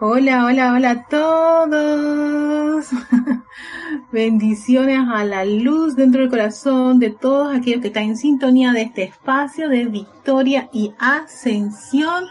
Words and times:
Hola, 0.00 0.44
hola, 0.46 0.72
hola 0.72 0.90
a 0.90 1.04
todos. 1.04 2.86
Bendiciones 4.12 4.98
a 5.08 5.24
la 5.24 5.44
luz 5.44 5.94
dentro 5.94 6.20
del 6.22 6.30
corazón 6.30 6.98
de 6.98 7.10
todos 7.10 7.56
aquellos 7.56 7.80
que 7.80 7.86
están 7.86 8.02
en 8.02 8.16
sintonía 8.16 8.72
de 8.72 8.82
este 8.82 9.04
espacio 9.04 9.68
de 9.68 9.84
victoria 9.84 10.68
y 10.72 10.92
ascensión 10.98 12.24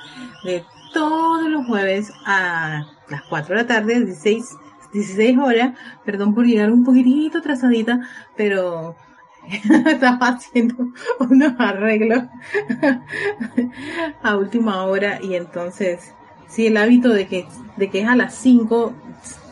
de 0.43 0.65
todos 0.93 1.49
los 1.49 1.65
jueves 1.65 2.11
a 2.25 2.85
las 3.07 3.21
4 3.29 3.55
de 3.55 3.61
la 3.61 3.67
tarde, 3.67 4.03
16, 4.03 4.57
16 4.91 5.37
horas. 5.37 5.73
Perdón 6.03 6.35
por 6.35 6.45
llegar 6.45 6.69
un 6.69 6.83
poquitito 6.83 7.37
atrasadita, 7.37 8.01
pero 8.35 8.97
estaba 9.87 10.27
haciendo 10.27 10.75
unos 11.17 11.53
arreglos 11.57 12.23
a 14.21 14.35
última 14.35 14.83
hora 14.83 15.19
y 15.21 15.35
entonces 15.35 16.13
sí 16.47 16.67
el 16.67 16.77
hábito 16.77 17.09
de 17.09 17.27
que 17.27 17.47
de 17.77 17.89
que 17.89 18.01
es 18.01 18.07
a 18.07 18.15
las 18.15 18.35
5 18.35 18.93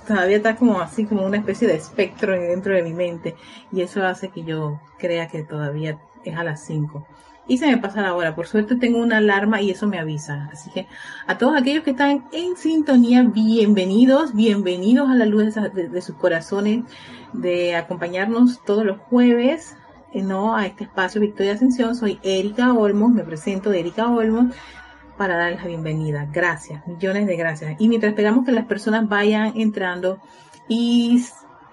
todavía 0.07 0.37
está 0.37 0.55
como 0.55 0.79
así 0.81 1.05
como 1.05 1.25
una 1.25 1.37
especie 1.37 1.67
de 1.67 1.75
espectro 1.75 2.33
dentro 2.33 2.73
de 2.73 2.83
mi 2.83 2.93
mente 2.93 3.35
y 3.71 3.81
eso 3.81 4.05
hace 4.05 4.29
que 4.29 4.43
yo 4.43 4.79
crea 4.97 5.27
que 5.27 5.43
todavía 5.43 5.99
es 6.23 6.35
a 6.35 6.43
las 6.43 6.63
5 6.65 7.05
y 7.47 7.57
se 7.57 7.67
me 7.67 7.77
pasa 7.77 8.01
la 8.01 8.13
hora. 8.13 8.33
Por 8.35 8.47
suerte 8.47 8.75
tengo 8.75 8.99
una 8.99 9.17
alarma 9.17 9.61
y 9.61 9.71
eso 9.71 9.87
me 9.87 9.99
avisa. 9.99 10.49
Así 10.53 10.69
que 10.71 10.87
a 11.27 11.37
todos 11.37 11.59
aquellos 11.59 11.83
que 11.83 11.91
están 11.91 12.25
en 12.31 12.55
sintonía, 12.55 13.23
bienvenidos, 13.23 14.33
bienvenidos 14.33 15.09
a 15.09 15.15
la 15.15 15.25
luz 15.25 15.53
de, 15.53 16.01
sus 16.01 16.15
corazones, 16.15 16.85
de 17.33 17.75
acompañarnos 17.75 18.63
todos 18.63 18.85
los 18.85 18.99
jueves 18.99 19.75
eh, 20.13 20.21
no 20.21 20.55
a 20.55 20.65
este 20.65 20.85
espacio 20.85 21.19
Victoria 21.19 21.53
Ascensión. 21.53 21.95
Soy 21.95 22.19
Erika 22.23 22.73
Olmos, 22.73 23.11
me 23.11 23.23
presento 23.23 23.69
de 23.69 23.81
Erika 23.81 24.07
Olmos 24.07 24.55
para 25.21 25.37
darles 25.37 25.61
la 25.61 25.67
bienvenida. 25.67 26.27
Gracias, 26.31 26.87
millones 26.87 27.27
de 27.27 27.35
gracias. 27.35 27.75
Y 27.77 27.89
mientras 27.89 28.09
esperamos 28.09 28.43
que 28.43 28.51
las 28.51 28.65
personas 28.65 29.07
vayan 29.07 29.53
entrando 29.55 30.19
y 30.67 31.23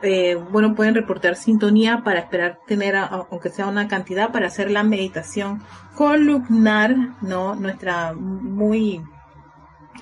eh, 0.03 0.35
bueno, 0.35 0.75
pueden 0.75 0.95
reportar 0.95 1.35
sintonía 1.35 2.03
para 2.05 2.21
esperar 2.21 2.61
tener, 2.67 2.95
aunque 2.95 3.49
sea 3.49 3.67
una 3.67 3.89
cantidad, 3.89 4.33
para 4.33 4.49
hacer 4.49 4.71
la 4.71 4.83
meditación 4.83 5.63
columnar, 5.95 6.95
¿no? 7.23 7.55
Nuestra 7.55 8.13
muy 8.13 9.01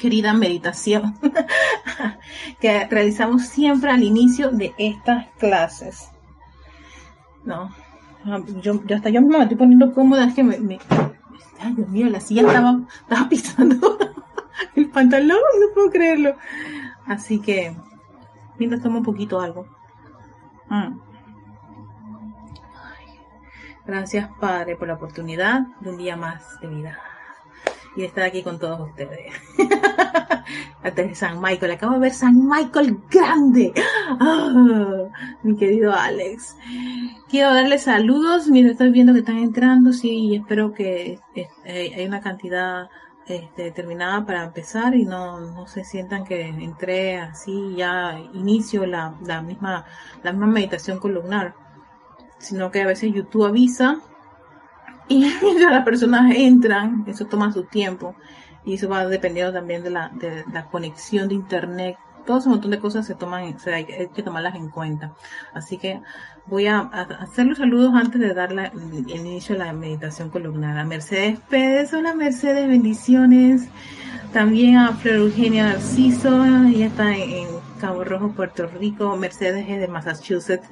querida 0.01 0.33
meditación 0.33 1.15
que 2.61 2.85
realizamos 2.89 3.43
siempre 3.47 3.93
al 3.93 4.03
inicio 4.03 4.51
de 4.51 4.75
estas 4.77 5.29
clases, 5.39 6.09
¿no? 7.45 7.71
Ah, 8.25 8.41
yo, 8.61 8.83
hasta 8.93 9.09
yo 9.09 9.23
me 9.23 9.41
estoy 9.41 9.57
poniendo 9.57 9.95
cómoda, 9.95 10.25
es 10.25 10.35
que 10.35 10.43
me, 10.43 10.81
ay 11.61 11.75
Dios 11.75 11.89
mío, 11.89 12.09
la 12.09 12.21
silla 12.21 12.43
estaba, 12.43 12.81
estaba 13.01 13.29
pisando 13.29 13.99
el 14.75 14.89
pantalón, 14.91 15.39
no 15.61 15.75
puedo 15.75 15.91
creerlo. 15.91 16.37
Así 17.07 17.41
que, 17.41 17.77
mientras 18.59 18.83
tomo 18.83 18.99
un 18.99 19.05
poquito 19.05 19.41
algo. 19.41 19.67
Mm. 20.69 20.99
gracias 23.87 24.29
Padre 24.41 24.75
por 24.75 24.89
la 24.89 24.95
oportunidad 24.95 25.61
de 25.79 25.91
un 25.91 25.97
día 25.97 26.17
más 26.17 26.59
de 26.61 26.67
vida 26.67 26.99
y 27.97 28.03
de 28.03 28.07
estar 28.07 28.25
aquí 28.25 28.43
con 28.43 28.59
todos 28.59 28.89
ustedes. 28.89 29.33
Hasta 30.83 31.15
San 31.15 31.41
Michael, 31.41 31.73
acabo 31.73 31.95
de 31.95 32.01
ver 32.01 32.13
San 32.13 32.47
Michael 32.47 32.99
grande. 33.11 33.73
Ah, 34.21 35.09
mi 35.43 35.57
querido 35.57 35.93
Alex. 35.93 36.57
Quiero 37.29 37.53
darles 37.53 37.83
saludos 37.83 38.49
mientras 38.49 38.73
estoy 38.73 38.91
viendo 38.91 39.13
que 39.13 39.21
están 39.21 39.39
entrando, 39.39 39.93
sí, 39.93 40.11
y 40.11 40.37
espero 40.37 40.73
que 40.73 41.19
eh, 41.35 41.93
hay 41.97 42.07
una 42.07 42.21
cantidad 42.21 42.89
este, 43.27 43.65
determinada 43.65 44.25
para 44.25 44.45
empezar 44.45 44.95
y 44.95 45.05
no, 45.05 45.41
no 45.41 45.67
se 45.67 45.83
sientan 45.83 46.25
que 46.25 46.43
entré 46.43 47.19
así 47.19 47.75
ya 47.77 48.21
inicio 48.35 48.87
la, 48.87 49.17
la 49.25 49.43
misma 49.43 49.85
la 50.23 50.31
misma 50.31 50.47
meditación 50.47 51.01
columnar 51.01 51.57
sino 52.39 52.71
que 52.71 52.83
a 52.83 52.87
veces 52.87 53.13
YouTube 53.13 53.47
avisa 53.47 54.01
y 55.09 55.19
mientras 55.43 55.73
las 55.73 55.85
personas 55.85 56.35
entran, 56.35 57.05
eso 57.07 57.27
toma 57.27 57.53
su 57.53 57.65
tiempo 57.65 58.15
y 58.65 58.75
eso 58.75 58.89
va 58.89 59.07
dependiendo 59.07 59.53
también 59.53 59.83
de 59.83 59.91
la, 59.91 60.09
de 60.09 60.45
la 60.53 60.67
conexión 60.67 61.29
de 61.29 61.35
internet. 61.35 61.97
Todo 62.27 62.39
ese 62.39 62.49
montón 62.49 62.73
de 62.73 62.81
cosas 62.81 63.07
se 63.07 63.15
toman, 63.15 63.57
hay, 63.73 63.85
que 63.85 64.23
tomarlas 64.25 64.57
en 64.57 64.69
cuenta. 64.69 65.15
Así 65.55 65.79
que 65.79 66.01
voy 66.47 66.67
a, 66.67 66.81
hacer 66.81 67.47
los 67.47 67.59
saludos 67.59 67.95
antes 67.95 68.21
de 68.21 68.35
dar 68.35 68.51
el 68.53 69.09
inicio 69.09 69.55
de 69.55 69.65
la 69.65 69.73
meditación 69.73 70.31
columnar. 70.31 70.77
A 70.77 70.85
Mercedes 70.85 71.39
Pérez, 71.49 71.95
hola 71.95 72.15
Mercedes, 72.15 72.67
bendiciones. 72.67 73.69
También 74.33 74.77
a 74.77 74.93
Flor 74.95 75.15
Eugenia 75.17 75.67
Narciso, 75.67 76.45
ella 76.45 76.87
está 76.87 77.17
en 77.17 77.47
Cabo 77.81 78.03
Rojo, 78.03 78.33
Puerto 78.33 78.67
Rico. 78.67 79.17
Mercedes 79.17 79.65
es 79.69 79.79
de 79.79 79.87
Massachusetts 79.87 80.69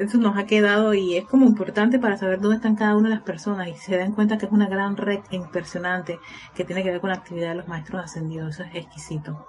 eso 0.00 0.18
nos 0.18 0.36
ha 0.36 0.46
quedado 0.46 0.94
y 0.94 1.16
es 1.16 1.24
como 1.24 1.46
importante 1.46 1.98
para 1.98 2.16
saber 2.16 2.40
dónde 2.40 2.56
están 2.56 2.76
cada 2.76 2.96
una 2.96 3.08
de 3.08 3.14
las 3.16 3.24
personas 3.24 3.68
y 3.68 3.74
se 3.74 3.96
dan 3.96 4.12
cuenta 4.12 4.38
que 4.38 4.46
es 4.46 4.52
una 4.52 4.68
gran 4.68 4.96
red 4.96 5.20
impresionante 5.30 6.18
que 6.54 6.64
tiene 6.64 6.82
que 6.82 6.90
ver 6.90 7.00
con 7.00 7.10
la 7.10 7.16
actividad 7.16 7.50
de 7.50 7.56
los 7.56 7.68
maestros 7.68 8.04
ascendidos. 8.04 8.54
Eso 8.54 8.64
es 8.64 8.74
exquisito. 8.76 9.48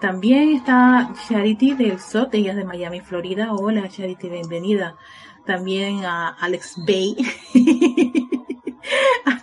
También 0.00 0.50
está 0.50 1.12
Charity 1.28 1.74
del 1.74 1.98
SOT, 1.98 2.34
ella 2.34 2.52
es 2.52 2.56
de 2.56 2.64
Miami, 2.64 3.00
Florida. 3.00 3.52
Hola 3.52 3.88
Charity, 3.88 4.28
bienvenida. 4.28 4.96
También 5.44 6.04
a 6.04 6.28
Alex 6.28 6.76
Bay. 6.86 7.16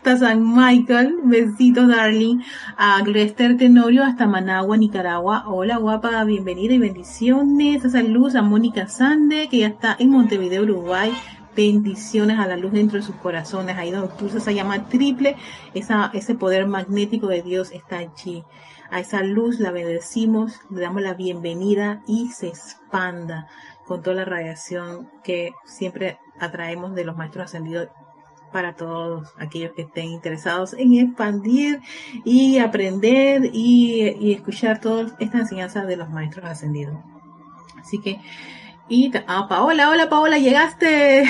hasta 0.02 0.18
San 0.18 0.56
Michael, 0.56 1.20
besitos 1.26 1.88
darling, 1.88 2.40
a 2.76 3.04
Glester 3.04 3.56
Tenorio 3.56 4.04
hasta 4.04 4.26
Managua, 4.26 4.76
Nicaragua, 4.76 5.44
hola 5.46 5.78
guapa, 5.78 6.24
bienvenida 6.24 6.74
y 6.74 6.80
bendiciones, 6.80 7.86
a 7.86 7.90
salud 7.92 8.36
a 8.36 8.42
Mónica 8.42 8.88
Sande, 8.88 9.48
que 9.48 9.60
ya 9.60 9.68
está 9.68 9.96
en 10.00 10.10
Montevideo, 10.10 10.64
Uruguay, 10.64 11.14
bendiciones 11.56 12.40
a 12.40 12.48
la 12.48 12.58
luz 12.58 12.72
dentro 12.72 12.98
de 12.98 13.06
sus 13.06 13.14
corazones, 13.18 13.78
ahí 13.78 13.92
donde 13.92 14.08
pulsa 14.16 14.40
esa 14.40 14.52
llama 14.52 14.88
triple, 14.88 15.36
esa, 15.76 16.10
ese 16.16 16.34
poder 16.34 16.66
magnético 16.66 17.28
de 17.28 17.44
Dios 17.44 17.70
está 17.72 18.00
allí. 18.00 18.44
A 18.90 19.02
esa 19.02 19.22
luz 19.22 19.60
la 19.60 19.70
bendecimos, 19.70 20.62
le 20.72 20.82
damos 20.82 21.04
la 21.04 21.14
bienvenida 21.14 22.02
y 22.08 22.30
se 22.30 22.48
expanda 22.48 23.48
con 23.86 24.02
toda 24.02 24.16
la 24.16 24.26
radiación 24.26 25.12
que 25.24 25.52
siempre 25.66 26.18
atraemos 26.40 26.96
de 26.96 27.06
los 27.06 27.16
maestros 27.16 27.46
ascendidos 27.46 27.90
para 28.52 28.76
todos 28.76 29.34
aquellos 29.38 29.72
que 29.74 29.84
estén 29.84 30.08
interesados 30.10 30.74
en 30.74 30.94
expandir 30.94 31.82
y 32.24 32.60
aprender 32.60 33.50
y, 33.54 34.32
escuchar 34.34 34.80
toda 34.80 35.16
esta 35.20 35.40
enseñanza 35.40 35.86
de 35.86 35.98
los 35.98 36.10
maestros 36.10 36.46
ascendidos. 36.46 36.98
Así 37.80 38.00
que, 38.00 38.20
y 38.90 39.12
ah, 39.28 39.48
Paola, 39.48 39.90
hola 39.90 40.10
Paola, 40.10 40.38
llegaste 40.38 41.24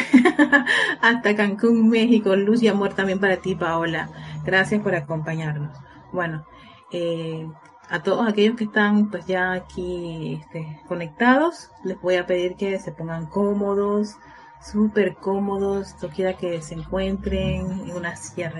hasta 1.01 1.35
Cancún, 1.35 1.89
México. 1.89 2.35
Luz 2.35 2.63
y 2.63 2.67
amor 2.67 2.93
también 2.93 3.19
para 3.19 3.37
ti, 3.37 3.55
Paola. 3.55 4.09
Gracias 4.43 4.81
por 4.81 4.95
acompañarnos. 4.95 5.77
Bueno, 6.11 6.45
eh, 6.91 7.47
a 7.91 8.01
todos 8.01 8.27
aquellos 8.27 8.55
que 8.55 8.63
están 8.63 9.09
pues 9.11 9.25
ya 9.27 9.51
aquí 9.51 10.39
este, 10.41 10.81
conectados, 10.87 11.69
les 11.83 11.99
voy 11.99 12.15
a 12.15 12.25
pedir 12.25 12.55
que 12.55 12.79
se 12.79 12.93
pongan 12.93 13.25
cómodos, 13.25 14.15
súper 14.61 15.15
cómodos, 15.15 15.95
quiera 16.13 16.37
que 16.37 16.61
se 16.61 16.75
encuentren 16.75 17.71
en 17.87 17.95
una 17.95 18.15
silla 18.15 18.51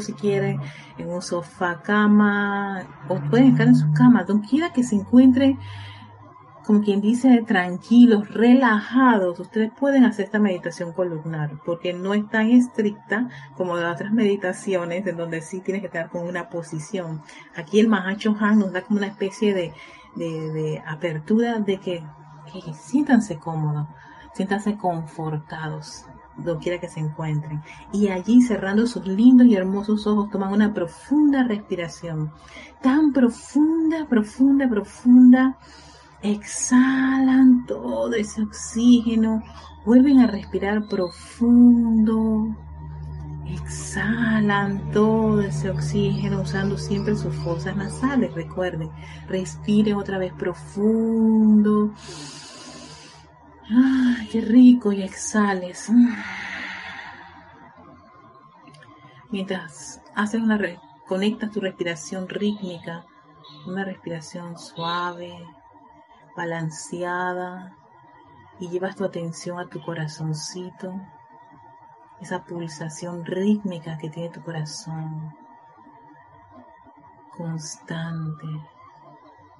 si 0.00 0.12
quieren, 0.12 0.60
en 0.98 1.08
un 1.08 1.22
sofá 1.22 1.80
cama, 1.82 2.86
o 3.08 3.16
pueden 3.30 3.52
estar 3.52 3.66
en 3.66 3.76
su 3.76 3.92
cama, 3.92 4.24
donde 4.24 4.46
quiera 4.46 4.72
que 4.72 4.82
se 4.82 4.96
encuentren, 4.96 5.58
como 6.64 6.82
quien 6.82 7.00
dice, 7.00 7.44
tranquilos, 7.46 8.28
relajados, 8.28 9.38
ustedes 9.38 9.70
pueden 9.78 10.04
hacer 10.04 10.26
esta 10.26 10.40
meditación 10.40 10.92
columnar, 10.92 11.60
porque 11.64 11.94
no 11.94 12.12
es 12.12 12.28
tan 12.28 12.50
estricta 12.50 13.28
como 13.56 13.76
las 13.76 13.94
otras 13.94 14.12
meditaciones, 14.12 15.06
en 15.06 15.16
donde 15.16 15.40
sí 15.40 15.60
tienes 15.60 15.80
que 15.80 15.86
estar 15.86 16.10
con 16.10 16.26
una 16.26 16.48
posición. 16.48 17.22
Aquí 17.54 17.78
el 17.78 17.88
Mahacho 17.88 18.36
Han 18.40 18.58
nos 18.58 18.72
da 18.72 18.82
como 18.82 18.98
una 18.98 19.06
especie 19.06 19.54
de, 19.54 19.72
de, 20.16 20.82
apertura 20.86 21.60
de 21.60 21.78
que, 21.78 22.04
que 22.52 22.74
siéntanse 22.74 23.38
cómodos 23.38 23.86
siéntanse 24.36 24.76
confortados 24.76 26.04
quiera 26.60 26.78
que 26.78 26.88
se 26.88 27.00
encuentren. 27.00 27.62
Y 27.92 28.08
allí 28.08 28.42
cerrando 28.42 28.86
sus 28.86 29.06
lindos 29.06 29.46
y 29.46 29.54
hermosos 29.54 30.06
ojos, 30.06 30.30
toman 30.30 30.52
una 30.52 30.72
profunda 30.72 31.44
respiración. 31.44 32.32
Tan 32.82 33.12
profunda, 33.12 34.06
profunda, 34.08 34.68
profunda. 34.68 35.58
Exhalan 36.22 37.66
todo 37.66 38.14
ese 38.14 38.42
oxígeno. 38.42 39.42
Vuelven 39.84 40.20
a 40.20 40.26
respirar 40.26 40.86
profundo. 40.88 42.54
Exhalan 43.46 44.90
todo 44.90 45.40
ese 45.40 45.70
oxígeno 45.70 46.42
usando 46.42 46.76
siempre 46.76 47.16
sus 47.16 47.34
fosas 47.36 47.76
nasales. 47.76 48.34
Recuerden, 48.34 48.90
respiren 49.28 49.96
otra 49.96 50.18
vez 50.18 50.32
profundo. 50.32 51.92
¡Ay, 53.68 54.28
qué 54.30 54.40
rico! 54.40 54.92
Y 54.92 55.02
exhales. 55.02 55.90
Mientras 59.30 60.00
haces 60.14 60.40
una 60.40 60.58
conectas 61.06 61.50
tu 61.50 61.60
respiración 61.60 62.28
rítmica 62.28 63.04
Una 63.66 63.84
respiración 63.84 64.58
suave, 64.58 65.44
balanceada 66.36 67.76
y 68.58 68.68
llevas 68.68 68.96
tu 68.96 69.04
atención 69.04 69.58
a 69.58 69.68
tu 69.68 69.82
corazoncito, 69.82 70.94
esa 72.20 72.44
pulsación 72.44 73.24
rítmica 73.24 73.98
que 73.98 74.08
tiene 74.08 74.30
tu 74.30 74.42
corazón, 74.42 75.34
constante, 77.36 78.46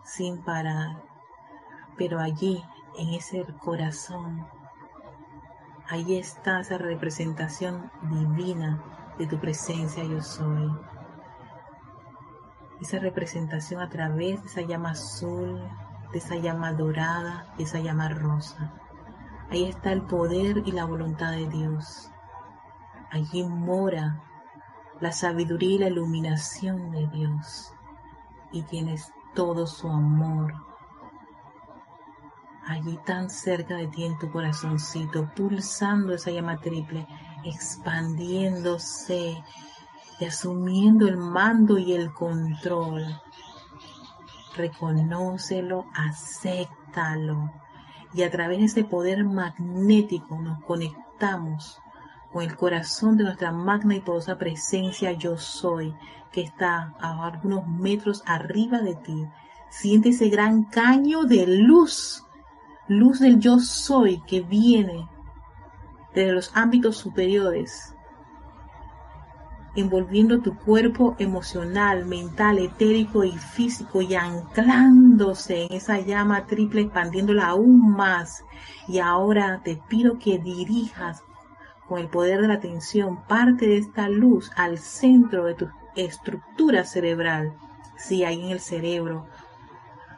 sin 0.04 0.42
parar, 0.42 1.02
pero 1.98 2.20
allí, 2.20 2.64
en 2.96 3.14
ese 3.14 3.44
corazón, 3.60 4.46
ahí 5.88 6.16
está 6.16 6.60
esa 6.60 6.78
representación 6.78 7.90
divina 8.02 8.82
de 9.18 9.26
tu 9.26 9.38
presencia 9.38 10.04
yo 10.04 10.20
soy. 10.22 10.70
Esa 12.80 12.98
representación 12.98 13.80
a 13.80 13.88
través 13.88 14.42
de 14.42 14.48
esa 14.48 14.60
llama 14.62 14.90
azul, 14.90 15.62
de 16.12 16.18
esa 16.18 16.36
llama 16.36 16.72
dorada, 16.72 17.52
de 17.56 17.64
esa 17.64 17.78
llama 17.78 18.08
rosa. 18.08 18.72
Ahí 19.50 19.64
está 19.64 19.92
el 19.92 20.02
poder 20.02 20.62
y 20.66 20.72
la 20.72 20.84
voluntad 20.84 21.30
de 21.30 21.46
Dios. 21.48 22.10
Allí 23.10 23.44
mora 23.44 24.22
la 25.00 25.12
sabiduría 25.12 25.76
y 25.76 25.78
la 25.78 25.88
iluminación 25.88 26.90
de 26.90 27.06
Dios. 27.08 27.72
Y 28.52 28.62
tienes 28.62 29.12
todo 29.34 29.66
su 29.66 29.88
amor. 29.88 30.65
Allí 32.66 32.98
tan 33.04 33.30
cerca 33.30 33.76
de 33.76 33.86
ti 33.86 34.04
en 34.04 34.18
tu 34.18 34.30
corazoncito, 34.30 35.30
pulsando 35.36 36.14
esa 36.14 36.32
llama 36.32 36.58
triple, 36.58 37.06
expandiéndose 37.44 39.40
y 40.18 40.24
asumiendo 40.24 41.06
el 41.06 41.16
mando 41.16 41.78
y 41.78 41.92
el 41.92 42.12
control. 42.12 43.04
Reconócelo, 44.56 45.86
acéptalo. 45.94 47.52
Y 48.14 48.22
a 48.22 48.30
través 48.30 48.58
de 48.58 48.64
ese 48.64 48.84
poder 48.84 49.24
magnético 49.24 50.40
nos 50.40 50.60
conectamos 50.64 51.80
con 52.32 52.42
el 52.42 52.56
corazón 52.56 53.16
de 53.16 53.24
nuestra 53.24 53.52
magna 53.52 53.94
y 53.94 54.00
poderosa 54.00 54.38
presencia 54.38 55.12
yo 55.12 55.38
soy, 55.38 55.94
que 56.32 56.40
está 56.40 56.94
a 56.98 57.26
algunos 57.26 57.66
metros 57.66 58.22
arriba 58.26 58.80
de 58.80 58.96
ti. 58.96 59.26
Siente 59.70 60.08
ese 60.08 60.28
gran 60.30 60.64
caño 60.64 61.24
de 61.24 61.46
luz, 61.46 62.25
luz 62.88 63.20
del 63.20 63.38
yo 63.40 63.58
soy 63.58 64.20
que 64.26 64.40
viene 64.40 65.08
desde 66.14 66.32
los 66.32 66.50
ámbitos 66.54 66.96
superiores 66.96 67.96
envolviendo 69.76 70.40
tu 70.40 70.56
cuerpo 70.56 71.14
emocional, 71.18 72.06
mental, 72.06 72.58
etérico 72.58 73.24
y 73.24 73.32
físico 73.32 74.00
y 74.00 74.14
anclándose 74.14 75.64
en 75.64 75.72
esa 75.74 76.00
llama 76.00 76.46
triple, 76.46 76.82
expandiéndola 76.82 77.48
aún 77.48 77.92
más. 77.92 78.42
Y 78.88 78.98
ahora 78.98 79.60
te 79.62 79.76
pido 79.88 80.18
que 80.18 80.38
dirijas 80.38 81.22
con 81.86 82.00
el 82.00 82.08
poder 82.08 82.40
de 82.40 82.48
la 82.48 82.54
atención 82.54 83.22
parte 83.28 83.66
de 83.66 83.76
esta 83.76 84.08
luz 84.08 84.50
al 84.56 84.78
centro 84.78 85.44
de 85.44 85.54
tu 85.54 85.68
estructura 85.94 86.84
cerebral. 86.84 87.52
Sí, 87.96 88.24
ahí 88.24 88.42
en 88.42 88.50
el 88.50 88.60
cerebro. 88.60 89.26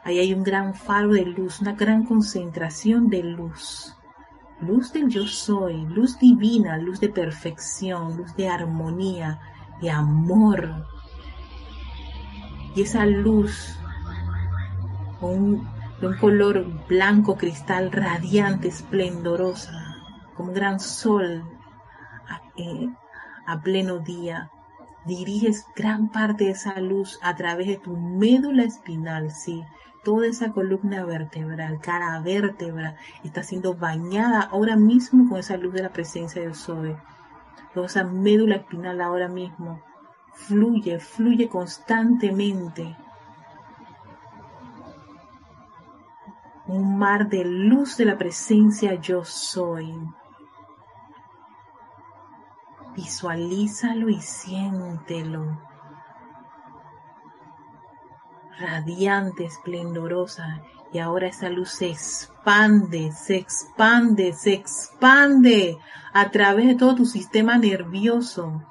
Ahí 0.03 0.19
hay 0.19 0.33
un 0.33 0.43
gran 0.43 0.73
faro 0.73 1.13
de 1.13 1.25
luz, 1.25 1.59
una 1.61 1.73
gran 1.73 2.05
concentración 2.05 3.09
de 3.09 3.23
luz. 3.23 3.95
Luz 4.61 4.91
del 4.91 5.09
yo 5.09 5.25
soy, 5.25 5.85
luz 5.85 6.19
divina, 6.19 6.77
luz 6.77 6.99
de 6.99 7.09
perfección, 7.09 8.17
luz 8.17 8.35
de 8.35 8.49
armonía, 8.49 9.39
de 9.81 9.89
amor. 9.89 10.85
Y 12.75 12.81
esa 12.81 13.05
luz 13.05 13.79
un, 15.21 15.67
de 15.99 16.07
un 16.07 16.17
color 16.17 16.87
blanco 16.87 17.37
cristal 17.37 17.91
radiante, 17.91 18.67
esplendorosa, 18.67 19.97
como 20.35 20.49
un 20.49 20.55
gran 20.55 20.79
sol 20.79 21.43
a, 22.27 22.41
eh, 22.57 22.89
a 23.45 23.59
pleno 23.61 23.99
día, 23.99 24.49
diriges 25.05 25.65
gran 25.75 26.09
parte 26.09 26.45
de 26.45 26.51
esa 26.51 26.79
luz 26.79 27.19
a 27.21 27.35
través 27.35 27.67
de 27.67 27.77
tu 27.77 27.97
médula 27.97 28.63
espinal, 28.63 29.31
sí, 29.31 29.63
toda 30.09 30.25
esa 30.25 30.51
columna 30.53 31.05
vertebral, 31.05 31.79
cada 31.79 32.19
vértebra 32.19 32.95
está 33.23 33.43
siendo 33.43 33.75
bañada 33.75 34.41
ahora 34.41 34.75
mismo 34.75 35.29
con 35.29 35.37
esa 35.37 35.55
luz 35.55 35.71
de 35.71 35.83
la 35.83 35.93
presencia 35.93 36.41
de 36.41 36.55
Sobe. 36.55 36.97
Toda 37.75 37.85
esa 37.85 38.03
médula 38.03 38.55
espinal 38.55 39.01
ahora 39.01 39.27
mismo 39.27 39.83
fluye, 40.33 40.99
fluye 40.99 41.47
constantemente. 41.47 42.97
Un 46.65 46.97
mar 46.97 47.29
de 47.29 47.45
luz 47.45 47.95
de 47.95 48.05
la 48.05 48.17
presencia 48.17 48.95
yo 48.95 49.23
soy. 49.23 49.93
Visualízalo 52.95 54.09
y 54.09 54.19
siéntelo 54.19 55.68
radiante, 58.59 59.45
esplendorosa, 59.45 60.61
y 60.91 60.99
ahora 60.99 61.27
esa 61.27 61.49
luz 61.49 61.69
se 61.69 61.89
expande, 61.89 63.11
se 63.11 63.37
expande, 63.37 64.33
se 64.33 64.53
expande 64.53 65.77
a 66.13 66.31
través 66.31 66.67
de 66.67 66.75
todo 66.75 66.95
tu 66.95 67.05
sistema 67.05 67.57
nervioso, 67.57 68.63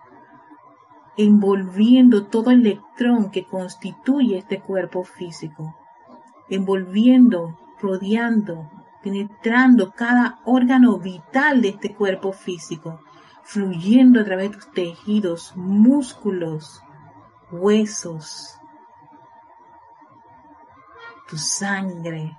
envolviendo 1.16 2.26
todo 2.26 2.50
electrón 2.50 3.30
que 3.30 3.44
constituye 3.44 4.38
este 4.38 4.60
cuerpo 4.60 5.04
físico, 5.04 5.76
envolviendo, 6.48 7.58
rodeando, 7.80 8.68
penetrando 9.02 9.92
cada 9.92 10.40
órgano 10.44 10.98
vital 10.98 11.62
de 11.62 11.68
este 11.70 11.94
cuerpo 11.94 12.32
físico, 12.32 13.00
fluyendo 13.44 14.20
a 14.20 14.24
través 14.24 14.50
de 14.50 14.56
tus 14.56 14.72
tejidos, 14.72 15.52
músculos, 15.56 16.82
huesos, 17.50 18.57
tu 21.28 21.36
sangre, 21.36 22.36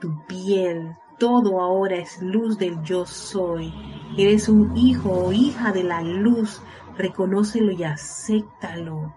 tu 0.00 0.24
piel, 0.26 0.96
todo 1.18 1.60
ahora 1.60 1.96
es 1.96 2.22
luz 2.22 2.56
del 2.56 2.80
yo 2.82 3.04
soy. 3.04 3.74
Eres 4.16 4.48
un 4.48 4.76
hijo 4.76 5.10
o 5.10 5.32
hija 5.32 5.72
de 5.72 5.82
la 5.82 6.00
luz, 6.00 6.62
reconócelo 6.96 7.72
y 7.72 7.82
acéptalo. 7.82 9.14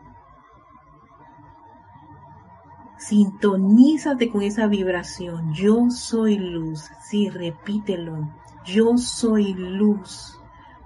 Sintonízate 2.97 4.31
con 4.31 4.41
esa 4.41 4.67
vibración. 4.67 5.53
Yo 5.53 5.89
soy 5.89 6.37
luz. 6.37 6.89
Sí, 7.03 7.29
repítelo. 7.29 8.29
Yo 8.65 8.97
soy 8.97 9.53
luz. 9.53 10.39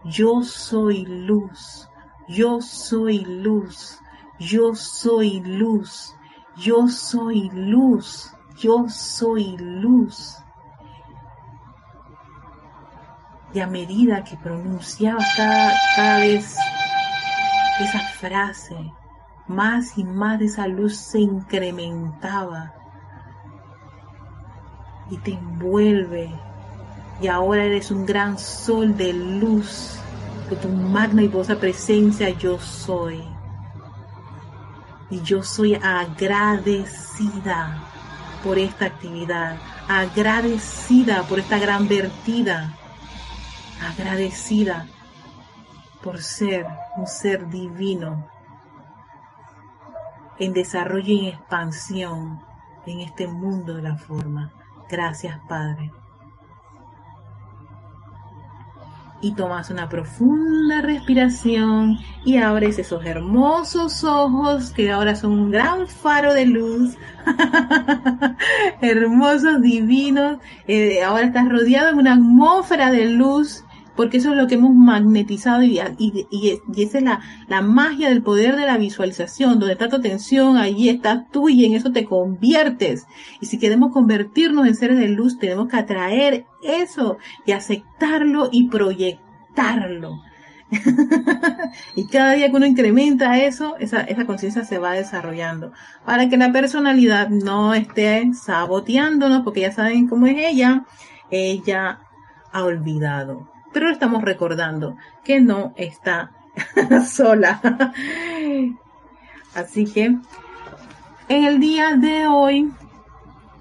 Yo 0.06 0.42
soy 0.44 1.06
luz. 1.06 1.90
Yo 2.28 2.62
soy 2.62 3.20
luz. 3.20 4.00
Yo 4.40 4.75
soy 4.75 5.42
luz 5.42 6.16
yo 6.58 6.88
soy 6.88 7.50
luz, 7.54 8.32
yo 8.58 8.88
soy 8.88 9.58
luz. 9.58 10.38
Y 13.54 13.60
a 13.60 13.68
medida 13.68 14.24
que 14.24 14.36
pronunciabas 14.38 15.26
cada, 15.36 16.20
vez 16.20 16.58
esa 17.80 18.00
frase, 18.20 18.76
más 19.48 19.98
y 19.98 20.04
más 20.04 20.40
de 20.40 20.46
esa 20.46 20.68
luz 20.68 20.98
se 20.98 21.20
incrementaba 21.20 22.74
y 25.10 25.18
te 25.18 25.34
envuelve. 25.34 26.30
Y 27.22 27.28
ahora 27.28 27.64
eres 27.64 27.92
un 27.92 28.06
gran 28.06 28.38
sol 28.38 28.96
de 28.98 29.14
luz, 29.14 29.98
de 30.50 30.56
tu 30.58 30.68
magna 30.68 31.24
y 31.24 31.30
poderosa 31.30 31.60
presencia 31.60 32.30
yo 32.32 32.60
soy. 32.60 33.35
Y 35.10 35.22
yo 35.22 35.44
soy 35.44 35.76
agradecida 35.76 36.96
por 38.44 38.58
esta 38.58 38.86
actividad, 38.86 39.58
agradecida 39.88 41.24
por 41.24 41.40
esta 41.40 41.60
gran 41.60 41.88
vertida, 41.88 42.76
agradecida 43.82 44.88
por 46.04 46.22
ser 46.22 46.66
un 46.98 47.08
ser 47.08 47.50
divino 47.50 48.28
en 50.38 50.54
desarrollo 50.54 51.14
y 51.14 51.20
en 51.20 51.26
expansión 51.36 52.44
en 52.86 53.02
este 53.02 53.28
mundo 53.28 53.76
de 53.76 53.82
la 53.82 53.96
forma. 53.96 54.52
Gracias, 54.90 55.40
Padre. 55.48 55.92
Y 59.22 59.34
tomas 59.34 59.70
una 59.70 59.90
profunda 59.90 60.82
respiración 60.82 61.98
y 62.24 62.38
abres 62.38 62.80
esos 62.80 63.06
hermosos 63.06 64.04
ojos 64.04 64.72
que 64.72 64.92
ahora 64.92 65.16
son 65.16 65.32
un 65.32 65.52
gran 65.52 65.88
faro 65.88 66.34
de 66.34 66.46
luz, 66.46 66.96
hermosos, 68.82 69.62
divinos. 69.62 70.40
Eh, 70.68 71.04
ahora 71.04 71.26
estás 71.26 71.50
rodeado 71.50 71.88
de 71.88 72.00
una 72.00 72.14
atmósfera 72.14 72.92
de 72.92 73.06
luz 73.06 73.65
porque 73.96 74.18
eso 74.18 74.32
es 74.32 74.38
lo 74.38 74.48
que 74.48 74.56
hemos 74.56 74.74
magnetizado 74.74 75.64
y, 75.64 75.80
y, 75.98 76.28
y, 76.30 76.82
esa 76.82 76.98
es 76.98 77.04
la, 77.04 77.22
la, 77.48 77.62
magia 77.62 78.10
del 78.10 78.22
poder 78.22 78.56
de 78.56 78.66
la 78.66 78.78
visualización, 78.78 79.60
donde 79.60 79.74
está 79.74 79.90
tu 79.90 79.96
atención, 79.98 80.58
allí 80.58 80.90
estás 80.90 81.30
tú 81.32 81.50
y 81.50 81.66
en 81.66 81.75
eso 81.75 81.92
te 81.92 82.06
conviertes. 82.06 83.06
Y 83.40 83.46
si 83.46 83.58
queremos 83.58 83.92
convertirnos 83.92 84.68
en 84.68 84.75
seres 84.75 84.98
de 84.98 85.08
luz, 85.08 85.40
tenemos 85.40 85.68
que 85.68 85.78
atraer 85.78 86.46
eso 86.64 87.18
y 87.46 87.54
aceptarlo 87.54 88.50
y 88.52 88.68
proyectarlo. 88.68 90.22
y 91.96 92.08
cada 92.08 92.34
día 92.34 92.50
que 92.50 92.56
uno 92.56 92.66
incrementa 92.66 93.38
eso, 93.38 93.78
esa, 93.78 94.02
esa 94.02 94.25
conciencia 94.25 94.66
se 94.66 94.78
va 94.78 94.94
desarrollando. 94.94 95.72
Para 96.06 96.28
que 96.28 96.38
la 96.38 96.52
personalidad 96.52 97.30
no 97.30 97.74
esté 97.74 98.30
saboteándonos, 98.34 99.44
porque 99.44 99.62
ya 99.62 99.72
saben 99.72 100.08
cómo 100.08 100.28
es 100.28 100.38
ella, 100.38 100.86
ella 101.30 102.00
ha 102.52 102.64
olvidado. 102.64 103.55
Pero 103.75 103.91
estamos 103.91 104.24
recordando 104.24 104.96
que 105.25 105.41
no 105.41 105.74
está 105.75 106.32
sola. 107.10 107.60
Así 109.53 109.84
que 109.84 110.15
en 111.27 111.44
el 111.44 111.60
día 111.60 111.98
de 111.98 112.25
hoy 112.25 112.72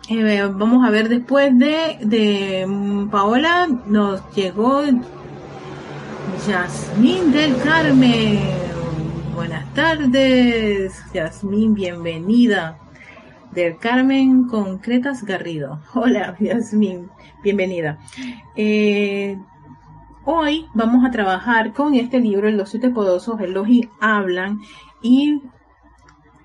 eh, 0.09 0.49
vamos 0.55 0.87
a 0.87 0.91
ver 0.91 1.09
después 1.09 1.59
de, 1.59 1.99
de 2.01 2.65
mm, 2.65 3.09
Paola 3.09 3.67
nos 3.87 4.23
llegó 4.37 4.85
Yasmín 6.47 7.33
del 7.33 7.61
Carmen. 7.63 8.39
Buenas 9.35 9.75
tardes, 9.75 10.95
Yasmín, 11.13 11.75
bienvenida. 11.75 12.79
Del 13.51 13.79
Carmen 13.79 14.47
Concretas 14.47 15.25
Garrido. 15.25 15.81
Hola, 15.95 16.37
Yasmín, 16.39 17.11
bienvenida. 17.43 17.99
Eh, 18.55 19.37
hoy 20.25 20.67
vamos 20.75 21.05
a 21.05 21.11
trabajar 21.11 21.73
con 21.73 21.95
este 21.95 22.21
libro, 22.21 22.51
Los 22.51 22.71
siete 22.71 22.91
poderosos 22.91 23.41
Elohim 23.41 23.89
hablan, 24.01 24.61
y 25.03 25.43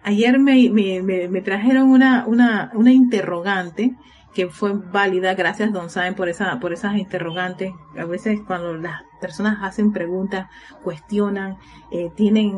ayer 0.03 0.39
me, 0.39 0.69
me, 0.69 1.41
trajeron 1.41 1.89
una, 1.89 2.25
una, 2.27 2.71
una 2.73 2.91
interrogante 2.91 3.95
que 4.33 4.47
fue 4.47 4.73
válida, 4.73 5.33
gracias 5.33 5.73
Don 5.73 5.89
Saben 5.89 6.15
por 6.15 6.29
esa, 6.29 6.59
por 6.59 6.71
esas 6.71 6.97
interrogantes. 6.97 7.73
A 7.97 8.05
veces 8.05 8.39
cuando 8.45 8.75
las 8.75 9.01
personas 9.19 9.59
hacen 9.61 9.91
preguntas, 9.91 10.47
cuestionan, 10.83 11.57
eh, 11.91 12.11
tienen, 12.15 12.55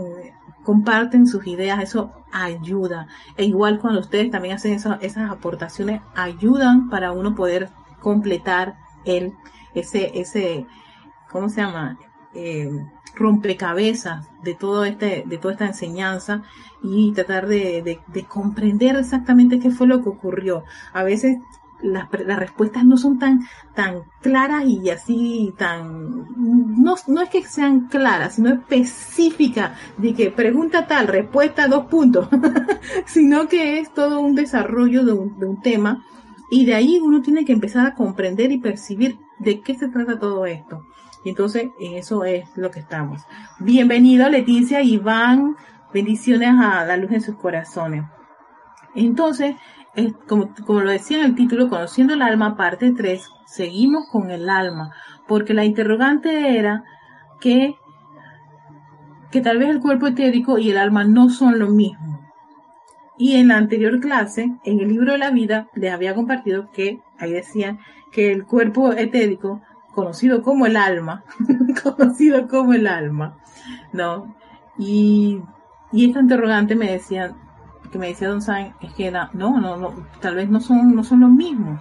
comparten 0.64 1.28
sus 1.28 1.48
ideas, 1.48 1.82
eso 1.82 2.12
ayuda. 2.32 3.08
E 3.38 3.46
igual 3.46 3.80
cuando 3.80 4.02
ustedes 4.02 4.32
también 4.32 4.56
hacen 4.56 4.74
esas 4.74 5.32
aportaciones, 5.32 6.02
ayudan 6.16 6.90
para 6.90 7.12
uno 7.12 7.36
poder 7.36 7.70
completar 8.00 8.76
el, 9.06 9.34
ese, 9.74 10.20
ese, 10.20 10.66
¿cómo 11.32 11.50
se 11.50 11.62
llama? 11.62 11.98
Eh, 12.34 12.70
rompecabezas 13.16 14.28
de 14.42 14.56
todo 14.56 14.86
este, 14.86 15.24
de 15.26 15.38
toda 15.38 15.54
esta 15.54 15.66
enseñanza 15.66 16.44
y 16.82 17.12
tratar 17.12 17.48
de, 17.48 17.82
de, 17.82 18.00
de, 18.08 18.24
comprender 18.24 18.96
exactamente 18.96 19.60
qué 19.60 19.70
fue 19.70 19.88
lo 19.88 20.02
que 20.02 20.10
ocurrió. 20.10 20.64
A 20.94 21.04
veces 21.04 21.38
las, 21.82 22.08
las, 22.26 22.40
respuestas 22.40 22.86
no 22.86 22.98
son 22.98 23.20
tan, 23.20 23.42
tan 23.76 24.04
claras 24.22 24.64
y 24.66 24.90
así 24.90 25.54
tan, 25.58 26.26
no, 26.82 26.96
no 27.08 27.22
es 27.22 27.30
que 27.30 27.44
sean 27.44 27.88
claras, 27.88 28.36
sino 28.36 28.50
específicas 28.50 29.78
de 29.98 30.14
que 30.14 30.32
pregunta 30.32 30.88
tal, 30.88 31.08
respuesta 31.08 31.68
dos 31.68 31.88
puntos, 31.88 32.30
sino 33.06 33.48
que 33.48 33.80
es 33.80 33.94
todo 33.94 34.20
un 34.20 34.36
desarrollo 34.36 35.04
de 35.04 35.14
un, 35.14 35.40
de 35.40 35.46
un 35.48 35.62
tema 35.62 36.06
y 36.50 36.66
de 36.66 36.76
ahí 36.76 37.00
uno 37.02 37.22
tiene 37.22 37.46
que 37.46 37.54
empezar 37.54 37.86
a 37.86 37.96
comprender 37.96 38.52
y 38.52 38.60
percibir 38.60 39.18
de 39.40 39.62
qué 39.62 39.76
se 39.76 39.88
trata 39.88 40.20
todo 40.20 40.46
esto. 40.46 40.86
Y 41.24 41.30
entonces 41.30 41.70
en 41.80 41.94
eso 41.94 42.26
es 42.26 42.46
lo 42.56 42.72
que 42.72 42.80
estamos. 42.80 43.22
Bienvenido 43.60 44.28
Leticia, 44.30 44.82
Iván, 44.82 45.56
bendiciones 45.94 46.50
a 46.60 46.84
la 46.86 46.98
luz 46.98 47.12
en 47.12 47.22
sus 47.22 47.36
corazones. 47.36 48.04
Entonces, 48.96 49.56
como, 50.28 50.54
como 50.66 50.82
lo 50.82 50.92
decía 50.92 51.20
en 51.20 51.26
el 51.26 51.36
título, 51.36 51.70
Conociendo 51.70 52.14
el 52.14 52.22
alma, 52.22 52.58
parte 52.58 52.92
3, 52.92 53.30
seguimos 53.46 54.08
con 54.10 54.32
el 54.32 54.50
alma, 54.50 54.94
porque 55.28 55.54
la 55.54 55.66
interrogante 55.66 56.58
era 56.58 56.84
que, 57.40 57.76
que 59.30 59.42
tal 59.42 59.60
vez 59.60 59.70
el 59.70 59.80
cuerpo 59.80 60.08
etérico 60.08 60.58
y 60.58 60.72
el 60.72 60.78
alma 60.78 61.04
no 61.04 61.30
son 61.30 61.60
lo 61.60 61.70
mismo. 61.70 62.20
Y 63.18 63.36
en 63.36 63.50
la 63.50 63.58
anterior 63.58 64.00
clase, 64.00 64.50
en 64.64 64.80
el 64.80 64.88
libro 64.88 65.12
de 65.12 65.20
la 65.20 65.30
vida, 65.30 65.68
les 65.76 65.94
había 65.94 66.16
compartido 66.16 66.72
que, 66.72 67.02
ahí 67.20 67.32
decían, 67.32 67.80
que 68.12 68.32
el 68.32 68.46
cuerpo 68.46 68.92
etérico, 68.94 69.62
conocido 69.94 70.42
como 70.42 70.66
el 70.66 70.78
alma, 70.78 71.24
conocido 71.84 72.48
como 72.48 72.74
el 72.74 72.88
alma, 72.88 73.38
¿no? 73.94 74.36
Y, 74.78 75.42
y 75.92 76.08
esta 76.08 76.20
interrogante 76.22 76.76
me 76.76 76.92
decían, 76.92 77.36
que 77.92 78.00
me 78.00 78.08
decía 78.08 78.30
Don 78.30 78.42
Sain 78.42 78.74
es 78.82 78.94
que 78.94 79.12
no, 79.12 79.30
no, 79.34 79.60
no, 79.60 79.94
tal 80.22 80.36
vez 80.36 80.50
no 80.50 80.60
son, 80.62 80.96
no 80.96 81.04
son 81.04 81.22
los 81.22 81.32
mismos. 81.32 81.80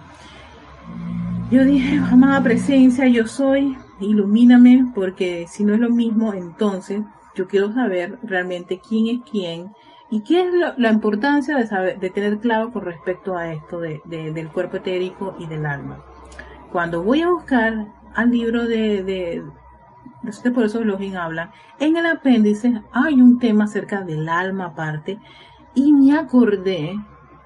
Yo 1.49 1.65
dije, 1.65 1.97
amada 1.97 2.41
presencia, 2.41 3.07
yo 3.07 3.27
soy, 3.27 3.77
ilumíname, 3.99 4.91
porque 4.93 5.45
si 5.49 5.63
no 5.63 5.73
es 5.73 5.79
lo 5.79 5.89
mismo, 5.89 6.33
entonces 6.33 7.01
yo 7.35 7.47
quiero 7.47 7.73
saber 7.73 8.19
realmente 8.23 8.79
quién 8.79 9.07
es 9.07 9.29
quién 9.29 9.71
y 10.09 10.21
qué 10.21 10.41
es 10.41 10.53
la 10.77 10.91
importancia 10.91 11.55
de 11.57 11.67
saber, 11.67 11.99
de 11.99 12.09
tener 12.09 12.39
claro 12.39 12.71
con 12.71 12.83
respecto 12.83 13.37
a 13.37 13.53
esto 13.53 13.79
de, 13.79 14.01
del 14.05 14.49
cuerpo 14.49 14.77
etérico 14.77 15.35
y 15.39 15.47
del 15.47 15.65
alma. 15.65 16.03
Cuando 16.71 17.03
voy 17.03 17.21
a 17.21 17.29
buscar 17.29 17.87
al 18.15 18.31
libro 18.31 18.65
de, 18.65 19.03
de, 19.03 19.43
de 20.43 20.51
por 20.51 20.65
eso 20.65 20.83
Login 20.83 21.17
habla, 21.17 21.51
en 21.79 21.97
el 21.97 22.05
apéndice 22.05 22.81
hay 22.91 23.21
un 23.21 23.39
tema 23.39 23.65
acerca 23.65 24.01
del 24.01 24.27
alma 24.29 24.65
aparte 24.65 25.19
y 25.73 25.93
me 25.93 26.17
acordé 26.17 26.95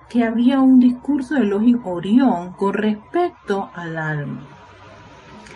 que 0.09 0.23
había 0.23 0.59
un 0.59 0.79
discurso 0.79 1.35
de 1.35 1.45
Login 1.45 1.81
Orión 1.83 2.53
con 2.53 2.73
respecto 2.73 3.69
al 3.73 3.97
alma. 3.97 4.41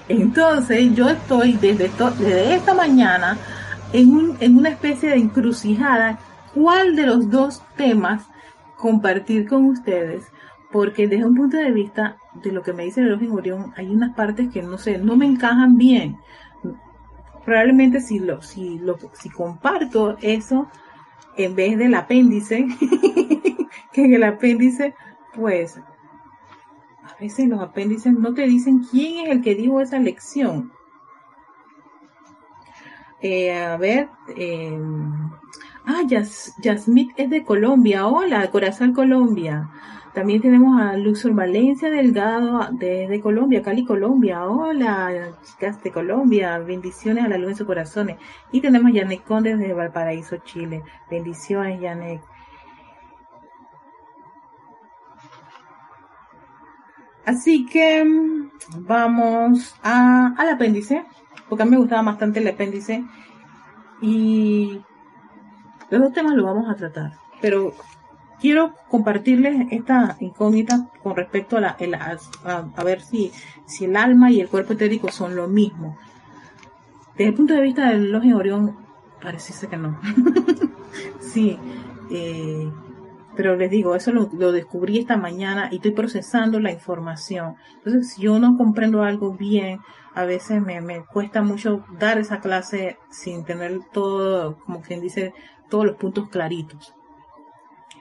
Entonces 0.08 0.96
yo 0.96 1.08
estoy 1.10 1.54
desde, 1.54 1.90
desde 2.18 2.56
esta 2.56 2.74
mañana 2.74 3.38
en, 3.94 4.12
un, 4.12 4.38
en 4.40 4.58
una 4.58 4.70
especie 4.70 5.10
de 5.10 5.18
encrucijada 5.18 6.18
cuál 6.54 6.96
de 6.96 7.06
los 7.06 7.30
dos 7.30 7.62
temas 7.78 8.28
compartir 8.76 9.48
con 9.48 9.66
ustedes, 9.66 10.26
porque 10.72 11.08
desde 11.08 11.26
un 11.26 11.36
punto 11.36 11.58
de 11.58 11.72
vista 11.72 12.18
de 12.34 12.52
lo 12.52 12.62
que 12.62 12.74
me 12.74 12.84
dice 12.84 13.02
el 13.02 13.10
Login 13.10 13.32
Orión, 13.32 13.74
hay 13.76 13.88
unas 13.88 14.16
partes 14.16 14.50
que 14.50 14.62
no 14.62 14.78
sé, 14.78 14.98
no 14.98 15.16
me 15.16 15.26
encajan 15.26 15.78
bien. 15.78 16.18
Probablemente 17.46 18.02
si 18.02 18.20
lo, 18.20 18.42
si 18.42 18.80
lo, 18.80 18.98
si 19.14 19.30
comparto 19.30 20.18
eso, 20.22 20.68
en 21.36 21.56
vez 21.56 21.78
del 21.78 21.96
apéndice, 21.96 22.68
que 23.94 24.06
en 24.06 24.14
el 24.14 24.24
apéndice, 24.24 24.94
pues, 25.34 25.78
a 27.04 27.16
veces 27.20 27.48
los 27.48 27.62
apéndices 27.62 28.14
no 28.14 28.34
te 28.34 28.44
dicen 28.44 28.86
quién 28.92 29.26
es 29.26 29.32
el 29.32 29.42
que 29.42 29.56
dijo 29.56 29.82
esa 29.82 30.00
lección. 30.00 30.72
Eh, 33.22 33.54
a 33.54 33.76
ver, 33.76 34.10
eh, 34.38 34.80
ah, 35.86 36.02
Yasmit 36.08 37.12
es 37.18 37.30
de 37.30 37.44
Colombia, 37.44 38.08
hola, 38.08 38.50
Corazón 38.50 38.94
Colombia. 38.94 39.70
También 40.20 40.42
tenemos 40.42 40.82
a 40.82 40.98
Luxor 40.98 41.34
Valencia 41.34 41.90
Delgado 41.90 42.68
desde 42.74 43.22
Colombia, 43.22 43.62
Cali, 43.62 43.86
Colombia. 43.86 44.44
Hola, 44.44 45.40
chicas 45.46 45.82
de 45.82 45.92
Colombia. 45.94 46.60
Bendiciones 46.60 47.24
a 47.24 47.30
la 47.30 47.38
luz 47.38 47.52
en 47.52 47.56
sus 47.56 47.66
corazones. 47.66 48.18
Y 48.52 48.60
tenemos 48.60 48.92
a 48.92 48.96
Yanek 48.96 49.24
Conde 49.24 49.56
desde 49.56 49.72
Valparaíso, 49.72 50.36
Chile. 50.44 50.84
Bendiciones, 51.10 51.80
Yanek. 51.80 52.22
Así 57.26 57.66
que 57.66 58.04
mm, 58.04 58.50
vamos 58.80 59.74
a, 59.82 60.34
al 60.38 60.50
apéndice, 60.50 61.06
porque 61.48 61.64
a 61.64 61.66
mí 61.66 61.72
me 61.72 61.78
gustaba 61.78 62.02
bastante 62.02 62.42
el 62.42 62.48
apéndice. 62.50 63.06
Y 64.02 64.82
los 65.90 66.02
dos 66.02 66.12
temas 66.12 66.34
los 66.34 66.44
vamos 66.44 66.70
a 66.70 66.76
tratar. 66.76 67.14
Pero 67.40 67.72
quiero 68.40 68.74
compartirles 68.90 69.68
esta 69.72 70.18
incógnita 70.20 70.90
con 71.04 71.16
respecto 71.16 71.58
a, 71.58 71.62
la, 71.62 71.78
a, 72.44 72.84
ver 72.84 73.02
si, 73.02 73.32
si 73.66 73.86
el 73.86 73.96
alma 73.96 74.32
y 74.32 74.42
el 74.42 74.50
cuerpo 74.50 74.74
etérico 74.74 75.12
son 75.12 75.36
lo 75.36 75.48
mismo. 75.48 75.98
Desde 77.18 77.30
el 77.30 77.36
punto 77.36 77.54
de 77.54 77.62
vista 77.62 77.90
del 77.90 78.12
Login 78.12 78.34
Orión, 78.34 78.78
parece 79.22 79.68
que 79.68 79.78
no. 79.78 80.00
sí, 81.20 81.58
eh, 82.12 82.72
pero 83.36 83.56
les 83.56 83.70
digo, 83.70 83.96
eso 83.96 84.12
lo, 84.12 84.52
descubrí 84.52 85.00
esta 85.00 85.18
mañana 85.18 85.70
y 85.72 85.78
estoy 85.78 85.92
procesando 85.92 86.60
la 86.60 86.72
información. 86.72 87.56
Entonces, 87.78 88.14
si 88.14 88.24
yo 88.24 88.40
no 88.40 88.58
comprendo 88.58 89.04
algo 89.04 89.34
bien, 89.34 89.80
a 90.14 90.26
veces 90.26 90.62
me, 90.62 90.82
me 90.82 91.06
cuesta 91.06 91.42
mucho 91.42 91.86
dar 91.98 92.18
esa 92.18 92.40
clase 92.40 92.98
sin 93.10 93.46
tener 93.46 93.80
todo, 93.94 94.58
como 94.66 94.82
quien 94.82 95.02
dice, 95.02 95.34
todos 95.70 95.86
los 95.86 95.96
puntos 95.96 96.30
claritos. 96.30 96.94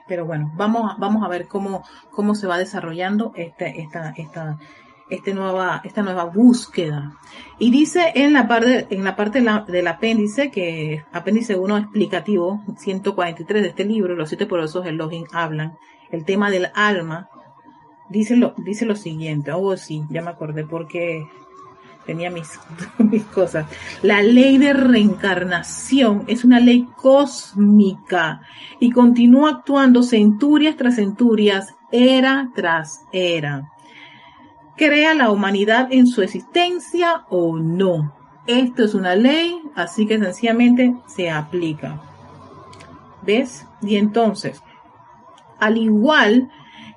Pero 0.09 0.25
bueno, 0.25 0.51
vamos, 0.55 0.97
vamos 0.97 1.23
a 1.23 1.29
ver 1.29 1.47
cómo, 1.47 1.83
cómo 2.09 2.35
se 2.35 2.47
va 2.47 2.57
desarrollando 2.57 3.31
este, 3.35 3.79
esta, 3.79 4.09
esta, 4.17 4.57
este 5.09 5.33
nueva, 5.33 5.81
esta 5.85 6.01
nueva 6.01 6.25
búsqueda. 6.25 7.13
Y 7.59 7.71
dice 7.71 8.11
en 8.15 8.33
la 8.33 8.47
parte, 8.47 8.87
en 8.89 9.03
la 9.03 9.15
parte 9.15 9.41
del 9.67 9.87
apéndice, 9.87 10.49
que 10.49 11.05
apéndice 11.13 11.55
1 11.55 11.77
explicativo, 11.77 12.61
143 12.77 13.61
de 13.61 13.69
este 13.69 13.85
libro, 13.85 14.15
los 14.15 14.29
siete 14.29 14.47
poderosos 14.47 14.85
Elohim 14.85 15.25
hablan, 15.31 15.77
el 16.11 16.25
tema 16.25 16.49
del 16.49 16.69
alma, 16.73 17.29
dice 18.09 18.35
lo, 18.35 18.55
dice 18.57 18.85
lo 18.85 18.95
siguiente, 18.95 19.51
oh 19.51 19.77
sí, 19.77 20.03
ya 20.09 20.23
me 20.23 20.31
acordé 20.31 20.65
porque 20.65 21.23
tenía 22.09 22.31
mis, 22.31 22.59
mis 22.97 23.23
cosas. 23.25 23.67
La 24.01 24.23
ley 24.23 24.57
de 24.57 24.73
reencarnación 24.73 26.23
es 26.25 26.43
una 26.43 26.59
ley 26.59 26.87
cósmica 26.95 28.41
y 28.79 28.89
continúa 28.89 29.51
actuando 29.51 30.01
centurias 30.01 30.75
tras 30.75 30.95
centurias, 30.95 31.75
era 31.91 32.49
tras 32.55 33.01
era. 33.11 33.69
¿Crea 34.75 35.13
la 35.13 35.29
humanidad 35.29 35.89
en 35.91 36.07
su 36.07 36.23
existencia 36.23 37.25
o 37.29 37.59
no? 37.59 38.15
Esto 38.47 38.83
es 38.83 38.95
una 38.95 39.15
ley, 39.15 39.61
así 39.75 40.07
que 40.07 40.17
sencillamente 40.17 40.95
se 41.05 41.29
aplica. 41.29 42.01
¿Ves? 43.21 43.67
Y 43.83 43.97
entonces, 43.97 44.63
al 45.59 45.77
igual 45.77 46.49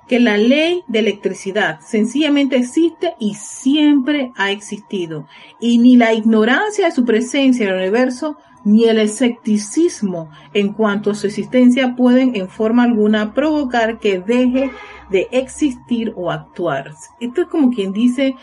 que 0.07 0.19
la 0.19 0.37
ley 0.37 0.83
de 0.87 0.99
electricidad 0.99 1.79
sencillamente 1.81 2.57
existe 2.57 3.15
y 3.19 3.35
siempre 3.35 4.31
ha 4.35 4.51
existido. 4.51 5.27
Y 5.59 5.77
ni 5.77 5.95
la 5.95 6.13
ignorancia 6.13 6.85
de 6.85 6.91
su 6.91 7.05
presencia 7.05 7.65
en 7.65 7.71
el 7.71 7.77
universo 7.79 8.37
ni 8.65 8.85
el 8.85 8.99
escepticismo 8.99 10.29
en 10.53 10.73
cuanto 10.73 11.11
a 11.11 11.15
su 11.15 11.27
existencia 11.27 11.95
pueden 11.95 12.35
en 12.35 12.47
forma 12.47 12.83
alguna 12.83 13.33
provocar 13.33 13.99
que 13.99 14.19
deje 14.19 14.71
de 15.09 15.27
existir 15.31 16.13
o 16.15 16.31
actuar. 16.31 16.93
Esto 17.19 17.41
es 17.41 17.47
como 17.47 17.71
quien 17.71 17.91
dice, 17.91 18.35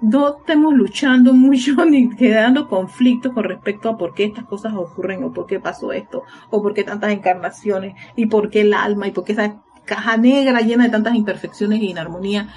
no 0.00 0.36
estemos 0.38 0.74
luchando 0.74 1.32
mucho 1.34 1.84
ni 1.84 2.10
quedando 2.10 2.68
conflictos 2.68 3.32
con 3.32 3.44
respecto 3.44 3.88
a 3.88 3.96
por 3.96 4.14
qué 4.14 4.24
estas 4.24 4.44
cosas 4.44 4.74
ocurren 4.74 5.24
o 5.24 5.32
por 5.32 5.46
qué 5.46 5.60
pasó 5.60 5.92
esto 5.92 6.22
o 6.50 6.62
por 6.62 6.74
qué 6.74 6.84
tantas 6.84 7.10
encarnaciones 7.10 7.94
y 8.16 8.26
por 8.26 8.50
qué 8.50 8.62
el 8.62 8.74
alma 8.74 9.08
y 9.08 9.12
por 9.12 9.24
qué 9.24 9.32
esa 9.32 9.62
caja 9.84 10.16
negra 10.16 10.60
llena 10.60 10.84
de 10.84 10.90
tantas 10.90 11.14
imperfecciones 11.14 11.80
y 11.80 11.90
inarmonía, 11.90 12.48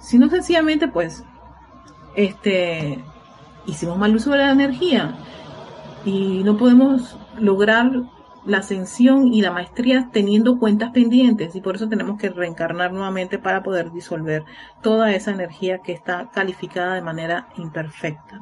sino 0.00 0.28
sencillamente 0.28 0.88
pues 0.88 1.24
este 2.16 3.02
hicimos 3.66 3.98
mal 3.98 4.14
uso 4.14 4.30
de 4.30 4.38
la 4.38 4.50
energía 4.50 5.16
y 6.04 6.42
no 6.44 6.56
podemos 6.56 7.18
lograr 7.38 7.90
la 8.44 8.58
ascensión 8.58 9.32
y 9.32 9.40
la 9.40 9.50
maestría 9.50 10.10
teniendo 10.12 10.58
cuentas 10.58 10.90
pendientes 10.90 11.54
y 11.54 11.60
por 11.60 11.76
eso 11.76 11.88
tenemos 11.88 12.18
que 12.18 12.28
reencarnar 12.28 12.92
nuevamente 12.92 13.38
para 13.38 13.62
poder 13.62 13.90
disolver 13.90 14.44
toda 14.82 15.12
esa 15.12 15.30
energía 15.30 15.78
que 15.78 15.92
está 15.92 16.30
calificada 16.30 16.94
de 16.94 17.02
manera 17.02 17.48
imperfecta. 17.56 18.40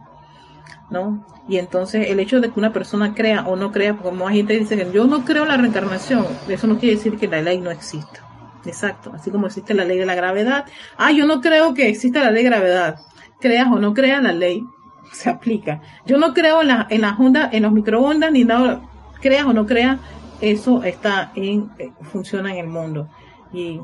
¿No? 0.91 1.25
Y 1.49 1.57
entonces 1.57 2.09
el 2.11 2.21
hecho 2.21 2.41
de 2.41 2.51
que 2.51 2.61
una 2.61 2.73
persona 2.73 3.15
crea 3.15 3.47
o 3.47 3.57
no 3.57 3.73
crea, 3.73 3.97
como 3.97 4.29
hay 4.29 4.39
gente 4.39 4.55
que 4.55 4.61
dice 4.61 4.77
que 4.77 4.93
yo 4.93 5.07
no 5.07 5.25
creo 5.25 5.47
la 5.47 5.57
reencarnación, 5.57 6.27
eso 6.49 6.67
no 6.67 6.79
quiere 6.79 6.97
decir 6.97 7.17
que 7.17 7.29
la 7.29 7.41
ley 7.41 7.61
no 7.61 7.71
exista. 7.71 8.32
Exacto, 8.65 9.13
así 9.15 9.31
como 9.31 9.47
existe 9.47 9.75
la 9.75 9.85
ley 9.85 9.99
de 9.99 10.07
la 10.07 10.15
gravedad. 10.15 10.67
Ah, 10.97 11.13
yo 11.13 11.27
no 11.27 11.41
creo 11.41 11.75
que 11.75 11.89
exista 11.89 12.21
la 12.21 12.31
ley 12.31 12.45
de 12.45 12.51
gravedad. 12.51 13.01
Creas 13.41 13.69
o 13.73 13.79
no 13.79 13.93
creas, 13.93 14.23
la 14.23 14.33
ley 14.33 14.65
se 15.13 15.31
aplica. 15.31 15.81
Yo 16.07 16.19
no 16.19 16.33
creo 16.33 16.63
en, 16.63 16.69
la, 16.69 16.87
en 16.91 17.01
las 17.01 17.19
ondas, 17.19 17.53
en 17.53 17.65
los 17.65 17.73
microondas, 17.73 18.31
ni 18.33 18.45
nada, 18.45 18.83
creas 19.21 19.47
o 19.47 19.53
no 19.53 19.67
creas, 19.67 19.99
eso 20.41 20.83
está 20.83 21.33
en, 21.35 21.71
eh, 21.79 21.93
funciona 22.03 22.53
en 22.53 22.59
el 22.59 22.67
mundo. 22.67 23.09
Y, 23.53 23.81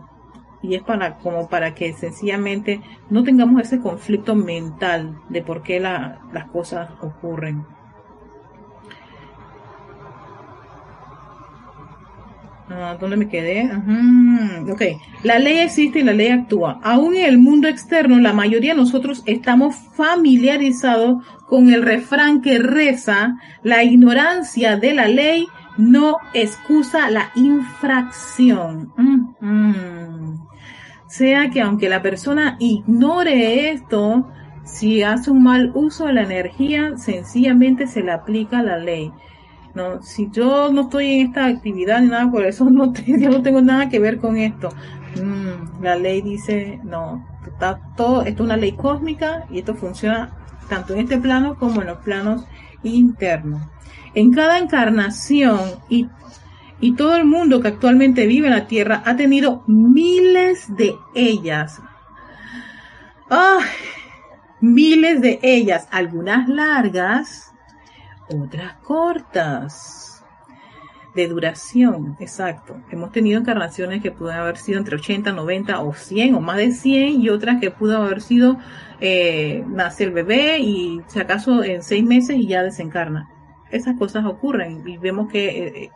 y 0.62 0.74
es 0.74 0.82
para, 0.82 1.16
como 1.18 1.48
para 1.48 1.74
que 1.74 1.92
sencillamente 1.92 2.80
no 3.10 3.22
tengamos 3.22 3.62
ese 3.62 3.80
conflicto 3.80 4.34
mental 4.34 5.18
de 5.28 5.42
por 5.42 5.62
qué 5.62 5.80
la, 5.80 6.20
las 6.32 6.46
cosas 6.50 6.90
ocurren. 7.00 7.64
Ah, 12.70 12.96
¿Dónde 13.00 13.16
me 13.16 13.28
quedé? 13.28 13.70
Ok. 14.70 14.82
La 15.22 15.38
ley 15.38 15.58
existe 15.58 16.00
y 16.00 16.02
la 16.02 16.12
ley 16.12 16.28
actúa. 16.28 16.80
Aún 16.82 17.16
en 17.16 17.24
el 17.24 17.38
mundo 17.38 17.68
externo, 17.68 18.18
la 18.18 18.32
mayoría 18.32 18.72
de 18.72 18.80
nosotros 18.80 19.22
estamos 19.26 19.74
familiarizados 19.96 21.24
con 21.46 21.72
el 21.72 21.82
refrán 21.82 22.42
que 22.42 22.58
reza, 22.58 23.36
la 23.62 23.82
ignorancia 23.82 24.76
de 24.76 24.92
la 24.92 25.08
ley 25.08 25.46
no 25.78 26.18
excusa 26.34 27.10
la 27.10 27.30
infracción. 27.34 28.92
Sea 31.06 31.48
que 31.48 31.62
aunque 31.62 31.88
la 31.88 32.02
persona 32.02 32.56
ignore 32.58 33.70
esto, 33.70 34.28
si 34.64 35.02
hace 35.02 35.30
un 35.30 35.42
mal 35.42 35.72
uso 35.74 36.06
de 36.06 36.12
la 36.12 36.22
energía, 36.22 36.98
sencillamente 36.98 37.86
se 37.86 38.02
le 38.02 38.12
aplica 38.12 38.62
la 38.62 38.76
ley. 38.76 39.10
No, 39.74 40.02
si 40.02 40.28
yo 40.30 40.72
no 40.72 40.82
estoy 40.82 41.20
en 41.20 41.26
esta 41.28 41.46
actividad 41.46 42.00
nada 42.00 42.30
por 42.30 42.44
eso, 42.44 42.64
no 42.70 42.92
yo 42.94 43.30
no 43.30 43.42
tengo 43.42 43.60
nada 43.60 43.88
que 43.88 43.98
ver 43.98 44.18
con 44.18 44.36
esto. 44.36 44.70
Mm, 45.16 45.82
la 45.82 45.96
ley 45.96 46.22
dice, 46.22 46.80
no, 46.84 47.26
está 47.46 47.80
todo, 47.96 48.22
esto 48.22 48.42
es 48.42 48.46
una 48.46 48.56
ley 48.56 48.72
cósmica 48.72 49.44
y 49.50 49.58
esto 49.58 49.74
funciona 49.74 50.32
tanto 50.68 50.94
en 50.94 51.00
este 51.00 51.18
plano 51.18 51.56
como 51.56 51.80
en 51.80 51.88
los 51.88 51.98
planos 51.98 52.44
internos. 52.82 53.62
En 54.14 54.32
cada 54.32 54.58
encarnación 54.58 55.60
y, 55.88 56.08
y 56.80 56.94
todo 56.94 57.16
el 57.16 57.24
mundo 57.24 57.60
que 57.60 57.68
actualmente 57.68 58.26
vive 58.26 58.48
en 58.48 58.54
la 58.54 58.66
Tierra 58.66 59.02
ha 59.04 59.16
tenido 59.16 59.64
miles 59.66 60.74
de 60.76 60.94
ellas. 61.14 61.80
miles 64.60 65.20
de 65.20 65.38
ellas, 65.42 65.86
algunas 65.90 66.48
largas, 66.48 67.47
otras 68.28 68.74
cortas 68.82 70.24
de 71.14 71.26
duración, 71.26 72.16
exacto. 72.20 72.76
Hemos 72.90 73.10
tenido 73.10 73.40
encarnaciones 73.40 74.02
que 74.02 74.12
pueden 74.12 74.38
haber 74.38 74.56
sido 74.56 74.78
entre 74.78 74.96
80, 74.96 75.32
90 75.32 75.80
o 75.80 75.92
100 75.92 76.34
o 76.34 76.40
más 76.40 76.58
de 76.58 76.70
100 76.70 77.20
y 77.20 77.28
otras 77.30 77.60
que 77.60 77.70
pudo 77.70 78.00
haber 78.02 78.20
sido 78.20 78.58
eh, 79.00 79.64
nace 79.66 80.04
el 80.04 80.12
bebé 80.12 80.58
y 80.58 81.00
si 81.06 81.18
acaso 81.18 81.64
en 81.64 81.82
seis 81.82 82.04
meses 82.04 82.36
y 82.36 82.46
ya 82.46 82.62
desencarna. 82.62 83.28
Esas 83.70 83.98
cosas 83.98 84.24
ocurren 84.26 84.86
y 84.86 84.96
vemos 84.96 85.30
que 85.30 85.48
eh, 85.48 85.72
eh, 85.84 85.90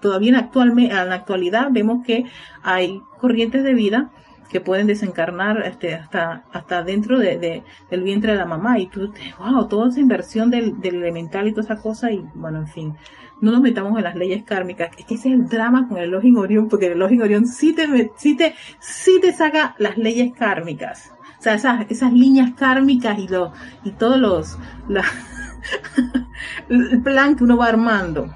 todavía 0.00 0.30
en, 0.30 0.36
actualmente, 0.36 0.94
en 0.94 1.08
la 1.08 1.14
actualidad 1.16 1.68
vemos 1.70 2.04
que 2.06 2.24
hay 2.62 3.00
corrientes 3.18 3.64
de 3.64 3.74
vida 3.74 4.10
que 4.48 4.60
pueden 4.60 4.86
desencarnar 4.86 5.62
este, 5.66 5.94
hasta, 5.94 6.44
hasta 6.52 6.82
dentro 6.82 7.18
de, 7.18 7.62
del 7.90 8.02
vientre 8.02 8.32
de 8.32 8.38
la 8.38 8.44
mamá. 8.44 8.78
Y 8.78 8.86
tú, 8.86 9.12
wow, 9.38 9.66
toda 9.68 9.88
esa 9.88 10.00
inversión 10.00 10.50
del, 10.50 10.76
elemental 10.82 11.48
y 11.48 11.52
toda 11.52 11.62
esa 11.62 11.82
cosa. 11.82 12.10
Y 12.10 12.24
bueno, 12.34 12.58
en 12.58 12.68
fin, 12.68 12.96
no 13.40 13.52
nos 13.52 13.60
metamos 13.60 13.96
en 13.98 14.04
las 14.04 14.14
leyes 14.14 14.44
kármicas. 14.44 14.90
Es 14.98 15.04
que 15.04 15.14
ese 15.14 15.28
es 15.28 15.34
el 15.34 15.48
drama 15.48 15.88
con 15.88 15.98
el 15.98 16.10
Login 16.10 16.36
Orión, 16.36 16.68
porque 16.68 16.86
el 16.86 16.98
Login 16.98 17.22
Orión 17.22 17.46
sí 17.46 17.72
te, 17.72 18.10
sí 18.16 18.36
te, 18.36 18.54
sí 18.78 19.18
te 19.20 19.32
saca 19.32 19.74
las 19.78 19.96
leyes 19.96 20.32
kármicas. 20.34 21.12
O 21.38 21.42
sea, 21.42 21.54
esas, 21.54 21.90
esas 21.90 22.12
líneas 22.12 22.52
kármicas 22.54 23.18
y, 23.18 23.28
lo, 23.28 23.52
y 23.84 23.90
todos 23.92 24.18
los, 24.18 24.58
el 26.68 27.02
plan 27.02 27.36
que 27.36 27.44
uno 27.44 27.56
va 27.56 27.66
armando. 27.66 28.34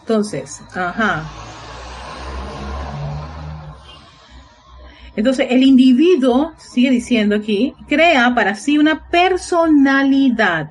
Entonces, 0.00 0.62
ajá. 0.74 1.24
Entonces, 5.18 5.48
el 5.50 5.64
individuo, 5.64 6.52
sigue 6.58 6.90
diciendo 6.90 7.34
aquí, 7.34 7.74
crea 7.88 8.36
para 8.36 8.54
sí 8.54 8.78
una 8.78 9.08
personalidad. 9.08 10.70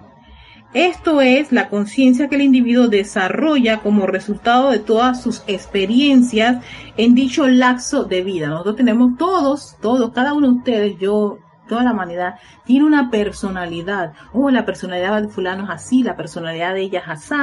Esto 0.74 1.20
es 1.20 1.52
la 1.52 1.68
conciencia 1.68 2.30
que 2.30 2.36
el 2.36 2.44
individuo 2.44 2.88
desarrolla 2.88 3.82
como 3.82 4.08
resultado 4.08 4.70
de 4.72 4.80
todas 4.80 5.22
sus 5.22 5.44
experiencias 5.48 6.64
en 6.96 7.14
dicho 7.14 7.46
lapso 7.46 8.06
de 8.06 8.24
vida. 8.24 8.48
Nosotros 8.48 8.78
tenemos 8.78 9.18
todos, 9.18 9.76
todos, 9.82 10.14
cada 10.14 10.32
uno 10.32 10.48
de 10.48 10.54
ustedes, 10.60 10.98
yo, 10.98 11.40
toda 11.68 11.84
la 11.84 11.92
humanidad, 11.92 12.36
tiene 12.64 12.86
una 12.86 13.12
personalidad. 13.12 14.14
Oh, 14.32 14.50
la 14.50 14.64
personalidad 14.66 15.24
de 15.24 15.28
fulano 15.28 15.66
es 15.66 15.72
así, 15.72 16.04
la 16.04 16.16
personalidad 16.16 16.74
de 16.74 16.84
ella 16.84 17.00
es 17.00 17.10
así, 17.10 17.36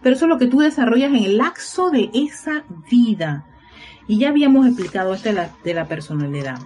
pero 0.00 0.14
eso 0.14 0.26
es 0.26 0.28
lo 0.28 0.38
que 0.38 0.46
tú 0.46 0.60
desarrollas 0.60 1.10
en 1.10 1.24
el 1.24 1.38
lapso 1.38 1.90
de 1.90 2.12
esa 2.14 2.62
vida. 2.88 3.44
Y 4.06 4.18
ya 4.18 4.30
habíamos 4.30 4.66
explicado 4.66 5.14
esto 5.14 5.28
de 5.28 5.34
la, 5.34 5.50
de 5.64 5.74
la 5.74 5.86
personalidad. 5.86 6.58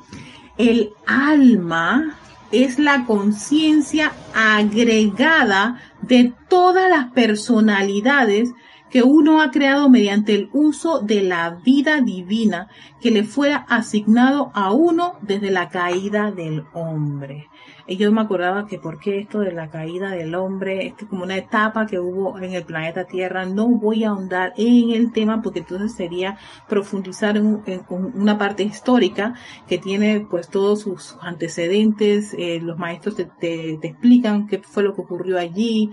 El 0.57 0.91
alma 1.07 2.17
es 2.51 2.79
la 2.79 3.05
conciencia 3.05 4.13
agregada 4.35 5.81
de 6.03 6.33
todas 6.49 6.89
las 6.89 7.13
personalidades 7.13 8.53
que 8.91 9.03
uno 9.03 9.43
ha 9.43 9.51
creado 9.51 9.91
mediante 9.91 10.35
el 10.35 10.49
uso 10.53 11.01
de 11.01 11.23
la 11.23 11.51
vida 11.51 12.01
divina 12.01 12.69
que 13.01 13.11
le 13.11 13.25
fuera 13.25 13.67
asignado 13.69 14.51
a 14.55 14.73
uno 14.73 15.17
desde 15.23 15.51
la 15.51 15.69
caída 15.69 16.31
del 16.31 16.65
hombre. 16.73 17.49
Y 17.89 17.97
yo 17.97 18.11
me 18.11 18.21
acordaba 18.21 18.67
que 18.67 18.79
por 18.79 18.99
qué 18.99 19.19
esto 19.19 19.39
de 19.41 19.53
la 19.53 19.71
caída 19.71 20.11
del 20.11 20.35
hombre, 20.35 20.87
esto 20.87 21.05
es 21.05 21.11
como 21.11 21.23
una 21.23 21.37
etapa 21.37 21.87
que 21.87 22.01
hubo 22.01 22.37
en 22.39 22.53
el 22.53 22.65
planeta 22.65 23.05
Tierra. 23.05 23.47
No 23.47 23.69
voy 23.69 24.03
a 24.03 24.09
ahondar 24.09 24.55
en 24.57 24.91
el 24.91 25.13
tema 25.13 25.41
porque 25.41 25.61
entonces 25.61 25.95
sería 25.95 26.37
profundizar 26.69 27.37
en, 27.37 27.63
una 27.89 28.39
parte 28.39 28.65
histórica 28.65 29.35
que 29.69 29.79
tiene 29.79 30.27
pues 30.29 30.49
todos 30.49 30.81
sus 30.81 31.17
antecedentes. 31.21 32.35
Eh, 32.37 32.59
los 32.61 32.77
maestros 32.77 33.15
te, 33.15 33.27
te, 33.27 33.79
explican 33.87 34.49
qué 34.49 34.59
fue 34.59 34.83
lo 34.83 34.95
que 34.95 35.03
ocurrió 35.03 35.39
allí. 35.39 35.93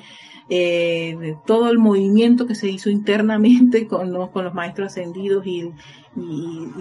Eh, 0.50 1.38
todo 1.46 1.70
el 1.70 1.80
movimiento 1.80 2.46
que 2.46 2.56
se 2.56 2.68
hizo 2.70 2.90
internamente 2.90 3.88
con 3.88 4.12
los, 4.12 4.30
maestros 4.54 4.92
ascendidos 4.92 5.46
y, 5.46 5.72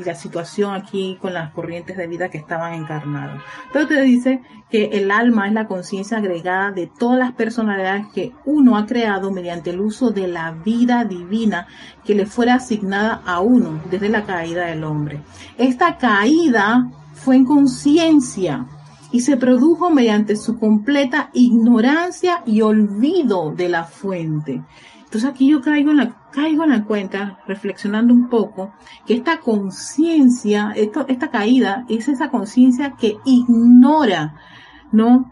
la 0.05 0.14
situación 0.14 0.75
aquí 0.75 1.16
con 1.18 1.33
las 1.33 1.53
corrientes 1.55 1.96
de 1.96 2.07
vida 2.07 2.29
que 2.29 2.37
estaban 2.37 2.75
encarnadas. 2.75 3.40
Pero 3.72 3.87
te 3.87 4.03
dice 4.03 4.42
que 4.68 4.90
el 4.92 5.11
alma 5.11 5.48
es 5.48 5.55
la 5.55 5.66
conciencia 5.66 6.18
agregada 6.18 6.70
de 6.70 6.87
todas 6.87 7.18
las 7.18 7.33
personalidades 7.33 8.09
que 8.14 8.33
uno 8.44 8.77
ha 8.77 8.85
creado 8.85 9.31
mediante 9.31 9.70
el 9.70 9.81
uso 9.81 10.11
de 10.11 10.29
la 10.29 10.51
vida 10.51 11.07
divina 11.07 11.66
que 12.05 12.14
le 12.14 12.27
fuera 12.27 12.57
asignada 12.57 13.22
a 13.25 13.40
uno 13.40 13.81
desde 13.90 14.11
la 14.11 14.25
caída 14.25 14.66
del 14.66 14.85
hombre. 14.85 15.20
Esta 15.57 15.96
caída 15.96 16.90
fue 17.14 17.37
en 17.37 17.46
conciencia 17.46 18.66
y 19.12 19.20
se 19.20 19.37
produjo 19.37 19.90
mediante 19.90 20.37
su 20.37 20.59
completa 20.59 21.31
ignorancia 21.35 22.42
y 22.46 22.62
olvido 22.62 23.53
de 23.53 23.68
la 23.68 23.85
fuente. 23.85 24.62
Entonces 25.05 25.29
aquí 25.29 25.51
yo 25.51 25.61
caigo 25.61 25.90
en 25.90 25.98
la, 25.98 26.16
caigo 26.33 26.64
en 26.64 26.70
la 26.70 26.85
cuenta, 26.85 27.38
reflexionando 27.46 28.14
un 28.14 28.31
poco, 28.31 28.72
que 29.07 29.12
esta 29.12 29.40
conciencia, 29.40 30.72
esta 30.75 31.31
caída 31.31 31.85
es 31.90 32.09
esa 32.09 32.31
conciencia 32.31 32.94
que 32.98 33.18
ignora, 33.27 34.37
¿no? 34.90 35.31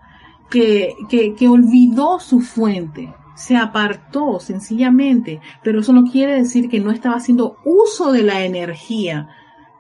Que, 0.51 0.95
que, 1.09 1.35
que 1.35 1.49
olvidó 1.49 2.21
su 2.21 2.41
fuente, 2.41 3.15
se 3.35 3.57
apartó 3.57 4.39
sencillamente, 4.39 5.41
pero 5.63 5.81
eso 5.81 5.95
no 5.95 6.05
quiere 6.05 6.35
decir 6.35 6.69
que 6.69 6.81
no 6.81 6.91
estaba 6.91 7.17
haciendo 7.17 7.57
uso 7.65 8.13
de 8.13 8.23
la 8.23 8.45
energía 8.45 9.29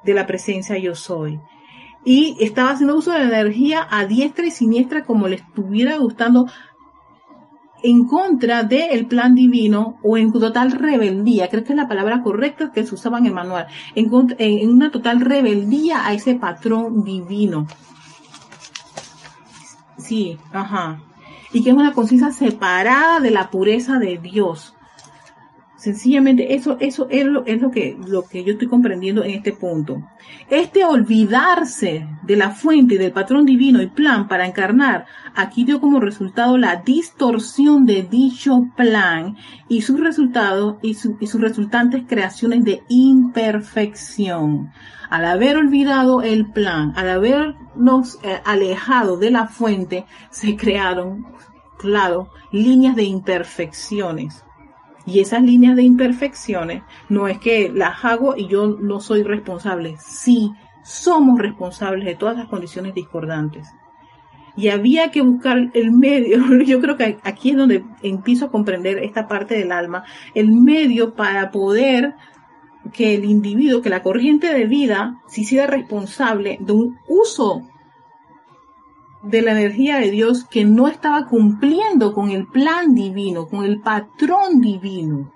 de 0.02 0.14
la 0.14 0.26
presencia 0.26 0.78
yo 0.78 0.94
soy. 0.94 1.38
Y 2.04 2.36
estaba 2.40 2.70
haciendo 2.70 2.96
uso 2.96 3.12
de 3.12 3.18
la 3.18 3.40
energía 3.40 3.86
a 3.90 4.06
diestra 4.06 4.46
y 4.46 4.50
siniestra 4.50 5.04
como 5.04 5.28
le 5.28 5.36
estuviera 5.36 5.98
gustando 5.98 6.46
en 7.82 8.06
contra 8.06 8.62
del 8.62 9.06
plan 9.06 9.34
divino 9.34 9.98
o 10.02 10.16
en 10.16 10.32
total 10.32 10.72
rebeldía, 10.72 11.48
creo 11.48 11.64
que 11.64 11.72
es 11.72 11.76
la 11.76 11.88
palabra 11.88 12.22
correcta 12.22 12.72
que 12.72 12.84
se 12.84 12.94
usaba 12.94 13.18
en 13.18 13.26
el 13.26 13.32
manual, 13.32 13.66
en, 13.94 14.10
en 14.38 14.70
una 14.70 14.90
total 14.90 15.20
rebeldía 15.20 16.06
a 16.06 16.12
ese 16.12 16.34
patrón 16.34 17.04
divino. 17.04 17.66
Sí, 19.98 20.38
ajá. 20.52 21.00
Y 21.52 21.62
que 21.62 21.70
es 21.70 21.76
una 21.76 21.92
conciencia 21.92 22.32
separada 22.32 23.20
de 23.20 23.30
la 23.30 23.50
pureza 23.50 23.98
de 23.98 24.18
Dios. 24.18 24.74
Sencillamente 25.80 26.54
eso, 26.54 26.76
eso 26.78 27.06
es, 27.08 27.24
lo, 27.24 27.46
es 27.46 27.58
lo, 27.58 27.70
que, 27.70 27.96
lo 28.06 28.24
que 28.28 28.44
yo 28.44 28.52
estoy 28.52 28.68
comprendiendo 28.68 29.24
en 29.24 29.30
este 29.30 29.54
punto. 29.54 30.02
Este 30.50 30.84
olvidarse 30.84 32.06
de 32.22 32.36
la 32.36 32.50
fuente 32.50 32.98
del 32.98 33.12
patrón 33.12 33.46
divino 33.46 33.80
y 33.80 33.86
plan 33.86 34.28
para 34.28 34.46
encarnar, 34.46 35.06
aquí 35.34 35.64
dio 35.64 35.80
como 35.80 35.98
resultado 35.98 36.58
la 36.58 36.82
distorsión 36.84 37.86
de 37.86 38.02
dicho 38.02 38.68
plan 38.76 39.38
y 39.70 39.80
sus 39.80 39.98
resultados 39.98 40.76
y, 40.82 40.90
y 41.18 41.26
sus 41.26 41.40
resultantes 41.40 42.02
creaciones 42.06 42.62
de 42.62 42.82
imperfección. 42.90 44.72
Al 45.08 45.24
haber 45.24 45.56
olvidado 45.56 46.20
el 46.20 46.52
plan, 46.52 46.92
al 46.94 47.08
habernos 47.08 48.18
eh, 48.22 48.38
alejado 48.44 49.16
de 49.16 49.30
la 49.30 49.46
fuente, 49.46 50.04
se 50.28 50.56
crearon, 50.56 51.24
claro, 51.78 52.28
líneas 52.52 52.96
de 52.96 53.04
imperfecciones 53.04 54.44
y 55.10 55.18
esas 55.18 55.42
líneas 55.42 55.74
de 55.74 55.82
imperfecciones 55.82 56.84
no 57.08 57.26
es 57.26 57.38
que 57.38 57.70
las 57.74 58.04
hago 58.04 58.36
y 58.36 58.46
yo 58.46 58.76
no 58.80 59.00
soy 59.00 59.24
responsable. 59.24 59.96
Sí, 59.98 60.52
somos 60.84 61.38
responsables 61.40 62.04
de 62.04 62.14
todas 62.14 62.36
las 62.36 62.48
condiciones 62.48 62.94
discordantes. 62.94 63.68
Y 64.56 64.68
había 64.68 65.10
que 65.10 65.22
buscar 65.22 65.70
el 65.74 65.90
medio, 65.90 66.38
yo 66.64 66.80
creo 66.80 66.96
que 66.96 67.18
aquí 67.24 67.50
es 67.50 67.56
donde 67.56 67.84
empiezo 68.02 68.46
a 68.46 68.50
comprender 68.50 68.98
esta 68.98 69.26
parte 69.26 69.56
del 69.56 69.72
alma, 69.72 70.04
el 70.34 70.52
medio 70.52 71.14
para 71.14 71.50
poder 71.50 72.14
que 72.92 73.16
el 73.16 73.24
individuo, 73.24 73.82
que 73.82 73.90
la 73.90 74.04
corriente 74.04 74.54
de 74.54 74.66
vida 74.66 75.20
se 75.26 75.40
hiciera 75.40 75.66
responsable 75.66 76.58
de 76.60 76.72
un 76.72 76.98
uso 77.08 77.62
de 79.22 79.42
la 79.42 79.52
energía 79.52 79.98
de 79.98 80.10
Dios 80.10 80.44
que 80.44 80.64
no 80.64 80.88
estaba 80.88 81.26
cumpliendo 81.26 82.12
con 82.14 82.30
el 82.30 82.46
plan 82.46 82.94
divino, 82.94 83.48
con 83.48 83.64
el 83.64 83.80
patrón 83.80 84.60
divino. 84.60 85.32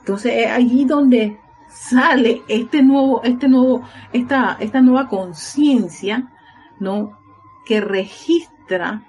Entonces 0.00 0.32
es 0.36 0.50
allí 0.50 0.84
donde 0.84 1.40
sale 1.68 2.42
este 2.48 2.82
nuevo, 2.82 3.22
este 3.22 3.48
nuevo, 3.48 3.82
esta, 4.12 4.56
esta 4.60 4.80
nueva 4.80 5.08
conciencia, 5.08 6.32
¿no? 6.78 7.18
Que 7.66 7.80
registra 7.80 9.04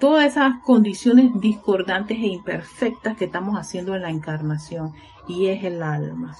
todas 0.00 0.26
esas 0.32 0.60
condiciones 0.62 1.30
discordantes 1.40 2.18
e 2.18 2.26
imperfectas 2.26 3.16
que 3.16 3.26
estamos 3.26 3.56
haciendo 3.56 3.94
en 3.94 4.02
la 4.02 4.10
encarnación 4.10 4.94
y 5.28 5.46
es 5.46 5.62
el 5.64 5.82
alma. 5.82 6.36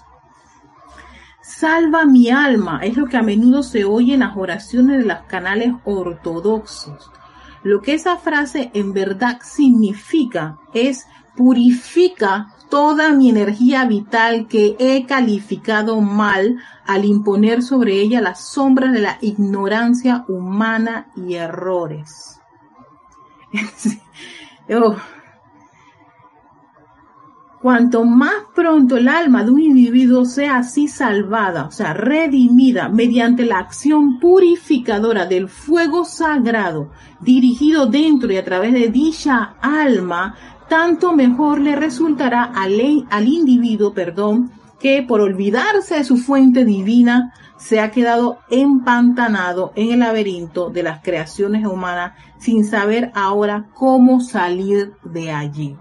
Salva 1.42 2.06
mi 2.06 2.30
alma, 2.30 2.80
es 2.82 2.96
lo 2.96 3.06
que 3.06 3.16
a 3.16 3.22
menudo 3.22 3.62
se 3.62 3.84
oye 3.84 4.14
en 4.14 4.20
las 4.20 4.36
oraciones 4.36 4.98
de 4.98 5.06
los 5.06 5.22
canales 5.22 5.72
ortodoxos. 5.84 7.10
Lo 7.64 7.80
que 7.80 7.94
esa 7.94 8.16
frase 8.16 8.70
en 8.74 8.92
verdad 8.92 9.40
significa 9.42 10.58
es 10.72 11.06
purifica 11.36 12.54
toda 12.70 13.12
mi 13.12 13.28
energía 13.28 13.84
vital 13.84 14.46
que 14.48 14.76
he 14.78 15.04
calificado 15.04 16.00
mal 16.00 16.56
al 16.86 17.04
imponer 17.04 17.62
sobre 17.62 18.00
ella 18.00 18.20
las 18.20 18.48
sombras 18.48 18.92
de 18.92 19.00
la 19.00 19.18
ignorancia 19.20 20.24
humana 20.28 21.08
y 21.16 21.34
errores. 21.34 22.40
Oh, 24.70 24.94
Cuanto 27.62 28.04
más 28.04 28.34
pronto 28.56 28.96
el 28.96 29.06
alma 29.06 29.44
de 29.44 29.52
un 29.52 29.60
individuo 29.60 30.24
sea 30.24 30.56
así 30.56 30.88
salvada, 30.88 31.66
o 31.66 31.70
sea, 31.70 31.94
redimida 31.94 32.88
mediante 32.88 33.44
la 33.44 33.60
acción 33.60 34.18
purificadora 34.18 35.26
del 35.26 35.48
fuego 35.48 36.04
sagrado 36.04 36.90
dirigido 37.20 37.86
dentro 37.86 38.32
y 38.32 38.36
a 38.36 38.44
través 38.44 38.72
de 38.72 38.88
dicha 38.88 39.54
alma, 39.62 40.34
tanto 40.68 41.12
mejor 41.12 41.60
le 41.60 41.76
resultará 41.76 42.42
al, 42.42 43.06
al 43.08 43.28
individuo, 43.28 43.94
perdón, 43.94 44.50
que 44.80 45.04
por 45.04 45.20
olvidarse 45.20 45.94
de 45.94 46.04
su 46.04 46.16
fuente 46.16 46.64
divina 46.64 47.32
se 47.58 47.78
ha 47.78 47.92
quedado 47.92 48.40
empantanado 48.50 49.72
en 49.76 49.92
el 49.92 50.00
laberinto 50.00 50.70
de 50.70 50.82
las 50.82 51.00
creaciones 51.00 51.64
humanas 51.64 52.14
sin 52.38 52.64
saber 52.64 53.12
ahora 53.14 53.68
cómo 53.72 54.20
salir 54.20 54.94
de 55.04 55.30
allí. 55.30 55.76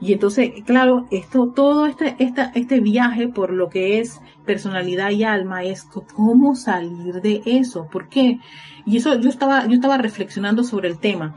Y 0.00 0.12
entonces, 0.12 0.50
claro, 0.64 1.06
esto, 1.10 1.52
todo 1.54 1.86
este, 1.86 2.16
este 2.18 2.80
viaje 2.80 3.28
por 3.28 3.52
lo 3.52 3.68
que 3.68 4.00
es 4.00 4.20
personalidad 4.46 5.10
y 5.10 5.24
alma 5.24 5.64
es 5.64 5.84
cómo 6.14 6.54
salir 6.54 7.20
de 7.20 7.42
eso. 7.44 7.88
¿Por 7.90 8.08
qué? 8.08 8.38
Y 8.86 8.96
eso 8.96 9.18
yo 9.18 9.28
estaba, 9.28 9.66
yo 9.66 9.74
estaba 9.74 9.98
reflexionando 9.98 10.62
sobre 10.62 10.88
el 10.88 10.98
tema. 10.98 11.34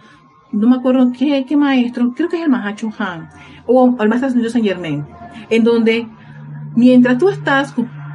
No 0.51 0.69
me 0.69 0.77
acuerdo 0.77 1.11
qué, 1.17 1.45
qué 1.47 1.57
maestro, 1.57 2.13
creo 2.15 2.29
que 2.29 2.37
es 2.37 2.43
el 2.43 2.49
Mahacho 2.49 2.89
Han, 2.99 3.29
o 3.65 3.95
el 3.99 4.09
maestro 4.09 4.31
de 4.31 4.49
San 4.49 4.63
Germain, 4.63 5.05
en 5.49 5.63
donde 5.63 6.07
mientras 6.75 7.17
tú 7.17 7.29
estás 7.29 7.73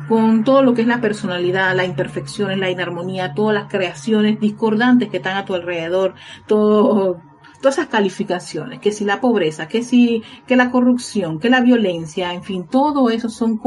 con 0.09 0.45
todo 0.45 0.63
lo 0.63 0.75
que 0.75 0.83
es 0.83 0.89
la 0.89 1.01
personalidad, 1.01 1.75
la 1.75 1.85
imperfección, 1.85 2.61
la 2.61 2.71
inarmonía, 2.71 3.35
todas 3.35 3.55
las 3.55 3.71
creaciones 3.71 4.39
discordantes 4.39 5.09
que 5.09 5.17
están 5.17 5.37
a 5.37 5.45
tu 5.45 5.55
alrededor, 5.55 6.15
todo, 6.47 7.21
todas 7.61 7.79
esas 7.79 7.88
calificaciones, 7.88 8.81
que 8.81 8.92
si 8.92 9.05
la 9.05 9.21
pobreza, 9.21 9.69
que 9.69 9.83
si, 9.83 10.23
que 10.47 10.57
la 10.57 10.71
corrupción, 10.71 11.38
que 11.38 11.51
la 11.51 11.61
violencia, 11.61 12.33
en 12.33 12.42
fin, 12.42 12.66
todo 12.66 13.11
eso 13.11 13.29
son, 13.29 13.61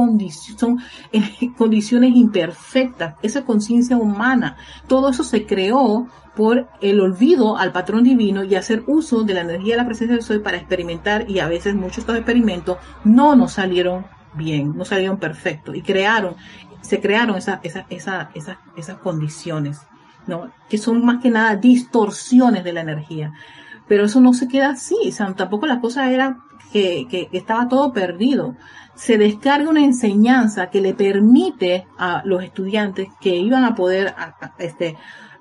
son 0.58 0.80
eh, 1.12 1.52
condiciones 1.58 2.16
imperfectas, 2.16 3.16
esa 3.22 3.44
conciencia 3.44 3.98
humana, 3.98 4.58
todo 4.88 5.10
eso 5.10 5.24
se 5.24 5.46
creó 5.46 6.08
por 6.36 6.70
el 6.82 7.02
olvido 7.02 7.58
al 7.58 7.72
patrón 7.74 8.04
divino 8.04 8.44
y 8.44 8.56
hacer 8.56 8.84
uso 8.88 9.24
de 9.24 9.34
la 9.34 9.42
energía 9.42 9.74
de 9.74 9.82
la 9.82 9.86
presencia 9.86 10.16
del 10.16 10.24
sol 10.24 10.42
para 10.42 10.58
experimentar 10.58 11.30
y 11.30 11.40
a 11.40 11.48
veces 11.48 11.76
muchos 11.76 11.98
de 11.98 12.02
estos 12.02 12.16
experimentos 12.16 12.78
no 13.04 13.36
nos 13.36 13.54
salieron 13.54 14.06
bien, 14.36 14.78
no 14.78 14.86
salieron 14.86 15.18
perfectos 15.18 15.76
y 15.76 15.82
crearon, 15.82 16.36
se 16.82 17.02
crearon 17.02 17.36
esas, 17.36 17.60
esas, 17.64 17.86
esas, 17.90 18.30
esas 18.78 18.98
condiciones, 19.00 19.82
¿no? 20.28 20.50
que 20.70 20.78
son 20.78 21.04
más 21.04 21.22
que 21.22 21.30
nada 21.30 21.56
distorsiones 21.56 22.64
de 22.64 22.74
la 22.74 22.82
energía. 22.82 23.34
Pero 23.90 24.06
eso 24.06 24.22
no 24.22 24.34
se 24.34 24.48
queda 24.48 24.70
así, 24.70 24.96
o 25.12 25.34
tampoco 25.34 25.68
la 25.68 25.82
cosa 25.82 26.10
era 26.10 26.40
que, 26.72 27.08
que, 27.10 27.28
estaba 27.34 27.68
todo 27.68 27.92
perdido. 27.92 28.56
Se 28.96 29.18
descarga 29.18 29.70
una 29.70 29.84
enseñanza 29.84 30.70
que 30.70 30.80
le 30.80 30.94
permite 30.94 31.86
a 31.98 32.22
los 32.24 32.44
estudiantes 32.44 33.10
que 33.20 33.36
iban 33.36 33.66
a 33.66 33.76
poder 33.76 34.14
este, 34.60 34.96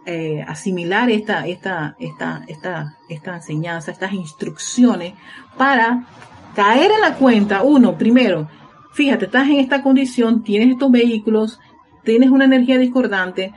eh, 0.06 0.42
asimilar 0.48 1.10
esta, 1.10 1.46
esta, 1.46 1.94
esta, 1.98 2.42
esta, 2.48 2.96
esta 3.08 3.34
enseñanza, 3.36 3.90
estas 3.90 4.12
instrucciones 4.12 5.14
para 5.56 6.06
caer 6.54 6.92
en 6.92 7.00
la 7.02 7.14
cuenta, 7.14 7.62
uno, 7.62 7.98
primero, 7.98 8.48
fíjate, 8.92 9.26
estás 9.26 9.48
en 9.48 9.56
esta 9.56 9.82
condición, 9.82 10.42
tienes 10.42 10.70
estos 10.70 10.90
vehículos, 10.90 11.60
tienes 12.04 12.30
una 12.30 12.46
energía 12.46 12.78
discordante, 12.78 13.52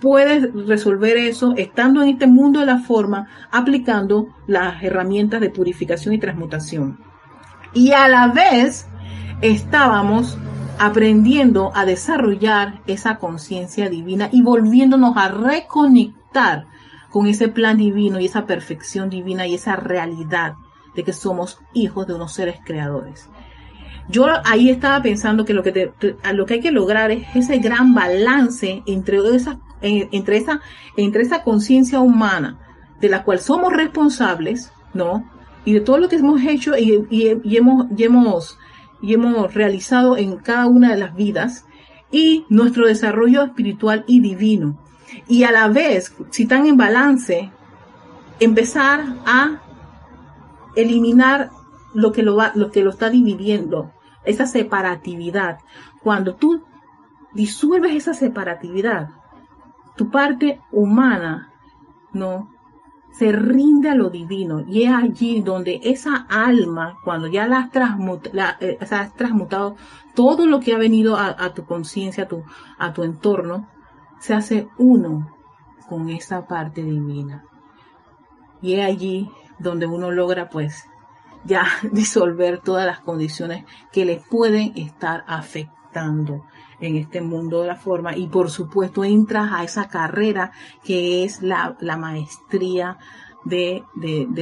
puedes 0.00 0.52
resolver 0.66 1.16
eso 1.16 1.54
estando 1.56 2.02
en 2.02 2.10
este 2.10 2.26
mundo 2.26 2.60
de 2.60 2.66
la 2.66 2.78
forma, 2.78 3.28
aplicando 3.50 4.28
las 4.46 4.82
herramientas 4.82 5.40
de 5.40 5.50
purificación 5.50 6.14
y 6.14 6.18
transmutación. 6.18 6.98
Y 7.74 7.92
a 7.92 8.08
la 8.08 8.28
vez 8.28 8.86
estábamos 9.40 10.38
aprendiendo 10.78 11.72
a 11.74 11.84
desarrollar 11.84 12.80
esa 12.86 13.16
conciencia 13.16 13.88
divina 13.88 14.28
y 14.32 14.42
volviéndonos 14.42 15.16
a 15.16 15.28
reconectar 15.28 16.66
con 17.10 17.26
ese 17.26 17.48
plan 17.48 17.76
divino 17.76 18.20
y 18.20 18.26
esa 18.26 18.46
perfección 18.46 19.10
divina 19.10 19.46
y 19.46 19.54
esa 19.54 19.76
realidad 19.76 20.54
de 20.94 21.04
que 21.04 21.12
somos 21.12 21.60
hijos 21.74 22.06
de 22.06 22.14
unos 22.14 22.32
seres 22.32 22.56
creadores. 22.64 23.28
Yo 24.08 24.26
ahí 24.44 24.70
estaba 24.70 25.02
pensando 25.02 25.44
que 25.44 25.52
lo 25.52 25.62
que, 25.62 25.92
lo 26.32 26.46
que 26.46 26.54
hay 26.54 26.60
que 26.60 26.70
lograr 26.70 27.10
es 27.10 27.26
ese 27.34 27.58
gran 27.58 27.94
balance 27.94 28.82
entre 28.86 29.18
esa, 29.34 29.58
entre 29.82 30.38
esa, 30.38 30.60
entre 30.96 31.22
esa 31.22 31.42
conciencia 31.42 32.00
humana 32.00 32.58
de 33.00 33.08
la 33.08 33.22
cual 33.22 33.38
somos 33.38 33.72
responsables, 33.72 34.72
¿no? 34.94 35.30
Y 35.64 35.74
de 35.74 35.80
todo 35.80 35.98
lo 35.98 36.08
que 36.08 36.16
hemos 36.16 36.42
hecho 36.42 36.76
y, 36.76 37.06
y 37.10 37.56
hemos, 37.56 37.86
y 37.96 38.04
hemos, 38.04 38.58
y 39.02 39.12
hemos 39.12 39.52
realizado 39.52 40.16
en 40.16 40.36
cada 40.36 40.66
una 40.66 40.90
de 40.92 41.00
las 41.00 41.14
vidas 41.14 41.66
y 42.10 42.46
nuestro 42.48 42.86
desarrollo 42.86 43.42
espiritual 43.42 44.04
y 44.06 44.20
divino. 44.20 44.78
Y 45.26 45.44
a 45.44 45.52
la 45.52 45.68
vez, 45.68 46.14
si 46.30 46.44
están 46.44 46.66
en 46.66 46.76
balance, 46.76 47.50
empezar 48.40 49.04
a 49.26 49.60
eliminar 50.76 51.50
lo 51.94 52.12
que 52.12 52.22
lo, 52.22 52.36
va, 52.36 52.52
lo 52.54 52.70
que 52.70 52.82
lo 52.82 52.90
está 52.90 53.10
dividiendo, 53.10 53.92
esa 54.24 54.46
separatividad. 54.46 55.58
Cuando 56.02 56.34
tú 56.34 56.62
disuelves 57.32 57.94
esa 57.94 58.14
separatividad, 58.14 59.10
tu 59.96 60.10
parte 60.10 60.60
humana, 60.70 61.52
¿no? 62.12 62.50
Se 63.12 63.32
rinde 63.32 63.90
a 63.90 63.94
lo 63.94 64.10
divino 64.10 64.60
y 64.66 64.84
es 64.84 64.92
allí 64.92 65.40
donde 65.40 65.80
esa 65.82 66.26
alma, 66.28 66.98
cuando 67.04 67.26
ya 67.26 67.48
la 67.48 67.70
has, 67.72 68.62
eh, 68.62 68.78
transmutado 69.16 69.76
todo 70.14 70.46
lo 70.46 70.60
que 70.60 70.74
ha 70.74 70.78
venido 70.78 71.16
a, 71.16 71.52
tu 71.52 71.64
conciencia, 71.64 72.24
a 72.24 72.28
tu, 72.28 72.44
a 72.78 72.92
tu 72.92 73.02
entorno, 73.02 73.68
se 74.20 74.34
hace 74.34 74.68
uno 74.78 75.34
con 75.88 76.10
esa 76.10 76.46
parte 76.46 76.82
divina. 76.82 77.44
Y 78.60 78.74
es 78.74 78.84
allí 78.84 79.30
donde 79.58 79.86
uno 79.86 80.10
logra 80.10 80.48
pues 80.48 80.88
ya 81.48 81.66
disolver 81.92 82.60
todas 82.60 82.86
las 82.86 83.00
condiciones 83.00 83.64
que 83.90 84.04
le 84.04 84.22
pueden 84.30 84.74
estar 84.76 85.24
afectando 85.26 86.44
en 86.80 86.96
este 86.96 87.20
mundo 87.20 87.62
de 87.62 87.68
la 87.68 87.76
forma. 87.76 88.16
Y 88.16 88.28
por 88.28 88.50
supuesto 88.50 89.02
entras 89.02 89.50
a 89.52 89.64
esa 89.64 89.88
carrera 89.88 90.52
que 90.84 91.24
es 91.24 91.42
la, 91.42 91.76
la 91.80 91.96
maestría 91.96 92.98
de, 93.48 93.84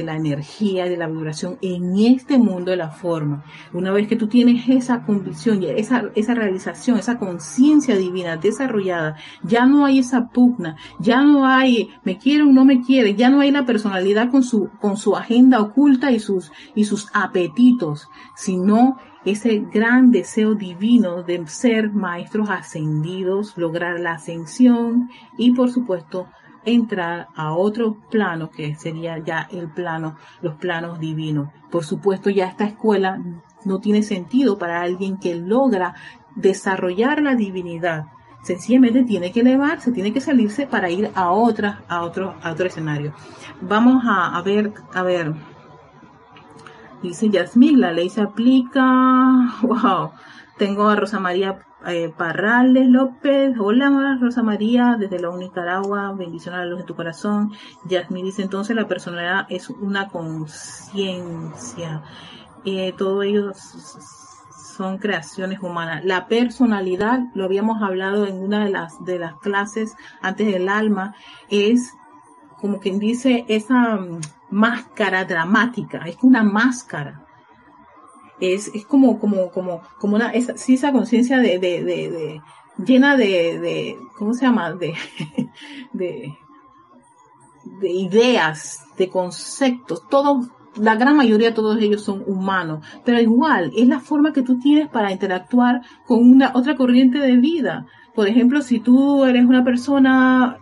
la 0.03 0.15
energía, 0.15 0.85
de 0.85 0.97
la 0.97 1.07
vibración 1.07 1.57
en 1.61 1.97
este 1.97 2.37
mundo 2.37 2.71
de 2.71 2.77
la 2.77 2.89
forma. 2.89 3.43
Una 3.73 3.91
vez 3.91 4.07
que 4.07 4.15
tú 4.15 4.27
tienes 4.27 4.67
esa 4.69 5.03
convicción, 5.03 5.63
esa, 5.63 6.03
esa 6.15 6.33
realización, 6.33 6.97
esa 6.97 7.17
conciencia 7.17 7.95
divina 7.95 8.37
desarrollada, 8.37 9.15
ya 9.43 9.65
no 9.65 9.85
hay 9.85 9.99
esa 9.99 10.29
pugna, 10.29 10.75
ya 10.99 11.21
no 11.21 11.45
hay 11.45 11.89
me 12.03 12.17
quiere 12.17 12.43
o 12.43 12.47
no 12.47 12.65
me 12.65 12.81
quiere, 12.81 13.15
ya 13.15 13.29
no 13.29 13.39
hay 13.39 13.51
la 13.51 13.65
personalidad 13.65 14.29
con 14.29 14.43
su, 14.43 14.69
con 14.79 14.97
su 14.97 15.15
agenda 15.15 15.61
oculta 15.61 16.11
y 16.11 16.19
sus, 16.19 16.51
y 16.75 16.85
sus 16.85 17.09
apetitos, 17.13 18.09
sino 18.35 18.97
ese 19.25 19.65
gran 19.73 20.11
deseo 20.11 20.55
divino 20.55 21.23
de 21.23 21.45
ser 21.47 21.91
maestros 21.91 22.49
ascendidos, 22.49 23.57
lograr 23.57 23.99
la 23.99 24.13
ascensión 24.13 25.09
y 25.37 25.51
por 25.51 25.69
supuesto 25.69 26.27
entrar 26.67 27.27
a 27.35 27.53
otro 27.53 27.97
plano 28.11 28.49
que 28.49 28.75
sería 28.75 29.17
ya 29.19 29.47
el 29.51 29.69
plano, 29.69 30.17
los 30.41 30.55
planos 30.55 30.99
divinos. 30.99 31.49
Por 31.71 31.83
supuesto, 31.83 32.29
ya 32.29 32.47
esta 32.47 32.65
escuela 32.65 33.19
no 33.65 33.79
tiene 33.79 34.03
sentido 34.03 34.57
para 34.57 34.81
alguien 34.81 35.17
que 35.17 35.35
logra 35.35 35.95
desarrollar 36.35 37.21
la 37.21 37.35
divinidad. 37.35 38.05
Sencillamente 38.43 39.03
tiene 39.03 39.31
que 39.31 39.41
elevarse, 39.41 39.91
tiene 39.91 40.13
que 40.13 40.21
salirse 40.21 40.67
para 40.67 40.89
ir 40.89 41.11
a 41.15 41.31
otra, 41.31 41.83
a 41.87 42.03
otro, 42.03 42.35
a 42.41 42.51
otro 42.51 42.67
escenario. 42.67 43.13
Vamos 43.61 44.03
a, 44.05 44.37
a 44.37 44.41
ver, 44.41 44.73
a 44.93 45.03
ver. 45.03 45.33
Dice 47.01 47.29
Yasmín, 47.29 47.79
la 47.81 47.91
ley 47.91 48.09
se 48.09 48.21
aplica. 48.21 48.83
Wow. 49.61 50.11
Tengo 50.57 50.87
a 50.87 50.95
Rosa 50.95 51.19
María 51.19 51.59
eh, 51.85 52.11
Parrales 52.15 52.87
López, 52.89 53.53
hola 53.59 54.17
Rosa 54.19 54.41
María, 54.41 54.95
desde 54.97 55.19
la 55.19 55.35
Nicaragua, 55.35 56.11
bendición 56.13 56.55
a 56.55 56.59
la 56.59 56.65
luz 56.65 56.79
de 56.79 56.85
tu 56.85 56.95
corazón. 56.95 57.51
Yasmín 57.85 58.25
dice 58.25 58.41
entonces 58.41 58.75
la 58.75 58.87
personalidad 58.87 59.45
es 59.49 59.69
una 59.69 60.07
conciencia. 60.07 62.01
Eh, 62.65 62.93
todo 62.97 63.21
ello 63.21 63.51
son 64.75 64.97
creaciones 64.97 65.59
humanas. 65.61 66.03
La 66.03 66.27
personalidad, 66.27 67.19
lo 67.35 67.45
habíamos 67.45 67.81
hablado 67.81 68.25
en 68.25 68.37
una 68.37 68.65
de 68.65 68.71
las, 68.71 69.03
de 69.05 69.19
las 69.19 69.35
clases 69.35 69.95
antes 70.21 70.47
del 70.47 70.69
alma, 70.69 71.15
es 71.49 71.93
como 72.59 72.79
quien 72.79 72.97
dice 72.97 73.45
esa 73.47 73.97
mm, 73.97 74.19
máscara 74.49 75.25
dramática, 75.25 75.99
es 76.07 76.17
una 76.23 76.43
máscara 76.43 77.26
es, 78.39 78.71
es 78.73 78.85
como, 78.85 79.19
como, 79.19 79.49
como, 79.51 79.81
como 79.99 80.15
una, 80.15 80.31
sí, 80.55 80.75
esa 80.75 80.91
conciencia 80.91 81.39
de, 81.39 81.59
de, 81.59 81.83
de, 81.83 82.41
llena 82.85 83.17
de, 83.17 83.59
de, 83.59 83.97
¿cómo 84.17 84.33
se 84.33 84.45
llama? 84.45 84.73
De, 84.73 84.93
de, 85.93 86.37
de 87.81 87.89
ideas, 87.89 88.85
de 88.97 89.09
conceptos, 89.09 90.07
todos, 90.09 90.47
la 90.75 90.95
gran 90.95 91.15
mayoría 91.15 91.49
de 91.49 91.55
todos 91.55 91.81
ellos 91.81 92.03
son 92.03 92.23
humanos, 92.25 92.85
pero 93.03 93.19
igual 93.19 93.71
es 93.75 93.87
la 93.87 93.99
forma 93.99 94.33
que 94.33 94.43
tú 94.43 94.59
tienes 94.59 94.89
para 94.89 95.11
interactuar 95.11 95.81
con 96.05 96.19
una 96.19 96.51
otra 96.53 96.75
corriente 96.75 97.19
de 97.19 97.37
vida. 97.37 97.87
Por 98.13 98.27
ejemplo, 98.27 98.61
si 98.61 98.79
tú 98.79 99.25
eres 99.25 99.45
una 99.45 99.63
persona, 99.63 100.59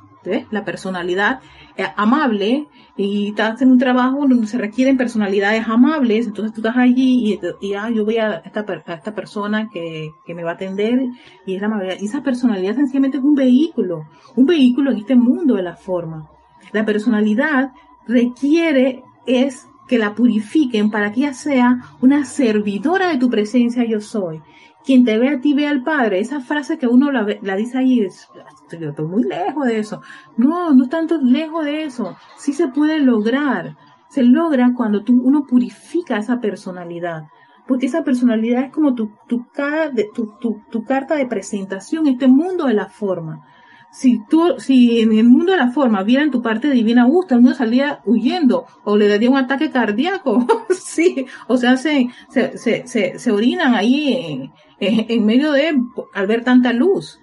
la 0.52 0.66
personalidad 0.66 1.40
eh, 1.78 1.86
amable, 1.96 2.68
y 2.98 3.30
estás 3.30 3.62
en 3.62 3.72
un 3.72 3.78
trabajo 3.78 4.26
donde 4.28 4.48
se 4.48 4.58
requieren 4.58 4.98
personalidades 4.98 5.68
amables, 5.68 6.28
entonces 6.28 6.54
tú 6.54 6.62
estás 6.62 6.78
allí 6.78 7.40
y, 7.62 7.74
ah, 7.74 7.90
yo 7.90 8.06
voy 8.06 8.18
a 8.18 8.38
esta, 8.38 8.66
esta 8.88 9.14
persona 9.14 9.70
que, 9.72 10.12
que, 10.26 10.34
me 10.34 10.44
va 10.44 10.52
a 10.52 10.54
atender 10.54 11.00
y 11.46 11.56
es 11.56 11.62
la 11.62 11.68
amabilidad. 11.68 11.98
Y 12.00 12.06
esa 12.06 12.24
personalidad 12.24 12.76
sencillamente 12.76 13.18
es 13.18 13.24
un 13.24 13.36
vehículo, 13.36 14.06
un 14.36 14.46
vehículo 14.46 14.92
en 14.92 14.98
este 14.98 15.16
mundo 15.16 15.56
de 15.56 15.64
la 15.64 15.76
forma. 15.76 16.30
La 16.72 16.86
personalidad 16.86 17.72
requiere 18.08 19.04
es 19.26 19.68
que 19.88 19.98
la 19.98 20.16
purifiquen 20.16 20.90
para 20.90 21.12
que 21.12 21.22
ella 21.22 21.34
sea 21.34 21.80
una 22.02 22.26
servidora 22.26 23.10
de 23.10 23.18
tu 23.18 23.30
presencia 23.30 23.84
yo 23.86 24.02
soy. 24.02 24.42
Quien 24.86 25.04
te 25.04 25.18
ve 25.18 25.30
a 25.30 25.40
ti 25.40 25.54
ve 25.54 25.68
al 25.68 25.84
Padre. 25.84 26.20
Esa 26.20 26.42
frase 26.42 26.78
que 26.78 26.88
uno 26.88 27.12
la, 27.12 27.56
dice 27.56 27.78
ahí 27.78 28.02
es, 28.02 28.30
estoy 28.72 29.06
muy 29.06 29.24
lejos 29.24 29.66
de 29.66 29.80
eso. 29.80 30.02
No, 30.38 30.74
no 30.74 30.88
tanto 30.88 31.18
lejos 31.18 31.66
de 31.66 31.84
eso. 31.84 32.16
Sí 32.38 32.54
se 32.54 32.68
puede 32.68 33.00
lograr. 33.00 33.76
Se 34.10 34.24
logra 34.24 34.74
cuando 34.76 35.04
tú, 35.04 35.20
uno 35.24 35.46
purifica 35.48 36.18
esa 36.18 36.40
personalidad. 36.40 37.24
Porque 37.68 37.88
esa 37.88 38.04
personalidad 38.04 38.66
es 38.66 38.72
como 38.72 38.94
tu, 38.94 39.12
tu, 39.28 39.46
tu, 40.14 40.62
tu 40.70 40.84
carta 40.84 41.16
de 41.16 41.26
presentación, 41.26 42.08
este 42.08 42.28
mundo 42.28 42.68
de 42.68 42.76
la 42.76 42.88
forma 42.88 43.44
si 43.96 44.20
tú, 44.30 44.56
si 44.58 45.00
en 45.00 45.14
el 45.18 45.24
mundo 45.24 45.54
de 45.54 45.58
la 45.58 45.72
forma 45.72 46.04
vieran 46.04 46.30
tu 46.30 46.42
parte 46.42 46.70
divina, 46.70 47.06
gusta, 47.06 47.38
uno 47.38 47.54
salía 47.54 48.02
huyendo 48.06 48.66
o 48.84 48.98
le 48.98 49.08
daría 49.08 49.30
un 49.30 49.38
ataque 49.38 49.72
cardíaco, 49.72 50.46
sí, 50.70 51.26
o 51.48 51.56
sea, 51.56 51.78
se, 51.78 52.10
se, 52.28 52.58
se, 52.58 53.18
se, 53.18 53.32
orinan 53.32 53.74
ahí 53.74 54.52
en, 54.80 55.06
en, 55.10 55.26
medio 55.26 55.52
de, 55.52 55.74
al 56.14 56.28
ver 56.28 56.44
tanta 56.44 56.74
luz. 56.74 57.20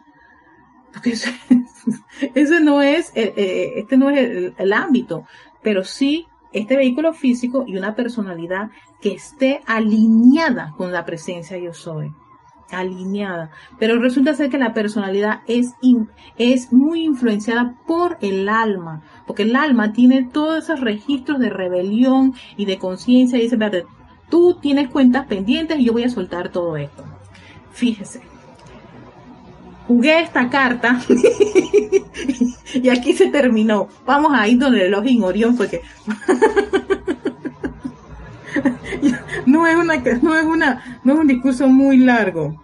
Porque 0.92 1.10
ese, 1.10 2.60
no 2.60 2.82
es, 2.82 3.10
eh, 3.14 3.32
eh, 3.36 3.72
este 3.76 3.96
no 3.96 4.10
es 4.10 4.52
el, 4.56 4.72
ámbito, 4.72 5.24
pero 5.62 5.84
sí 5.84 6.26
este 6.52 6.76
vehículo 6.76 7.14
físico 7.14 7.64
y 7.66 7.76
una 7.76 7.94
personalidad 7.94 8.70
que 9.00 9.14
esté 9.14 9.62
alineada 9.66 10.74
con 10.76 10.92
la 10.92 11.04
presencia 11.06 11.56
yo 11.56 11.72
soy 11.72 12.12
alineada. 12.70 13.50
Pero 13.78 13.98
resulta 14.00 14.34
ser 14.34 14.50
que 14.50 14.58
la 14.58 14.74
personalidad 14.74 15.40
es, 15.46 15.74
es 16.38 16.72
muy 16.72 17.04
influenciada 17.04 17.74
por 17.86 18.18
el 18.20 18.48
alma, 18.48 19.02
porque 19.26 19.42
el 19.42 19.56
alma 19.56 19.92
tiene 19.92 20.24
todos 20.24 20.64
esos 20.64 20.80
registros 20.80 21.38
de 21.38 21.50
rebelión 21.50 22.34
y 22.56 22.64
de 22.64 22.78
conciencia 22.78 23.38
y 23.38 23.42
dice, 23.42 23.58
tú 24.30 24.58
tienes 24.60 24.88
cuentas 24.88 25.26
pendientes 25.26 25.78
y 25.78 25.84
yo 25.84 25.92
voy 25.92 26.04
a 26.04 26.08
soltar 26.08 26.50
todo 26.50 26.76
esto. 26.76 27.04
Fíjese. 27.72 28.22
Jugué 29.86 30.20
esta 30.20 30.48
carta 30.48 31.00
y 32.74 32.88
aquí 32.88 33.12
se 33.14 33.30
terminó. 33.30 33.88
Vamos 34.06 34.32
a 34.34 34.46
ir 34.46 34.58
donde 34.58 34.80
el 34.80 34.86
Elohim 34.86 35.24
Orión 35.24 35.56
porque 35.56 35.82
no 39.46 39.66
es 39.66 39.76
una 39.76 39.96
no 39.96 40.36
es 40.36 40.44
una 40.44 41.00
no 41.02 41.14
es 41.14 41.18
un 41.18 41.26
discurso 41.26 41.68
muy 41.68 41.98
largo. 41.98 42.62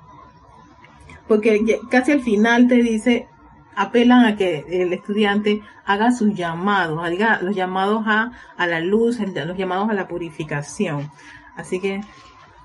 Porque 1.27 1.81
casi 1.90 2.12
al 2.12 2.21
final 2.21 2.68
te 2.68 2.77
dice 2.77 3.27
apelan 3.75 4.25
a 4.25 4.37
que 4.37 4.64
el 4.68 4.92
estudiante 4.92 5.62
haga 5.85 6.11
sus 6.11 6.35
llamados, 6.35 7.05
haga 7.05 7.40
los 7.42 7.55
llamados 7.55 8.05
a, 8.07 8.33
a 8.57 8.66
la 8.66 8.81
luz, 8.81 9.18
los 9.21 9.57
llamados 9.57 9.88
a 9.88 9.94
la 9.94 10.09
purificación. 10.09 11.11
Así 11.57 11.81
que 11.81 12.01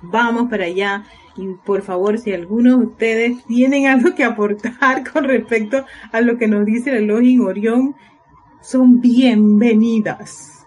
vamos 0.01 0.49
para 0.49 0.65
allá 0.65 1.03
y 1.35 1.47
por 1.65 1.81
favor 1.81 2.19
si 2.19 2.33
algunos 2.33 2.79
de 2.79 2.85
ustedes 2.85 3.43
tienen 3.45 3.87
algo 3.93 4.15
que 4.15 4.23
aportar 4.23 5.09
con 5.11 5.25
respecto 5.25 5.85
a 6.11 6.21
lo 6.21 6.37
que 6.37 6.47
nos 6.47 6.65
dice 6.65 6.91
el 6.91 7.05
Elohim 7.05 7.45
Orión, 7.45 7.95
son 8.61 9.01
bienvenidas. 9.01 10.65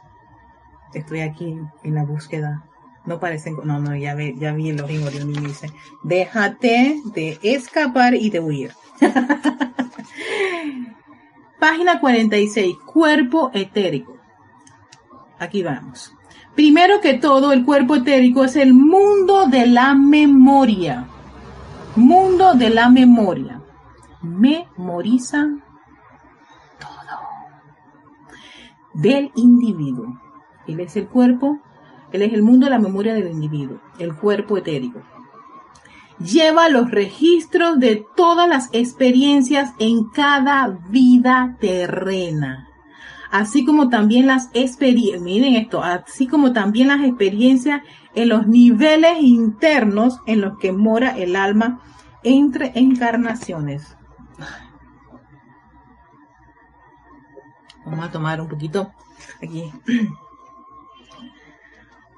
Estoy 0.93 1.21
aquí 1.21 1.59
en 1.83 1.95
la 1.95 2.05
búsqueda. 2.05 2.65
No 3.05 3.21
parecen, 3.21 3.57
no, 3.65 3.79
no, 3.79 3.95
ya, 3.95 4.15
ve, 4.15 4.35
ya 4.37 4.53
vi 4.53 4.71
el 4.71 4.79
Elohim 4.79 5.05
Orión 5.05 5.31
y 5.31 5.39
me 5.41 5.49
dice, 5.49 5.71
déjate 6.03 7.01
de 7.15 7.39
escapar 7.43 8.15
y 8.15 8.31
de 8.31 8.41
huir. 8.41 8.73
Página 11.61 12.01
46, 12.01 12.77
cuerpo 12.85 13.51
etérico. 13.55 14.17
Aquí 15.39 15.63
vamos. 15.63 16.16
Primero 16.57 17.01
que 17.01 17.15
todo, 17.15 17.53
el 17.53 17.65
cuerpo 17.65 17.95
etérico 17.97 18.45
es 18.45 18.57
el 18.57 18.75
mundo 18.75 19.47
de 19.47 19.67
la 19.67 19.95
memoria. 19.95 21.07
Mundo 21.95 22.55
de 22.55 22.71
la 22.71 22.89
memoria. 22.89 23.61
Memoriza 24.23 25.47
todo. 26.81 27.19
Del 28.95 29.31
individuo. 29.37 30.19
Él 30.67 30.81
es 30.81 30.97
el 30.97 31.07
cuerpo, 31.07 31.61
él 32.11 32.23
es 32.23 32.33
el 32.33 32.43
mundo 32.43 32.67
de 32.67 32.71
la 32.71 32.79
memoria 32.81 33.15
del 33.15 33.31
individuo, 33.31 33.79
el 34.01 34.17
cuerpo 34.17 34.57
etérico 34.57 35.01
lleva 36.19 36.69
los 36.69 36.91
registros 36.91 37.79
de 37.79 38.05
todas 38.17 38.49
las 38.49 38.69
experiencias 38.73 39.73
en 39.79 40.09
cada 40.09 40.69
vida 40.89 41.57
terrena. 41.61 42.66
Así 43.31 43.65
como 43.65 43.89
también 43.89 44.27
las 44.27 44.51
experiencias, 44.55 45.23
miren 45.23 45.55
esto, 45.55 45.83
así 45.83 46.27
como 46.27 46.53
también 46.53 46.89
las 46.89 47.05
experiencias 47.05 47.83
en 48.15 48.29
los 48.29 48.47
niveles 48.47 49.19
internos 49.21 50.21
en 50.27 50.41
los 50.41 50.59
que 50.59 50.73
mora 50.73 51.17
el 51.17 51.37
alma 51.37 51.81
entre 52.23 52.73
encarnaciones. 52.75 53.97
Vamos 57.85 58.07
a 58.07 58.11
tomar 58.11 58.41
un 58.41 58.49
poquito 58.49 58.93
aquí. 59.43 59.73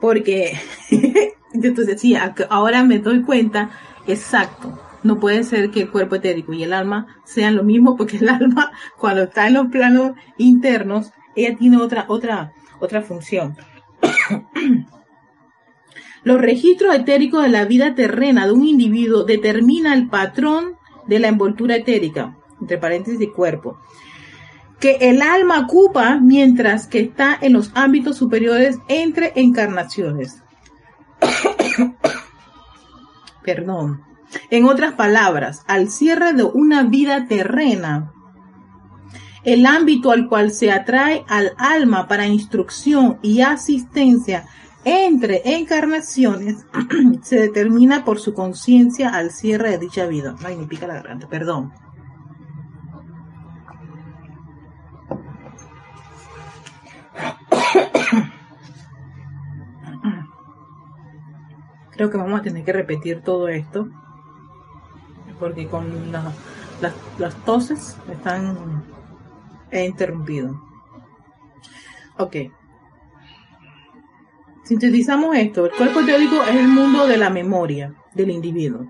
Porque 0.00 0.58
entonces 1.52 2.00
sí, 2.00 2.16
ahora 2.48 2.84
me 2.84 2.98
doy 2.98 3.22
cuenta 3.22 3.70
Exacto. 4.08 4.87
No 5.08 5.18
puede 5.18 5.42
ser 5.42 5.70
que 5.70 5.80
el 5.80 5.90
cuerpo 5.90 6.16
etérico 6.16 6.52
y 6.52 6.64
el 6.64 6.74
alma 6.74 7.06
sean 7.24 7.56
lo 7.56 7.62
mismo 7.62 7.96
porque 7.96 8.18
el 8.18 8.28
alma 8.28 8.72
cuando 8.98 9.22
está 9.22 9.46
en 9.46 9.54
los 9.54 9.68
planos 9.68 10.12
internos, 10.36 11.12
ella 11.34 11.56
tiene 11.56 11.78
otra, 11.78 12.04
otra, 12.08 12.52
otra 12.78 13.00
función. 13.00 13.56
los 16.24 16.38
registros 16.38 16.94
etéricos 16.94 17.42
de 17.42 17.48
la 17.48 17.64
vida 17.64 17.94
terrena 17.94 18.44
de 18.44 18.52
un 18.52 18.66
individuo 18.66 19.24
determina 19.24 19.94
el 19.94 20.08
patrón 20.08 20.76
de 21.06 21.20
la 21.20 21.28
envoltura 21.28 21.76
etérica, 21.76 22.36
entre 22.60 22.76
paréntesis 22.76 23.18
de 23.18 23.32
cuerpo, 23.32 23.78
que 24.78 24.98
el 25.00 25.22
alma 25.22 25.60
ocupa 25.60 26.20
mientras 26.20 26.86
que 26.86 27.00
está 27.00 27.38
en 27.40 27.54
los 27.54 27.70
ámbitos 27.74 28.18
superiores 28.18 28.76
entre 28.88 29.32
encarnaciones. 29.36 30.42
Perdón. 33.42 34.07
En 34.50 34.64
otras 34.64 34.94
palabras, 34.94 35.64
al 35.66 35.90
cierre 35.90 36.32
de 36.32 36.44
una 36.44 36.84
vida 36.84 37.26
terrena, 37.26 38.12
el 39.44 39.66
ámbito 39.66 40.10
al 40.10 40.28
cual 40.28 40.50
se 40.50 40.70
atrae 40.70 41.24
al 41.28 41.52
alma 41.58 42.08
para 42.08 42.26
instrucción 42.26 43.18
y 43.22 43.40
asistencia 43.40 44.46
entre 44.84 45.56
encarnaciones 45.56 46.66
se 47.22 47.40
determina 47.40 48.04
por 48.04 48.18
su 48.18 48.34
conciencia 48.34 49.10
al 49.10 49.30
cierre 49.30 49.70
de 49.70 49.78
dicha 49.78 50.06
vida. 50.06 50.34
Ay, 50.44 50.56
me 50.56 50.66
pica 50.66 50.86
la 50.86 50.94
garganta, 50.94 51.28
perdón. 51.28 51.72
Creo 61.92 62.10
que 62.10 62.16
vamos 62.16 62.40
a 62.40 62.42
tener 62.42 62.64
que 62.64 62.72
repetir 62.72 63.22
todo 63.22 63.48
esto 63.48 63.88
porque 65.38 65.66
con 65.66 66.12
las, 66.12 67.34
toses 67.44 67.96
están 68.10 68.84
he 69.70 69.86
interrumpido. 69.86 70.60
Ok. 72.18 72.36
Sintetizamos 74.64 75.36
esto. 75.36 75.66
El 75.66 75.72
cuerpo 75.72 76.04
teórico 76.04 76.42
es 76.42 76.56
el 76.56 76.68
mundo 76.68 77.06
de 77.06 77.16
la 77.16 77.30
memoria 77.30 77.94
del 78.14 78.30
individuo. 78.30 78.86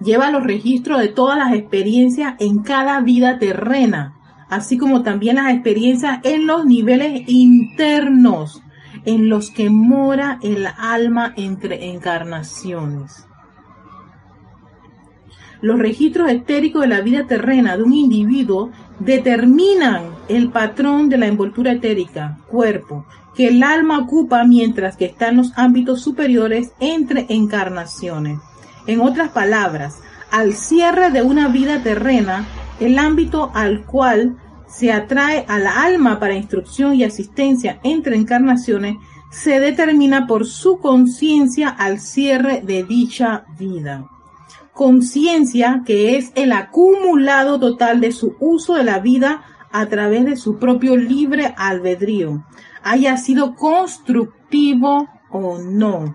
Lleva 0.00 0.30
los 0.30 0.44
registros 0.44 1.00
de 1.00 1.08
todas 1.08 1.36
las 1.36 1.52
experiencias 1.52 2.34
en 2.38 2.62
cada 2.62 3.00
vida 3.00 3.38
terrena, 3.38 4.14
así 4.48 4.78
como 4.78 5.02
también 5.02 5.36
las 5.36 5.52
experiencias 5.52 6.20
en 6.22 6.46
los 6.46 6.64
niveles 6.64 7.22
internos 7.26 8.62
en 9.04 9.28
los 9.28 9.50
que 9.50 9.70
mora 9.70 10.38
el 10.42 10.66
alma 10.78 11.32
entre 11.36 11.90
encarnaciones. 11.90 13.26
Los 15.62 15.78
registros 15.78 16.30
etéricos 16.30 16.82
de 16.82 16.88
la 16.88 17.02
vida 17.02 17.26
terrena 17.26 17.76
de 17.76 17.82
un 17.82 17.92
individuo 17.92 18.70
determinan 18.98 20.14
el 20.28 20.50
patrón 20.50 21.08
de 21.08 21.18
la 21.18 21.26
envoltura 21.26 21.72
etérica, 21.72 22.38
cuerpo, 22.48 23.04
que 23.34 23.48
el 23.48 23.62
alma 23.62 23.98
ocupa 23.98 24.44
mientras 24.44 24.96
que 24.96 25.04
está 25.04 25.28
en 25.28 25.36
los 25.36 25.52
ámbitos 25.56 26.00
superiores 26.00 26.72
entre 26.80 27.26
encarnaciones. 27.28 28.38
En 28.86 29.00
otras 29.00 29.30
palabras, 29.30 30.00
al 30.30 30.54
cierre 30.54 31.10
de 31.10 31.22
una 31.22 31.48
vida 31.48 31.82
terrena, 31.82 32.46
el 32.80 32.98
ámbito 32.98 33.50
al 33.54 33.84
cual 33.84 34.36
se 34.66 34.92
atrae 34.92 35.44
a 35.48 35.58
la 35.58 35.82
alma 35.82 36.18
para 36.18 36.34
instrucción 36.34 36.94
y 36.94 37.04
asistencia 37.04 37.80
entre 37.82 38.16
encarnaciones 38.16 38.96
se 39.30 39.60
determina 39.60 40.26
por 40.26 40.46
su 40.46 40.78
conciencia 40.78 41.68
al 41.68 42.00
cierre 42.00 42.62
de 42.62 42.84
dicha 42.84 43.44
vida. 43.58 44.08
Conciencia 44.72 45.82
que 45.84 46.16
es 46.16 46.32
el 46.34 46.52
acumulado 46.52 47.58
total 47.58 48.00
de 48.00 48.12
su 48.12 48.36
uso 48.40 48.74
de 48.74 48.84
la 48.84 48.98
vida 48.98 49.42
a 49.72 49.86
través 49.86 50.24
de 50.24 50.36
su 50.36 50.58
propio 50.58 50.96
libre 50.96 51.54
albedrío, 51.56 52.44
haya 52.82 53.16
sido 53.16 53.54
constructivo 53.54 55.08
o 55.30 55.58
no. 55.58 56.14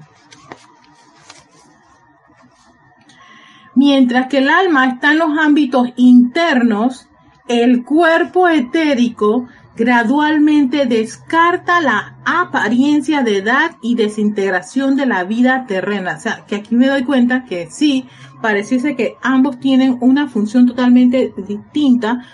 Mientras 3.75 4.27
que 4.27 4.37
el 4.37 4.49
alma 4.49 4.85
está 4.85 5.11
en 5.11 5.19
los 5.19 5.37
ámbitos 5.37 5.89
internos, 5.97 7.09
el 7.47 7.83
cuerpo 7.83 8.47
etérico 8.47 9.47
gradualmente 9.75 10.85
descarta 10.85 11.81
la 11.81 12.17
apariencia 12.25 13.23
de 13.23 13.37
edad 13.37 13.77
y 13.81 13.95
desintegración 13.95 14.95
de 14.95 15.05
la 15.05 15.23
vida 15.23 15.65
terrena. 15.67 16.15
O 16.15 16.19
sea, 16.19 16.45
que 16.47 16.55
aquí 16.55 16.75
me 16.75 16.87
doy 16.87 17.03
cuenta 17.03 17.45
que 17.45 17.67
sí, 17.69 18.05
pareciese 18.41 18.95
que 18.95 19.15
ambos 19.21 19.59
tienen 19.59 19.97
una 20.01 20.27
función 20.27 20.65
totalmente 20.65 21.33
distinta, 21.47 22.25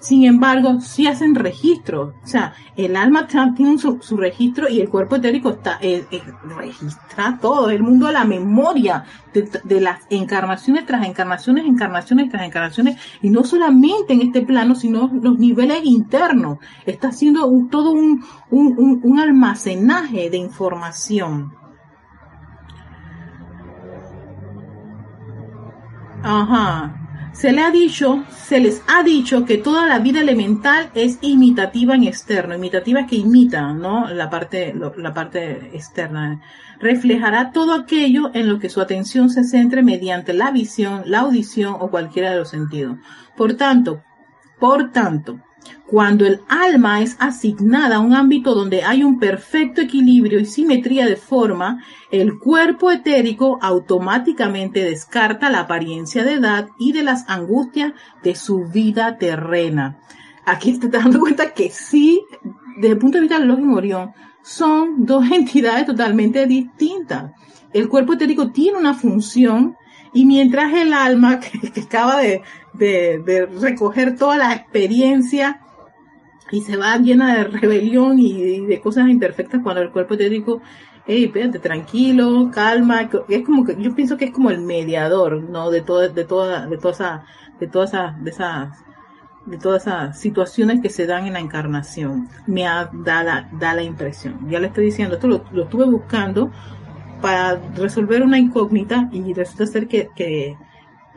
sin 0.00 0.24
embargo, 0.24 0.80
sí 0.80 1.06
hacen 1.06 1.34
registro. 1.34 2.14
O 2.22 2.26
sea, 2.26 2.54
el 2.76 2.96
alma 2.96 3.26
tiene 3.26 3.78
su, 3.78 3.98
registro 4.16 4.68
y 4.68 4.80
el 4.80 4.88
cuerpo 4.88 5.16
etérico 5.16 5.50
está, 5.50 5.78
eh, 5.80 6.04
eh, 6.10 6.22
registra 6.56 7.38
todo. 7.40 7.70
El 7.70 7.82
mundo 7.82 8.06
de 8.06 8.12
la 8.12 8.24
memoria 8.24 9.04
de, 9.32 9.80
las 9.80 10.00
encarnaciones 10.10 10.86
tras 10.86 11.06
encarnaciones, 11.06 11.66
encarnaciones 11.66 12.30
tras 12.30 12.44
encarnaciones. 12.44 12.96
Y 13.22 13.30
no 13.30 13.44
solamente 13.44 14.12
en 14.12 14.22
este 14.22 14.42
plano, 14.42 14.74
sino 14.74 15.10
los 15.12 15.38
niveles 15.38 15.80
internos. 15.84 16.58
Está 16.86 17.08
haciendo 17.08 17.50
todo 17.70 17.92
un, 17.92 18.24
un 18.50 19.20
almacenaje 19.20 20.30
de 20.30 20.36
información. 20.36 21.54
Ajá 26.22 27.07
se 27.38 27.52
le 27.52 27.62
ha 27.62 27.70
dicho, 27.70 28.24
se 28.30 28.58
les 28.58 28.82
ha 28.88 29.04
dicho 29.04 29.44
que 29.44 29.58
toda 29.58 29.86
la 29.86 30.00
vida 30.00 30.20
elemental 30.20 30.90
es 30.94 31.18
imitativa 31.20 31.94
en 31.94 32.02
externo, 32.02 32.56
imitativa 32.56 33.06
que 33.06 33.14
imita, 33.14 33.72
¿no? 33.72 34.08
La 34.12 34.28
parte, 34.28 34.74
la 34.74 35.14
parte 35.14 35.70
externa. 35.72 36.40
Reflejará 36.80 37.52
todo 37.52 37.74
aquello 37.74 38.32
en 38.34 38.48
lo 38.48 38.58
que 38.58 38.68
su 38.68 38.80
atención 38.80 39.30
se 39.30 39.44
centre 39.44 39.84
mediante 39.84 40.32
la 40.32 40.50
visión, 40.50 41.02
la 41.06 41.20
audición 41.20 41.76
o 41.78 41.92
cualquiera 41.92 42.32
de 42.32 42.38
los 42.38 42.48
sentidos. 42.48 42.98
Por 43.36 43.54
tanto, 43.54 44.02
Por 44.58 44.90
tanto, 44.90 45.38
cuando 45.86 46.26
el 46.26 46.40
alma 46.48 47.00
es 47.00 47.16
asignada 47.18 47.96
a 47.96 48.00
un 48.00 48.14
ámbito 48.14 48.54
donde 48.54 48.82
hay 48.82 49.02
un 49.02 49.18
perfecto 49.18 49.80
equilibrio 49.80 50.38
y 50.38 50.44
simetría 50.44 51.06
de 51.06 51.16
forma, 51.16 51.82
el 52.10 52.38
cuerpo 52.38 52.90
etérico 52.90 53.58
automáticamente 53.62 54.84
descarta 54.84 55.50
la 55.50 55.60
apariencia 55.60 56.24
de 56.24 56.34
edad 56.34 56.68
y 56.78 56.92
de 56.92 57.02
las 57.02 57.28
angustias 57.28 57.92
de 58.22 58.34
su 58.34 58.66
vida 58.66 59.16
terrena. 59.18 59.98
Aquí 60.44 60.78
te 60.78 60.86
estás 60.86 61.04
dando 61.04 61.20
cuenta 61.20 61.52
que 61.52 61.70
sí, 61.70 62.24
desde 62.76 62.92
el 62.92 62.98
punto 62.98 63.18
de 63.18 63.22
vista 63.22 63.38
del 63.38 63.48
Login 63.48 63.70
Orión, 63.70 64.12
son 64.42 65.04
dos 65.04 65.24
entidades 65.32 65.86
totalmente 65.86 66.46
distintas. 66.46 67.32
El 67.72 67.88
cuerpo 67.88 68.14
etérico 68.14 68.50
tiene 68.50 68.78
una 68.78 68.94
función 68.94 69.76
y 70.12 70.24
mientras 70.24 70.72
el 70.72 70.92
alma, 70.92 71.40
que, 71.74 71.80
acaba 71.80 72.18
de, 72.18 72.42
de 72.78 73.48
recoger 73.60 74.16
toda 74.16 74.36
la 74.36 74.54
experiencia 74.54 75.60
y 76.50 76.62
se 76.62 76.76
va 76.76 76.96
llena 76.96 77.36
de 77.36 77.44
rebelión 77.44 78.18
y 78.18 78.66
de 78.66 78.80
cosas 78.80 79.08
imperfectas 79.08 79.60
cuando 79.62 79.82
el 79.82 79.90
cuerpo 79.90 80.16
te 80.16 80.28
digo, 80.28 80.60
hey, 81.06 81.24
espérate, 81.24 81.58
tranquilo, 81.58 82.50
calma, 82.52 83.08
es 83.28 83.44
como 83.44 83.64
que 83.64 83.76
yo 83.80 83.94
pienso 83.94 84.16
que 84.16 84.26
es 84.26 84.30
como 84.30 84.50
el 84.50 84.60
mediador, 84.60 85.42
¿no? 85.42 85.70
De 85.70 85.80
toda, 85.80 86.08
de 86.08 86.24
toda, 86.24 86.66
de 86.66 86.78
toda 86.78 86.92
esa, 86.92 87.24
de 87.60 87.66
todas 87.66 87.90
esas, 87.90 88.22
de 88.24 88.30
esas, 88.30 88.84
de 89.46 89.58
todas 89.58 89.82
esas 89.82 90.20
situaciones 90.20 90.80
que 90.80 90.90
se 90.90 91.06
dan 91.06 91.26
en 91.26 91.34
la 91.34 91.40
encarnación. 91.40 92.28
Me 92.46 92.66
ha, 92.66 92.90
da 92.92 93.22
la, 93.22 93.48
da 93.52 93.74
la 93.74 93.82
impresión. 93.82 94.48
Ya 94.50 94.60
le 94.60 94.68
estoy 94.68 94.86
diciendo, 94.86 95.14
esto 95.14 95.28
lo, 95.28 95.62
estuve 95.62 95.86
buscando 95.86 96.50
para 97.20 97.60
resolver 97.74 98.22
una 98.22 98.38
incógnita 98.38 99.08
y 99.12 99.34
resulta 99.34 99.66
ser 99.66 99.88
que 99.88 100.56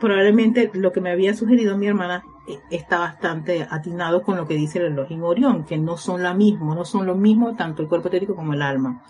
probablemente 0.02 0.68
lo 0.74 0.90
que 0.90 1.00
me 1.00 1.12
había 1.12 1.32
sugerido 1.32 1.78
mi 1.78 1.86
hermana 1.86 2.24
eh, 2.48 2.58
está 2.72 2.98
bastante 2.98 3.64
atinado 3.70 4.22
con 4.22 4.36
lo 4.36 4.48
que 4.48 4.54
dice 4.54 4.80
el 4.80 4.86
Elohim 4.86 5.22
Orión, 5.22 5.64
que 5.64 5.78
no 5.78 5.96
son 5.96 6.24
la 6.24 6.34
misma, 6.34 6.74
no 6.74 6.84
son 6.84 7.06
lo 7.06 7.14
mismo 7.14 7.54
tanto 7.54 7.82
el 7.82 7.88
cuerpo 7.88 8.08
etérico 8.08 8.34
como 8.34 8.52
el 8.52 8.62
alma. 8.62 9.00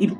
Y 0.00 0.12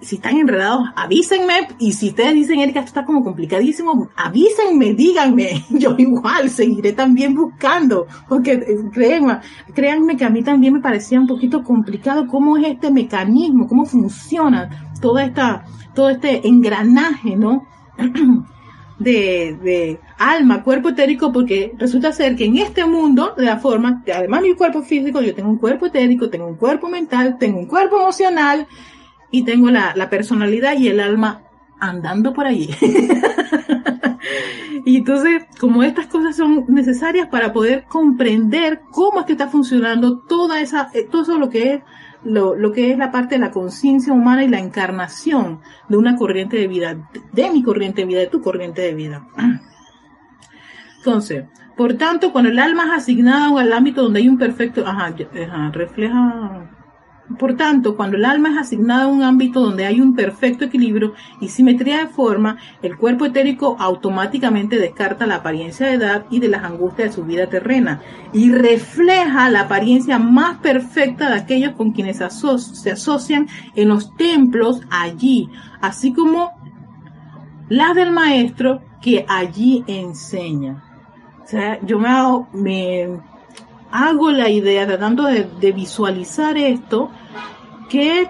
si 0.00 0.16
están 0.16 0.38
enredados, 0.38 0.88
avísenme. 0.96 1.68
Y 1.78 1.92
si 1.92 2.08
ustedes 2.08 2.32
dicen, 2.32 2.60
Erika, 2.60 2.80
esto 2.80 2.88
está 2.88 3.04
como 3.04 3.22
complicadísimo, 3.22 4.08
avísenme, 4.16 4.94
díganme. 4.94 5.66
Yo 5.70 5.94
igual 5.98 6.48
seguiré 6.48 6.94
también 6.94 7.34
buscando. 7.34 8.06
Porque 8.26 8.52
eh, 8.52 8.78
créanme, 8.90 9.40
créanme 9.74 10.16
que 10.16 10.24
a 10.24 10.30
mí 10.30 10.42
también 10.42 10.72
me 10.72 10.80
parecía 10.80 11.20
un 11.20 11.26
poquito 11.26 11.62
complicado 11.62 12.26
cómo 12.26 12.56
es 12.56 12.68
este 12.68 12.90
mecanismo, 12.90 13.68
cómo 13.68 13.84
funciona 13.84 14.94
toda 14.98 15.24
esta, 15.24 15.66
todo 15.94 16.08
este 16.08 16.48
engranaje, 16.48 17.36
¿no? 17.36 17.66
de, 18.98 19.56
de 19.62 20.00
alma, 20.18 20.62
cuerpo 20.62 20.90
etérico, 20.90 21.32
porque 21.32 21.72
resulta 21.78 22.12
ser 22.12 22.36
que 22.36 22.46
en 22.46 22.58
este 22.58 22.84
mundo, 22.84 23.34
de 23.36 23.44
la 23.44 23.58
forma, 23.58 24.02
que 24.04 24.12
además 24.12 24.42
mi 24.42 24.54
cuerpo 24.54 24.82
físico, 24.82 25.20
yo 25.20 25.34
tengo 25.34 25.50
un 25.50 25.58
cuerpo 25.58 25.86
etérico, 25.86 26.28
tengo 26.28 26.46
un 26.46 26.56
cuerpo 26.56 26.88
mental, 26.88 27.36
tengo 27.38 27.58
un 27.58 27.66
cuerpo 27.66 28.00
emocional 28.00 28.66
y 29.30 29.44
tengo 29.44 29.70
la, 29.70 29.94
la 29.94 30.10
personalidad 30.10 30.76
y 30.76 30.88
el 30.88 31.00
alma 31.00 31.42
andando 31.80 32.32
por 32.32 32.46
allí. 32.46 32.70
y 34.84 34.96
entonces, 34.96 35.44
como 35.60 35.82
estas 35.82 36.06
cosas 36.06 36.36
son 36.36 36.64
necesarias 36.68 37.28
para 37.28 37.52
poder 37.52 37.84
comprender 37.84 38.80
cómo 38.90 39.20
es 39.20 39.26
que 39.26 39.32
está 39.32 39.48
funcionando 39.48 40.20
toda 40.20 40.60
esa, 40.60 40.90
eh, 40.94 41.06
todo 41.10 41.22
eso 41.22 41.38
lo 41.38 41.50
que 41.50 41.74
es 41.74 41.82
lo, 42.24 42.54
lo 42.54 42.72
que 42.72 42.90
es 42.90 42.98
la 42.98 43.10
parte 43.10 43.36
de 43.36 43.40
la 43.40 43.50
conciencia 43.50 44.12
humana 44.12 44.44
y 44.44 44.48
la 44.48 44.58
encarnación 44.58 45.60
de 45.88 45.96
una 45.96 46.16
corriente 46.16 46.56
de 46.56 46.68
vida, 46.68 47.10
de 47.32 47.50
mi 47.50 47.62
corriente 47.62 48.02
de 48.02 48.06
vida, 48.06 48.20
de 48.20 48.26
tu 48.26 48.40
corriente 48.40 48.82
de 48.82 48.94
vida. 48.94 49.28
Entonces, 50.98 51.44
por 51.76 51.94
tanto, 51.94 52.32
cuando 52.32 52.50
el 52.50 52.58
alma 52.58 52.84
es 52.86 53.02
asignada 53.02 53.60
al 53.60 53.72
ámbito 53.72 54.02
donde 54.02 54.20
hay 54.20 54.28
un 54.28 54.38
perfecto, 54.38 54.84
ajá, 54.86 55.14
ajá 55.14 55.70
refleja 55.72 56.77
por 57.36 57.56
tanto, 57.56 57.94
cuando 57.96 58.16
el 58.16 58.24
alma 58.24 58.50
es 58.50 58.58
asignada 58.58 59.04
a 59.04 59.08
un 59.08 59.22
ámbito 59.22 59.60
donde 59.60 59.84
hay 59.84 60.00
un 60.00 60.14
perfecto 60.14 60.64
equilibrio 60.64 61.12
y 61.40 61.48
simetría 61.48 61.98
de 61.98 62.06
forma, 62.06 62.56
el 62.80 62.96
cuerpo 62.96 63.26
etérico 63.26 63.76
automáticamente 63.78 64.78
descarta 64.78 65.26
la 65.26 65.36
apariencia 65.36 65.86
de 65.86 65.94
edad 65.94 66.24
y 66.30 66.40
de 66.40 66.48
las 66.48 66.64
angustias 66.64 67.08
de 67.08 67.14
su 67.14 67.24
vida 67.24 67.48
terrena 67.48 68.00
y 68.32 68.50
refleja 68.50 69.50
la 69.50 69.62
apariencia 69.62 70.18
más 70.18 70.58
perfecta 70.58 71.28
de 71.28 71.36
aquellos 71.36 71.72
con 71.72 71.92
quienes 71.92 72.16
se 72.16 72.90
asocian 72.90 73.46
en 73.74 73.88
los 73.88 74.16
templos 74.16 74.80
allí, 74.90 75.50
así 75.82 76.14
como 76.14 76.52
las 77.68 77.94
del 77.94 78.10
maestro 78.10 78.80
que 79.02 79.26
allí 79.28 79.84
enseña. 79.86 80.82
O 81.42 81.46
sea, 81.46 81.78
yo 81.84 81.98
me 81.98 82.08
hago, 82.08 82.48
hago 83.90 84.30
la 84.30 84.48
idea, 84.48 84.86
tratando 84.86 85.24
de, 85.24 85.44
de 85.44 85.72
visualizar 85.72 86.56
esto, 86.56 87.10
que, 87.88 88.28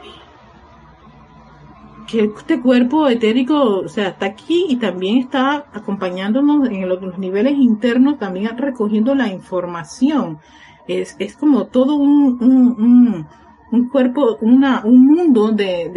que 2.06 2.24
este 2.36 2.60
cuerpo 2.60 3.08
etérico, 3.08 3.80
o 3.80 3.88
sea, 3.88 4.08
está 4.08 4.26
aquí 4.26 4.66
y 4.68 4.76
también 4.76 5.18
está 5.18 5.66
acompañándonos 5.72 6.68
en 6.68 6.88
los, 6.88 7.18
niveles 7.18 7.54
internos, 7.58 8.18
también 8.18 8.56
recogiendo 8.56 9.14
la 9.14 9.28
información. 9.28 10.38
Es, 10.86 11.16
es 11.18 11.36
como 11.36 11.66
todo 11.66 11.96
un, 11.96 13.26
un, 13.70 13.88
cuerpo, 13.90 14.38
una, 14.40 14.82
un 14.84 15.06
mundo 15.06 15.52
de, 15.52 15.90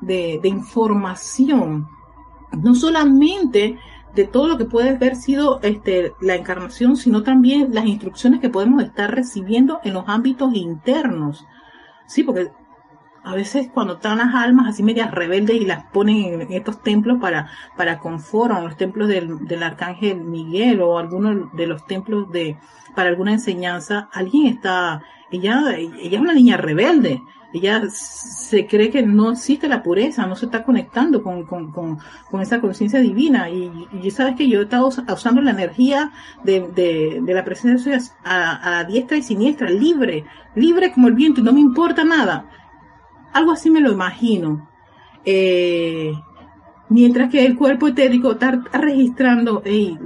de, 0.00 0.38
de 0.40 0.48
información. 0.48 1.88
No 2.52 2.74
solamente 2.74 3.78
de 4.14 4.24
todo 4.24 4.48
lo 4.48 4.58
que 4.58 4.64
puede 4.64 4.90
haber 4.90 5.16
sido 5.16 5.60
este, 5.62 6.12
la 6.20 6.34
encarnación, 6.34 6.96
sino 6.96 7.22
también 7.22 7.74
las 7.74 7.86
instrucciones 7.86 8.40
que 8.40 8.50
podemos 8.50 8.82
estar 8.82 9.14
recibiendo 9.14 9.80
en 9.84 9.94
los 9.94 10.04
ámbitos 10.06 10.54
internos. 10.54 11.46
Sí, 12.06 12.22
porque 12.22 12.50
a 13.24 13.34
veces 13.34 13.68
cuando 13.72 13.94
están 13.94 14.18
las 14.18 14.34
almas 14.34 14.68
así 14.68 14.82
medias 14.82 15.12
rebeldes 15.12 15.56
y 15.56 15.64
las 15.64 15.84
ponen 15.86 16.40
en 16.42 16.52
estos 16.52 16.82
templos 16.82 17.18
para, 17.20 17.50
para 17.76 17.98
confort, 17.98 18.62
los 18.62 18.76
templos 18.76 19.08
del, 19.08 19.46
del 19.46 19.62
arcángel 19.62 20.20
Miguel 20.20 20.80
o 20.80 20.98
algunos 20.98 21.52
de 21.52 21.66
los 21.66 21.86
templos 21.86 22.30
de, 22.30 22.58
para 22.94 23.08
alguna 23.08 23.32
enseñanza, 23.32 24.08
alguien 24.12 24.46
está, 24.46 25.02
ella, 25.30 25.62
ella 25.76 26.16
es 26.16 26.20
una 26.20 26.34
niña 26.34 26.56
rebelde, 26.56 27.22
ella 27.52 27.82
se 27.90 28.66
cree 28.66 28.90
que 28.90 29.02
no 29.02 29.32
existe 29.32 29.68
la 29.68 29.82
pureza, 29.82 30.26
no 30.26 30.36
se 30.36 30.46
está 30.46 30.64
conectando 30.64 31.22
con, 31.22 31.44
con, 31.44 31.70
con, 31.70 31.98
con 32.30 32.40
esa 32.40 32.60
conciencia 32.60 33.00
divina. 33.00 33.50
Y, 33.50 33.88
y, 34.02 34.10
sabes 34.10 34.36
que 34.36 34.48
yo 34.48 34.60
he 34.60 34.64
estado 34.64 34.88
usando 34.88 35.42
la 35.42 35.50
energía 35.50 36.12
de, 36.44 36.68
de, 37.22 37.34
la 37.34 37.44
presencia 37.44 37.98
a, 38.24 38.78
a, 38.78 38.84
diestra 38.84 39.18
y 39.18 39.22
siniestra, 39.22 39.68
libre, 39.68 40.24
libre 40.54 40.92
como 40.92 41.08
el 41.08 41.14
viento, 41.14 41.40
y 41.40 41.44
no 41.44 41.52
me 41.52 41.60
importa 41.60 42.04
nada. 42.04 42.48
Algo 43.32 43.52
así 43.52 43.70
me 43.70 43.80
lo 43.80 43.92
imagino. 43.92 44.68
Eh, 45.24 46.12
mientras 46.88 47.30
que 47.30 47.44
el 47.44 47.56
cuerpo 47.56 47.88
etérico 47.88 48.32
está 48.32 48.62
registrando, 48.72 49.62
hey, 49.64 49.98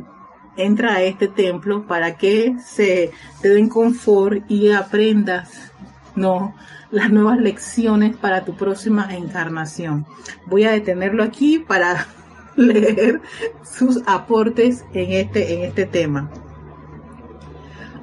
entra 0.57 0.95
a 0.95 1.03
este 1.03 1.29
templo 1.29 1.87
para 1.87 2.17
que 2.17 2.57
se 2.59 3.13
te 3.41 3.49
den 3.51 3.69
confort 3.69 4.51
y 4.51 4.71
aprendas, 4.71 5.73
no, 6.17 6.55
las 6.91 7.11
nuevas 7.11 7.39
lecciones 7.39 8.17
para 8.17 8.45
tu 8.45 8.55
próxima 8.55 9.15
encarnación. 9.15 10.07
Voy 10.47 10.65
a 10.65 10.73
detenerlo 10.73 11.23
aquí 11.23 11.59
para 11.59 12.07
leer 12.57 13.21
sus 13.63 14.03
aportes 14.07 14.85
en 14.93 15.13
este, 15.13 15.55
en 15.55 15.65
este 15.65 15.87
tema. 15.87 16.31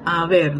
A 0.04 0.26
ver, 0.26 0.58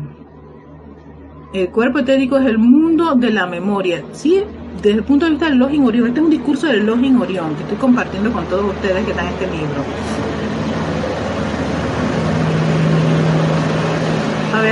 el 1.52 1.70
cuerpo 1.70 2.00
etérico 2.00 2.36
es 2.36 2.46
el 2.46 2.58
mundo 2.58 3.14
de 3.14 3.30
la 3.30 3.46
memoria. 3.46 4.02
Sí, 4.12 4.42
desde 4.82 4.98
el 4.98 5.04
punto 5.04 5.26
de 5.26 5.32
vista 5.32 5.48
del 5.48 5.58
Login 5.58 5.84
Orión, 5.84 6.08
este 6.08 6.20
es 6.20 6.24
un 6.24 6.30
discurso 6.30 6.66
del 6.66 6.84
Login 6.84 7.16
Orión 7.18 7.54
que 7.54 7.62
estoy 7.62 7.78
compartiendo 7.78 8.32
con 8.32 8.44
todos 8.46 8.74
ustedes 8.74 9.04
que 9.04 9.12
están 9.12 9.26
en 9.26 9.32
este 9.34 9.46
libro. 9.46 10.33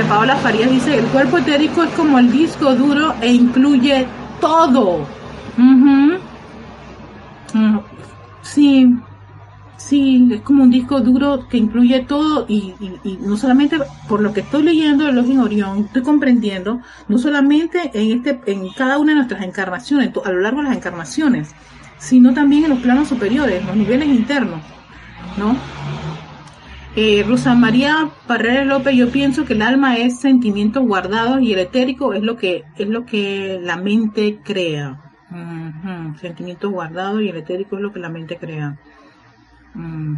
Paola 0.01 0.35
Farías 0.37 0.71
dice, 0.71 0.97
el 0.97 1.05
cuerpo 1.05 1.37
etérico 1.37 1.83
es 1.83 1.91
como 1.91 2.17
el 2.17 2.31
disco 2.31 2.73
duro 2.73 3.13
e 3.21 3.31
incluye 3.31 4.07
todo. 4.41 5.05
Mm, 7.53 7.77
sí, 8.41 8.95
sí, 9.77 10.29
es 10.31 10.41
como 10.41 10.63
un 10.63 10.71
disco 10.71 10.99
duro 11.01 11.47
que 11.47 11.57
incluye 11.57 11.99
todo 12.01 12.45
y, 12.49 12.73
no 13.21 13.37
solamente 13.37 13.77
por 14.07 14.21
lo 14.21 14.33
que 14.33 14.39
estoy 14.39 14.63
leyendo 14.63 15.05
de 15.05 15.11
los 15.11 15.29
Orión, 15.37 15.85
estoy 15.85 16.01
comprendiendo, 16.01 16.79
no 17.07 17.17
solamente 17.19 17.91
en, 17.93 18.17
este, 18.17 18.41
en 18.51 18.69
cada 18.69 18.97
una 18.97 19.11
de 19.11 19.17
nuestras 19.17 19.43
encarnaciones, 19.43 20.11
a 20.25 20.31
lo 20.31 20.39
largo 20.39 20.61
de 20.61 20.69
las 20.69 20.77
encarnaciones, 20.77 21.53
sino 21.99 22.33
también 22.33 22.63
en 22.63 22.71
los 22.71 22.79
planos 22.79 23.09
superiores, 23.09 23.61
en 23.61 23.67
los 23.67 23.75
niveles 23.75 24.07
internos, 24.07 24.61
¿no? 25.37 25.55
Eh, 26.95 27.23
Rosa 27.27 27.55
María 27.55 28.11
Parrera 28.27 28.63
López, 28.65 28.95
yo 28.95 29.09
pienso 29.11 29.45
que 29.45 29.53
el 29.53 29.63
alma 29.63 29.97
es 29.97 30.19
sentimientos 30.19 30.85
guardados 30.85 31.41
y 31.41 31.51
el 31.51 31.59
etérico 31.59 32.13
es 32.13 32.21
lo 32.21 32.37
que 32.37 32.65
es 32.77 32.87
lo 32.87 33.05
que 33.05 33.59
la 33.61 33.77
mente 33.77 34.39
crea. 34.43 34.99
Sentimientos 36.21 36.71
guardados 36.71 37.23
y 37.23 37.29
el 37.29 37.37
etérico 37.37 37.77
es 37.77 37.81
lo 37.81 37.91
que 37.91 37.99
la 37.99 38.09
mente 38.09 38.37
crea. 38.37 38.77
Mm, 39.73 40.15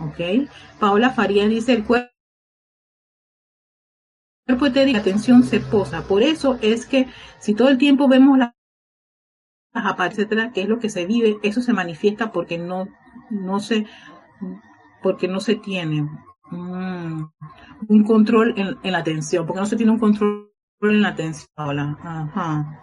ok. 0.00 0.48
Paola 0.78 1.10
Farías 1.10 1.48
dice 1.48 1.72
el 1.72 1.84
cuerpo 1.84 2.12
cuerpo 4.46 4.66
etérico, 4.66 4.96
la 4.96 5.00
atención 5.00 5.42
se 5.42 5.58
posa. 5.58 6.02
Por 6.02 6.22
eso 6.22 6.58
es 6.62 6.86
que 6.86 7.08
si 7.40 7.54
todo 7.54 7.68
el 7.68 7.76
tiempo 7.76 8.06
vemos 8.08 8.38
las 8.38 8.52
etcétera, 9.74 10.52
que 10.52 10.62
es 10.62 10.68
lo 10.68 10.78
que 10.78 10.88
se 10.88 11.06
vive, 11.06 11.38
eso 11.42 11.60
se 11.60 11.72
manifiesta 11.72 12.32
porque 12.32 12.56
no, 12.56 12.88
no 13.30 13.60
se, 13.60 13.86
porque 15.02 15.28
no 15.28 15.40
se 15.40 15.56
tiene 15.56 16.08
un 16.50 18.04
control 18.04 18.54
en, 18.56 18.92
la 18.92 18.98
atención, 18.98 19.46
porque 19.46 19.60
no 19.60 19.66
se 19.66 19.76
tiene 19.76 19.92
un 19.92 19.98
control 19.98 20.50
en 20.82 21.02
la 21.02 21.08
atención. 21.08 21.48
Ajá. 21.56 22.78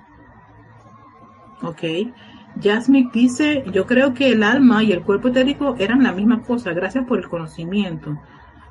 Ok. 1.61 1.83
Jasmine 2.61 3.09
dice, 3.13 3.63
yo 3.73 3.85
creo 3.85 4.13
que 4.13 4.31
el 4.31 4.43
alma 4.43 4.83
y 4.83 4.91
el 4.91 5.03
cuerpo 5.03 5.27
etérico 5.27 5.75
eran 5.77 6.03
la 6.03 6.13
misma 6.13 6.41
cosa, 6.41 6.71
gracias 6.71 7.05
por 7.05 7.19
el 7.19 7.27
conocimiento. 7.27 8.17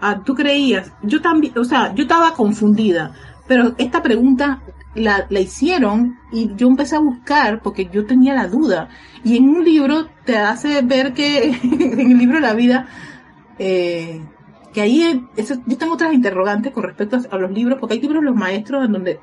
Ah, 0.00 0.22
tú 0.24 0.34
creías, 0.34 0.92
yo 1.02 1.20
también, 1.20 1.56
o 1.58 1.64
sea, 1.64 1.94
yo 1.94 2.02
estaba 2.02 2.32
confundida, 2.32 3.14
pero 3.46 3.74
esta 3.76 4.02
pregunta 4.02 4.62
la, 4.94 5.26
la, 5.28 5.40
hicieron 5.40 6.16
y 6.32 6.54
yo 6.56 6.68
empecé 6.68 6.96
a 6.96 7.00
buscar 7.00 7.60
porque 7.62 7.88
yo 7.92 8.06
tenía 8.06 8.34
la 8.34 8.48
duda. 8.48 8.88
Y 9.22 9.36
en 9.36 9.48
un 9.48 9.64
libro 9.64 10.06
te 10.24 10.38
hace 10.38 10.80
ver 10.82 11.12
que, 11.12 11.48
en 11.62 12.10
el 12.12 12.18
libro 12.18 12.36
de 12.36 12.42
la 12.42 12.54
vida, 12.54 12.86
eh, 13.58 14.20
que 14.72 14.80
ahí 14.80 15.26
yo 15.36 15.78
tengo 15.78 15.94
otras 15.94 16.12
interrogantes 16.12 16.72
con 16.72 16.82
respecto 16.82 17.18
a, 17.30 17.38
los 17.38 17.50
libros, 17.50 17.78
porque 17.78 17.94
hay 17.94 18.00
libros 18.00 18.24
los 18.24 18.34
maestros 18.34 18.84
en 18.84 18.92
donde 18.92 19.20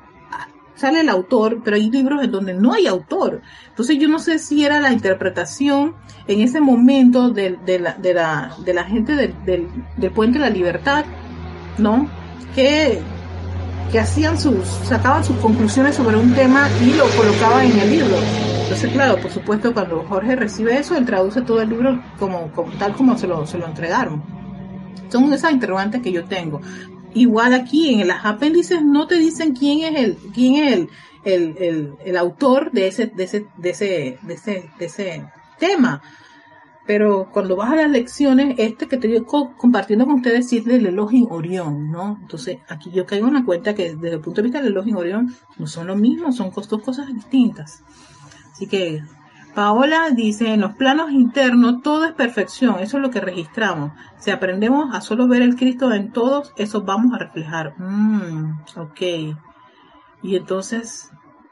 sale 0.74 1.00
el 1.00 1.08
autor, 1.08 1.60
pero 1.62 1.76
hay 1.76 1.90
libros 1.90 2.24
en 2.24 2.30
donde 2.30 2.54
no 2.54 2.72
hay 2.72 2.86
autor. 2.86 3.42
Entonces 3.68 3.98
yo 3.98 4.08
no 4.08 4.18
sé 4.18 4.38
si 4.38 4.64
era 4.64 4.80
la 4.80 4.92
interpretación 4.92 5.94
en 6.26 6.40
ese 6.40 6.60
momento 6.60 7.30
de, 7.30 7.58
la, 7.78 8.84
gente 8.84 9.14
del 9.14 10.10
Puente 10.14 10.38
de 10.38 10.44
la 10.46 10.50
Libertad, 10.50 11.04
¿no? 11.78 12.08
Que 12.54 13.02
que 13.92 14.00
hacían 14.00 14.40
sus, 14.40 14.66
sacaban 14.88 15.22
sus 15.22 15.36
conclusiones 15.36 15.94
sobre 15.94 16.16
un 16.16 16.34
tema 16.34 16.68
y 16.80 16.94
lo 16.94 17.04
colocaban 17.10 17.66
en 17.70 17.78
el 17.78 17.90
libro. 17.90 18.16
Entonces, 18.72 18.92
claro, 18.94 19.20
por 19.20 19.30
supuesto, 19.30 19.74
cuando 19.74 20.02
Jorge 20.04 20.34
recibe 20.34 20.78
eso, 20.78 20.96
él 20.96 21.04
traduce 21.04 21.42
todo 21.42 21.60
el 21.60 21.68
libro 21.68 22.02
como, 22.18 22.50
tal 22.78 22.94
como 22.94 23.18
se 23.18 23.26
lo, 23.26 23.46
se 23.46 23.58
lo 23.58 23.66
entregaron. 23.66 24.22
Son 25.10 25.30
esas 25.30 25.52
interrogantes 25.52 26.00
que 26.00 26.10
yo 26.10 26.24
tengo. 26.24 26.62
Igual 27.12 27.52
aquí 27.52 28.00
en 28.00 28.08
las 28.08 28.24
apéndices 28.24 28.82
no 28.82 29.06
te 29.06 29.16
dicen 29.16 29.54
quién 29.54 29.94
es 29.94 30.02
el, 30.02 30.16
quién 30.32 30.54
es 30.54 30.72
el, 30.72 30.88
el, 31.58 31.94
el, 32.02 32.16
autor 32.16 32.72
de 32.72 32.86
ese, 32.86 33.08
de 33.08 33.24
ese, 33.24 33.46
de 33.58 33.70
ese, 33.70 34.18
de 34.22 34.34
ese, 34.34 34.70
de 34.78 34.86
ese 34.86 35.24
tema. 35.58 36.00
Pero 36.86 37.28
cuando 37.30 37.56
vas 37.56 37.72
a 37.72 37.76
las 37.76 37.90
lecciones, 37.90 38.54
este 38.56 38.88
que 38.88 38.96
estoy 38.96 39.22
compartiendo 39.58 40.06
con 40.06 40.14
ustedes 40.14 40.48
sí 40.48 40.56
es 40.56 40.64
del 40.64 40.86
Elohim 40.86 41.26
Orión, 41.30 41.90
¿no? 41.90 42.18
Entonces, 42.22 42.56
aquí 42.70 42.90
yo 42.90 43.04
caigo 43.04 43.28
en 43.28 43.34
la 43.34 43.44
cuenta 43.44 43.74
que 43.74 43.94
desde 43.94 44.14
el 44.14 44.22
punto 44.22 44.40
de 44.40 44.44
vista 44.44 44.62
del 44.62 44.72
Elohim 44.72 44.96
Orión 44.96 45.36
no 45.58 45.66
son 45.66 45.88
lo 45.88 45.94
mismo, 45.94 46.32
son 46.32 46.50
dos 46.50 46.82
cosas 46.82 47.12
distintas. 47.12 47.84
Así 48.62 48.68
que, 48.68 49.02
Paola 49.56 50.10
dice, 50.14 50.54
en 50.54 50.60
los 50.60 50.76
planos 50.76 51.10
internos 51.10 51.82
todo 51.82 52.04
es 52.04 52.12
perfección, 52.12 52.78
eso 52.78 52.98
es 52.98 53.02
lo 53.02 53.10
que 53.10 53.20
registramos. 53.20 53.90
Si 54.18 54.30
aprendemos 54.30 54.94
a 54.94 55.00
solo 55.00 55.26
ver 55.26 55.42
el 55.42 55.56
Cristo 55.56 55.92
en 55.92 56.12
todos, 56.12 56.52
eso 56.56 56.82
vamos 56.82 57.12
a 57.12 57.18
reflejar. 57.18 57.74
Mm, 57.76 58.60
ok. 58.76 59.00
Y 60.22 60.36
entonces, 60.36 61.10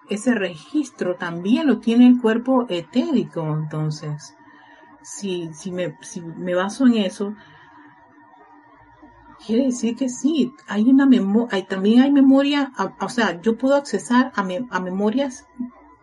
ese 0.09 0.37
registro 0.37 1.17
también 1.17 1.67
lo 1.67 1.81
tiene 1.81 2.07
el 2.07 2.21
cuerpo 2.21 2.67
etérico, 2.69 3.43
entonces 3.61 4.37
si, 5.03 5.53
si, 5.53 5.73
me, 5.73 5.97
si 6.01 6.21
me 6.21 6.55
baso 6.55 6.87
en 6.87 6.95
eso, 6.99 7.35
quiere 9.45 9.65
decir 9.65 9.97
que 9.97 10.09
sí, 10.09 10.55
hay 10.69 10.89
una 10.89 11.07
memoria, 11.07 11.67
también 11.67 12.03
hay 12.03 12.13
memoria, 12.13 12.71
o 13.01 13.09
sea, 13.09 13.41
yo 13.41 13.59
puedo 13.59 13.75
accesar 13.75 14.31
a, 14.37 14.47
a 14.71 14.81
memorias 14.81 15.45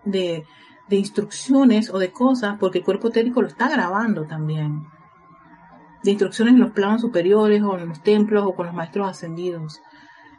de, 0.04 0.44
de, 0.88 0.96
instrucciones 0.96 1.90
o 1.90 2.00
de 2.00 2.12
cosas 2.12 2.58
porque 2.60 2.80
el 2.80 2.86
cuerpo 2.86 3.10
etérico 3.10 3.42
lo 3.42 3.48
está 3.48 3.70
grabando 3.70 4.26
también. 4.26 4.88
De 6.04 6.12
instrucciones 6.12 6.54
en 6.54 6.60
los 6.60 6.72
planos 6.72 7.02
superiores 7.02 7.62
o 7.64 7.78
en 7.78 7.90
los 7.90 8.02
templos 8.02 8.44
o 8.46 8.56
con 8.56 8.68
los 8.68 8.76
maestros 8.76 9.10
ascendidos. 9.10 9.82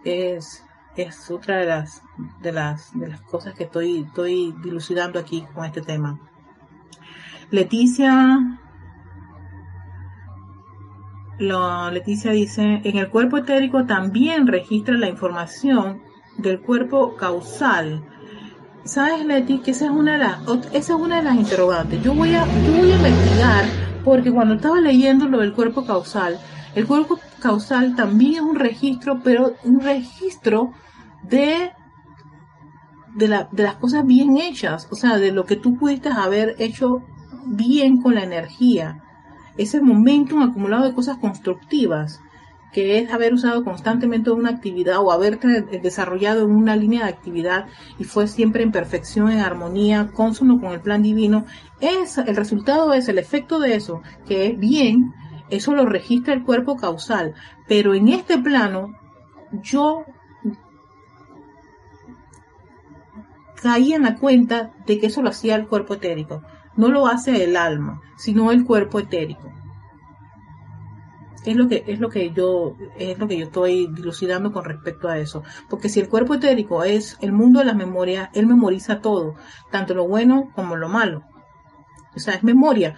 Es, 0.05 0.65
es 0.97 1.31
otra 1.31 1.59
de 1.59 1.67
las, 1.67 2.03
de 2.41 2.53
las, 2.53 2.99
de 2.99 3.09
las 3.09 3.21
cosas 3.23 3.55
que 3.55 3.65
estoy, 3.65 4.05
estoy 4.07 4.55
dilucidando 4.63 5.19
aquí 5.19 5.47
con 5.55 5.65
este 5.65 5.83
tema. 5.83 6.19
Leticia, 7.51 8.61
lo, 11.39 11.91
Leticia 11.91 12.33
dice, 12.33 12.81
en 12.85 12.99
el 12.99 13.09
cuerpo 13.09 13.39
etérico 13.39 13.87
también 13.87 14.47
registra 14.47 14.97
la 14.99 15.09
información 15.09 16.03
del 16.37 16.61
cuerpo 16.61 17.17
causal. 17.17 18.05
¿Sabes, 18.89 19.27
Leti? 19.27 19.59
Que 19.59 19.73
esa 19.73 19.85
es 19.85 19.91
una 19.91 20.13
de 20.13 20.19
las, 20.19 20.39
esa 20.73 20.95
es 20.95 20.99
una 20.99 21.17
de 21.17 21.23
las 21.23 21.37
interrogantes. 21.37 22.03
Yo 22.03 22.15
voy 22.15 22.35
a, 22.35 22.47
yo 22.47 22.73
voy 22.73 22.91
a 22.91 22.97
investigar, 22.97 23.65
porque 24.03 24.33
cuando 24.33 24.55
estaba 24.55 24.81
leyendo 24.81 25.29
lo 25.29 25.41
del 25.41 25.53
cuerpo 25.53 25.85
causal, 25.85 26.41
el 26.75 26.87
cuerpo 26.87 27.21
causal 27.39 27.95
también 27.95 28.37
es 28.37 28.41
un 28.41 28.57
registro, 28.57 29.21
pero 29.23 29.53
un 29.63 29.81
registro 29.81 30.73
de 31.23 31.73
de, 33.15 33.29
la, 33.29 33.49
de 33.53 33.65
las 33.65 33.75
cosas 33.75 34.07
bien 34.07 34.39
hechas, 34.39 34.89
o 34.91 34.95
sea, 34.95 35.19
de 35.19 35.33
lo 35.33 35.45
que 35.45 35.57
tú 35.57 35.77
pudiste 35.77 36.09
haber 36.09 36.55
hecho 36.59 37.03
bien 37.45 38.01
con 38.01 38.15
la 38.15 38.23
energía, 38.23 39.03
ese 39.59 39.83
momento 39.83 40.41
acumulado 40.41 40.85
de 40.85 40.95
cosas 40.95 41.19
constructivas, 41.19 42.21
que 42.73 42.99
es 42.99 43.13
haber 43.13 43.35
usado 43.35 43.65
constantemente 43.65 44.31
una 44.31 44.51
actividad 44.51 44.99
o 44.99 45.11
haberte 45.11 45.63
desarrollado 45.83 46.45
en 46.45 46.51
una 46.51 46.77
línea 46.77 47.05
de 47.05 47.11
actividad 47.11 47.67
y 47.99 48.05
fue 48.05 48.27
siempre 48.27 48.63
en 48.63 48.73
perfección, 48.73 49.31
en 49.31 49.41
armonía, 49.41 50.11
consono 50.13 50.61
con 50.61 50.73
el 50.73 50.81
plan 50.81 51.03
divino, 51.03 51.47
es, 51.81 52.19
el 52.19 52.37
resultado 52.37 52.93
es 52.93 53.09
el 53.09 53.19
efecto 53.19 53.59
de 53.59 53.75
eso, 53.75 54.03
que 54.27 54.47
es 54.47 54.59
bien, 54.59 55.13
eso 55.51 55.75
lo 55.75 55.87
registra 55.87 56.35
el 56.35 56.45
cuerpo 56.45 56.77
causal, 56.77 57.35
pero 57.67 57.95
en 57.95 58.09
este 58.09 58.39
plano 58.39 58.95
yo 59.63 60.05
caí 63.63 63.93
en 63.93 64.03
la 64.03 64.17
cuenta 64.17 64.73
de 64.87 64.99
que 64.99 65.07
eso 65.07 65.23
lo 65.23 65.31
hacía 65.31 65.57
el 65.57 65.67
cuerpo 65.67 65.95
etérico 65.95 66.43
no 66.79 66.89
lo 66.89 67.09
hace 67.09 67.43
el 67.43 67.57
alma, 67.57 68.01
sino 68.17 68.53
el 68.53 68.65
cuerpo 68.65 69.01
etérico. 69.01 69.53
Es 71.49 71.57
lo 71.57 71.67
que 71.67 71.83
es 71.87 71.99
lo 71.99 72.11
que 72.11 72.31
yo 72.31 72.77
es 72.99 73.19
lo 73.19 73.27
que 73.27 73.39
yo 73.39 73.47
estoy 73.47 73.87
dilucidando 73.87 74.53
con 74.53 74.65
respecto 74.65 75.09
a 75.09 75.19
eso, 75.19 75.43
porque 75.71 75.89
si 75.89 75.99
el 75.99 76.09
cuerpo 76.09 76.35
etérico 76.35 76.85
es 76.85 77.17
el 77.23 77.33
mundo 77.33 77.61
de 77.61 77.65
las 77.65 77.75
memorias, 77.75 78.29
él 78.35 78.47
memoriza 78.47 79.01
todo, 79.01 79.35
tanto 79.71 79.95
lo 79.95 80.07
bueno 80.07 80.51
como 80.55 80.77
lo 80.77 80.89
malo. 80.89 81.23
O 82.15 82.21
sea, 82.21 82.35
es 82.35 82.43
memoria. 82.43 82.97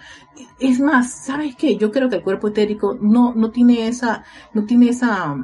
Es 0.59 0.79
más, 0.79 1.11
¿sabes 1.11 1.55
qué? 1.55 1.77
Yo 1.77 1.91
creo 1.91 2.09
que 2.09 2.17
el 2.17 2.23
cuerpo 2.23 2.49
etérico 2.49 2.97
no 2.99 3.33
no 3.33 3.51
tiene 3.51 3.87
esa 3.87 4.25
no 4.53 4.65
tiene 4.65 4.89
esa 4.89 5.37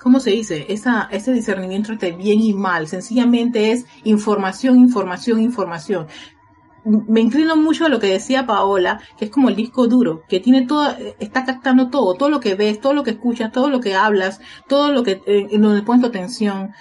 ¿cómo 0.00 0.20
se 0.20 0.30
dice? 0.30 0.66
Esa, 0.68 1.08
ese 1.10 1.32
discernimiento 1.32 1.92
entre 1.92 2.12
bien 2.12 2.40
y 2.40 2.52
mal. 2.54 2.88
Sencillamente 2.88 3.72
es 3.72 3.86
información, 4.04 4.78
información, 4.78 5.40
información 5.40 6.06
me 6.84 7.20
inclino 7.20 7.56
mucho 7.56 7.86
a 7.86 7.88
lo 7.88 8.00
que 8.00 8.08
decía 8.08 8.46
Paola, 8.46 9.00
que 9.16 9.26
es 9.26 9.30
como 9.30 9.48
el 9.48 9.56
disco 9.56 9.86
duro, 9.86 10.22
que 10.28 10.40
tiene 10.40 10.66
todo, 10.66 10.94
está 11.20 11.44
captando 11.44 11.90
todo, 11.90 12.14
todo 12.14 12.28
lo 12.28 12.40
que 12.40 12.54
ves, 12.54 12.80
todo 12.80 12.92
lo 12.92 13.04
que 13.04 13.12
escuchas, 13.12 13.52
todo 13.52 13.68
lo 13.68 13.80
que 13.80 13.94
hablas, 13.94 14.40
todo 14.68 14.92
lo 14.92 15.02
que, 15.02 15.22
eh, 15.26 15.48
donde 15.58 15.82
pones 15.82 16.02
tu 16.02 16.08
atención, 16.08 16.72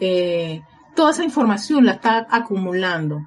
eh, 0.00 0.62
toda 0.94 1.10
esa 1.10 1.24
información 1.24 1.86
la 1.86 1.92
está 1.92 2.26
acumulando. 2.30 3.26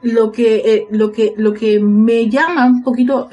Lo 0.00 0.30
que, 0.30 0.56
eh, 0.58 0.86
lo 0.90 1.10
que, 1.10 1.34
lo 1.36 1.52
que 1.52 1.80
me 1.80 2.28
llama 2.28 2.66
un 2.66 2.84
poquito, 2.84 3.28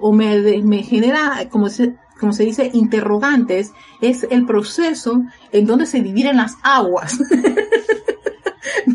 o 0.00 0.12
me, 0.12 0.62
me 0.62 0.84
genera, 0.84 1.48
como 1.50 1.68
se, 1.68 1.96
como 2.20 2.32
se 2.32 2.44
dice, 2.44 2.70
interrogantes, 2.72 3.72
es 4.00 4.24
el 4.30 4.46
proceso 4.46 5.22
en 5.50 5.66
donde 5.66 5.86
se 5.86 6.02
dividen 6.02 6.36
las 6.36 6.56
aguas. 6.62 7.18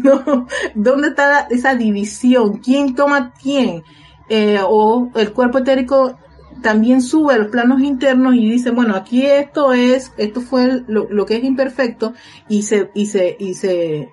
no, 0.04 0.48
¿dónde 0.76 1.10
está 1.10 1.48
esa 1.50 1.76
división? 1.76 2.58
¿Quién 2.58 2.96
toma 2.96 3.34
quién? 3.42 3.84
Eh, 4.30 4.60
o 4.64 5.10
el 5.16 5.34
cuerpo 5.34 5.58
etérico 5.60 6.16
también 6.62 7.02
sube 7.02 7.34
a 7.34 7.38
los 7.38 7.48
planos 7.48 7.82
internos 7.82 8.36
y 8.36 8.50
dice, 8.50 8.72
bueno, 8.72 8.96
aquí 8.96 9.26
esto 9.26 9.74
es, 9.74 10.12
esto 10.18 10.42
fue 10.42 10.84
lo, 10.88 11.26
que 11.26 11.38
es 11.38 11.44
imperfecto 11.44 12.14
y 12.48 12.64
se, 12.64 12.92
y 12.94 13.06
se, 13.08 13.36
y 13.40 13.54
se, 13.54 14.12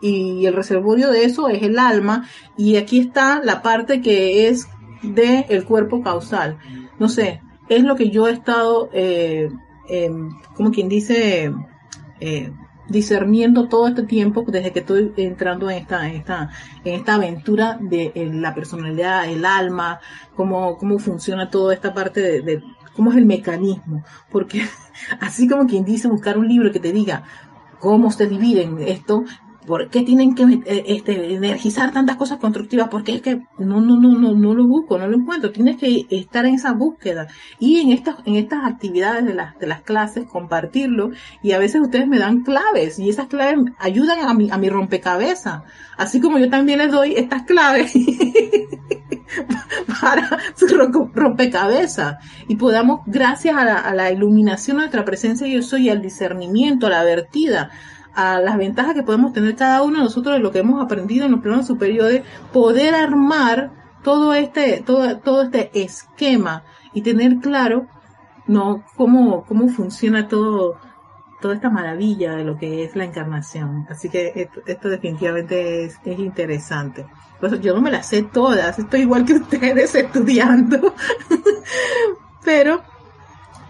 y 0.00 0.46
el 0.46 0.54
reservorio 0.54 1.10
de 1.10 1.24
eso 1.24 1.48
es 1.48 1.62
el 1.62 1.78
alma 1.78 2.26
y 2.56 2.76
aquí 2.76 3.00
está 3.00 3.40
la 3.42 3.62
parte 3.62 4.00
que 4.00 4.48
es 4.48 4.68
de 5.02 5.46
el 5.48 5.64
cuerpo 5.64 6.02
causal. 6.02 6.58
No 6.98 7.08
sé, 7.08 7.40
es 7.68 7.84
lo 7.84 7.96
que 7.96 8.10
yo 8.10 8.28
he 8.28 8.32
estado, 8.32 8.90
eh, 8.92 9.48
como 10.56 10.70
quien 10.70 10.88
dice, 10.88 11.52
eh, 12.20 12.52
discerniendo 12.90 13.68
todo 13.68 13.88
este 13.88 14.02
tiempo 14.02 14.44
desde 14.46 14.72
que 14.72 14.80
estoy 14.80 15.12
entrando 15.16 15.70
en 15.70 15.78
esta, 15.78 16.08
en 16.08 16.16
esta, 16.16 16.50
en 16.84 16.94
esta 16.94 17.14
aventura 17.14 17.78
de 17.80 18.12
la 18.34 18.54
personalidad, 18.54 19.28
el 19.28 19.44
alma, 19.44 20.00
cómo, 20.34 20.76
cómo 20.76 20.98
funciona 20.98 21.48
toda 21.48 21.72
esta 21.72 21.94
parte 21.94 22.20
de, 22.20 22.42
de 22.42 22.62
cómo 22.94 23.12
es 23.12 23.16
el 23.16 23.26
mecanismo. 23.26 24.04
Porque 24.30 24.62
así 25.20 25.48
como 25.48 25.66
quien 25.66 25.84
dice 25.84 26.08
buscar 26.08 26.36
un 26.36 26.48
libro 26.48 26.72
que 26.72 26.80
te 26.80 26.92
diga 26.92 27.24
cómo 27.78 28.10
se 28.10 28.26
dividen 28.26 28.78
esto, 28.80 29.24
¿Por 29.66 29.90
qué 29.90 30.02
tienen 30.02 30.34
que 30.34 30.42
eh, 30.42 30.84
este, 30.86 31.34
energizar 31.34 31.92
tantas 31.92 32.16
cosas 32.16 32.38
constructivas? 32.38 32.88
Porque 32.88 33.16
es 33.16 33.22
que 33.22 33.42
no, 33.58 33.80
no, 33.80 34.00
no, 34.00 34.18
no, 34.18 34.34
no 34.34 34.54
lo 34.54 34.66
busco, 34.66 34.98
no 34.98 35.06
lo 35.06 35.16
encuentro. 35.16 35.52
Tienes 35.52 35.76
que 35.76 36.06
estar 36.10 36.46
en 36.46 36.54
esa 36.54 36.72
búsqueda 36.72 37.28
y 37.58 37.80
en 37.80 37.92
estas, 37.92 38.16
en 38.24 38.36
estas 38.36 38.64
actividades 38.64 39.24
de 39.26 39.34
las, 39.34 39.58
de 39.58 39.66
las 39.66 39.82
clases 39.82 40.26
compartirlo 40.26 41.10
y 41.42 41.52
a 41.52 41.58
veces 41.58 41.82
ustedes 41.82 42.08
me 42.08 42.18
dan 42.18 42.42
claves 42.42 42.98
y 42.98 43.10
esas 43.10 43.26
claves 43.26 43.58
ayudan 43.78 44.20
a 44.20 44.32
mi, 44.32 44.50
a 44.50 44.56
mi 44.56 44.70
rompecabezas. 44.70 45.62
Así 45.98 46.20
como 46.20 46.38
yo 46.38 46.48
también 46.48 46.78
les 46.78 46.90
doy 46.90 47.14
estas 47.14 47.42
claves 47.42 47.92
para 50.00 50.38
su 50.56 50.66
rompecabezas 51.14 52.16
y 52.48 52.56
podamos, 52.56 53.00
gracias 53.06 53.56
a 53.56 53.64
la, 53.64 53.78
a 53.78 53.94
la 53.94 54.10
iluminación 54.10 54.78
de 54.78 54.84
nuestra 54.84 55.04
presencia 55.04 55.46
yo 55.46 55.62
soy, 55.62 55.90
al 55.90 56.00
discernimiento, 56.00 56.86
a 56.86 56.90
la 56.90 57.04
vertida, 57.04 57.70
a 58.14 58.40
las 58.40 58.56
ventajas 58.56 58.94
que 58.94 59.02
podemos 59.02 59.32
tener 59.32 59.56
cada 59.56 59.82
uno 59.82 59.98
de 59.98 60.04
nosotros 60.04 60.34
de 60.34 60.40
lo 60.40 60.50
que 60.50 60.60
hemos 60.60 60.82
aprendido 60.82 61.26
en 61.26 61.32
los 61.32 61.40
planos 61.40 61.66
superiores, 61.66 62.22
poder 62.52 62.94
armar 62.94 63.72
todo 64.02 64.34
este, 64.34 64.82
todo, 64.84 65.18
todo 65.18 65.42
este 65.42 65.70
esquema 65.82 66.64
y 66.92 67.02
tener 67.02 67.38
claro, 67.38 67.86
no, 68.46 68.84
cómo, 68.96 69.44
cómo 69.44 69.68
funciona 69.68 70.28
todo, 70.28 70.76
toda 71.40 71.54
esta 71.54 71.70
maravilla 71.70 72.34
de 72.34 72.44
lo 72.44 72.56
que 72.56 72.84
es 72.84 72.96
la 72.96 73.04
encarnación. 73.04 73.86
Así 73.88 74.08
que 74.08 74.50
esto, 74.66 74.88
definitivamente 74.88 75.84
es, 75.84 75.98
es 76.04 76.18
interesante. 76.18 77.06
Pues 77.38 77.60
yo 77.60 77.74
no 77.74 77.80
me 77.80 77.90
las 77.90 78.08
sé 78.08 78.22
todas, 78.22 78.78
estoy 78.78 79.00
igual 79.02 79.24
que 79.24 79.32
ustedes 79.34 79.94
estudiando, 79.94 80.94
pero 82.44 82.82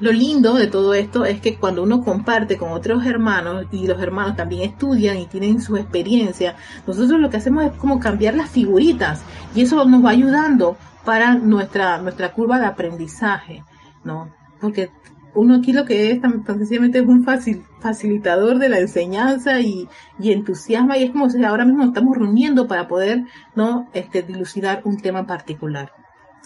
lo 0.00 0.12
lindo 0.12 0.54
de 0.54 0.66
todo 0.66 0.94
esto 0.94 1.24
es 1.24 1.40
que 1.40 1.56
cuando 1.56 1.82
uno 1.82 2.02
comparte 2.02 2.56
con 2.56 2.72
otros 2.72 3.04
hermanos 3.04 3.66
y 3.70 3.86
los 3.86 4.00
hermanos 4.00 4.34
también 4.36 4.62
estudian 4.62 5.18
y 5.18 5.26
tienen 5.26 5.60
su 5.60 5.76
experiencia, 5.76 6.56
nosotros 6.86 7.20
lo 7.20 7.28
que 7.28 7.36
hacemos 7.36 7.64
es 7.64 7.72
como 7.72 8.00
cambiar 8.00 8.34
las 8.34 8.50
figuritas 8.50 9.22
y 9.54 9.62
eso 9.62 9.84
nos 9.84 10.04
va 10.04 10.10
ayudando 10.10 10.76
para 11.04 11.34
nuestra, 11.34 11.98
nuestra 11.98 12.32
curva 12.32 12.58
de 12.58 12.66
aprendizaje, 12.66 13.62
¿no? 14.02 14.30
Porque 14.60 14.90
uno 15.34 15.56
aquí 15.56 15.72
lo 15.72 15.84
que 15.84 16.10
es 16.10 16.20
tan, 16.20 16.44
sencillamente 16.44 16.98
es 16.98 17.06
un 17.06 17.24
facilitador 17.24 18.58
de 18.58 18.68
la 18.68 18.78
enseñanza 18.78 19.60
y, 19.60 19.88
y, 20.18 20.32
entusiasma 20.32 20.96
y 20.96 21.04
es 21.04 21.10
como 21.10 21.30
si 21.30 21.44
ahora 21.44 21.64
mismo 21.64 21.84
estamos 21.84 22.16
reuniendo 22.16 22.66
para 22.66 22.88
poder, 22.88 23.24
¿no? 23.54 23.88
Este, 23.92 24.22
dilucidar 24.22 24.82
un 24.84 24.98
tema 24.98 25.26
particular. 25.26 25.92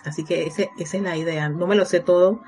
Así 0.05 0.25
que 0.25 0.47
ese, 0.47 0.71
esa 0.79 0.97
es 0.99 1.03
la 1.03 1.17
idea. 1.17 1.49
No 1.49 1.67
me 1.67 1.77
lo 1.77 1.87
sé 1.87 2.01
todo, 2.01 2.43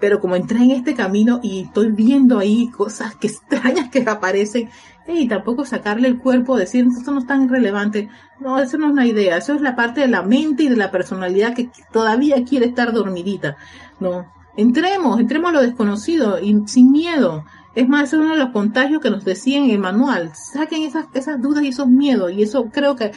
pero 0.00 0.20
como 0.20 0.36
entré 0.36 0.58
en 0.58 0.72
este 0.72 0.94
camino 0.94 1.40
y 1.42 1.62
estoy 1.62 1.92
viendo 1.92 2.38
ahí 2.38 2.68
cosas 2.68 3.14
que 3.16 3.26
extrañas 3.28 3.90
que 3.90 4.00
aparecen, 4.00 4.70
y 5.06 5.28
tampoco 5.28 5.64
sacarle 5.64 6.08
el 6.08 6.18
cuerpo, 6.18 6.56
decir, 6.56 6.86
esto 6.86 7.12
no 7.12 7.20
es 7.20 7.26
tan 7.26 7.48
relevante. 7.48 8.08
No, 8.40 8.58
eso 8.58 8.78
no 8.78 8.86
es 8.86 8.92
una 8.92 9.06
idea, 9.06 9.36
eso 9.36 9.54
es 9.54 9.60
la 9.60 9.76
parte 9.76 10.00
de 10.00 10.08
la 10.08 10.22
mente 10.22 10.62
y 10.62 10.68
de 10.68 10.76
la 10.76 10.90
personalidad 10.90 11.54
que 11.54 11.68
todavía 11.92 12.42
quiere 12.44 12.66
estar 12.66 12.92
dormidita. 12.92 13.56
No, 14.00 14.32
entremos, 14.56 15.20
entremos 15.20 15.50
a 15.50 15.54
lo 15.54 15.62
desconocido 15.62 16.40
y 16.40 16.56
sin 16.66 16.90
miedo. 16.90 17.44
Es 17.74 17.88
más, 17.88 18.12
es 18.12 18.14
uno 18.14 18.30
de 18.30 18.38
los 18.38 18.50
contagios 18.50 19.02
que 19.02 19.10
nos 19.10 19.24
decían 19.24 19.64
en 19.64 19.70
el 19.70 19.78
manual. 19.78 20.30
Saquen 20.34 20.84
esas, 20.84 21.06
esas 21.12 21.40
dudas 21.40 21.64
y 21.64 21.68
esos 21.68 21.88
miedos. 21.88 22.32
Y 22.32 22.42
eso 22.42 22.70
creo 22.72 22.96
que 22.96 23.12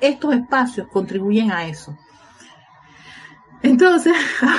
estos 0.00 0.34
espacios 0.34 0.88
contribuyen 0.88 1.50
a 1.50 1.66
eso. 1.66 1.96
Entonces, 3.62 4.14
a 4.42 4.56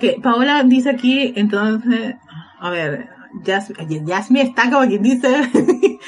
ver. 0.00 0.20
Paola 0.22 0.62
dice 0.64 0.90
aquí, 0.90 1.32
entonces, 1.36 2.14
a 2.60 2.70
ver, 2.70 3.10
Yasmi 3.42 4.40
está 4.40 4.70
como 4.70 4.86
quien 4.86 5.02
dice, 5.02 5.28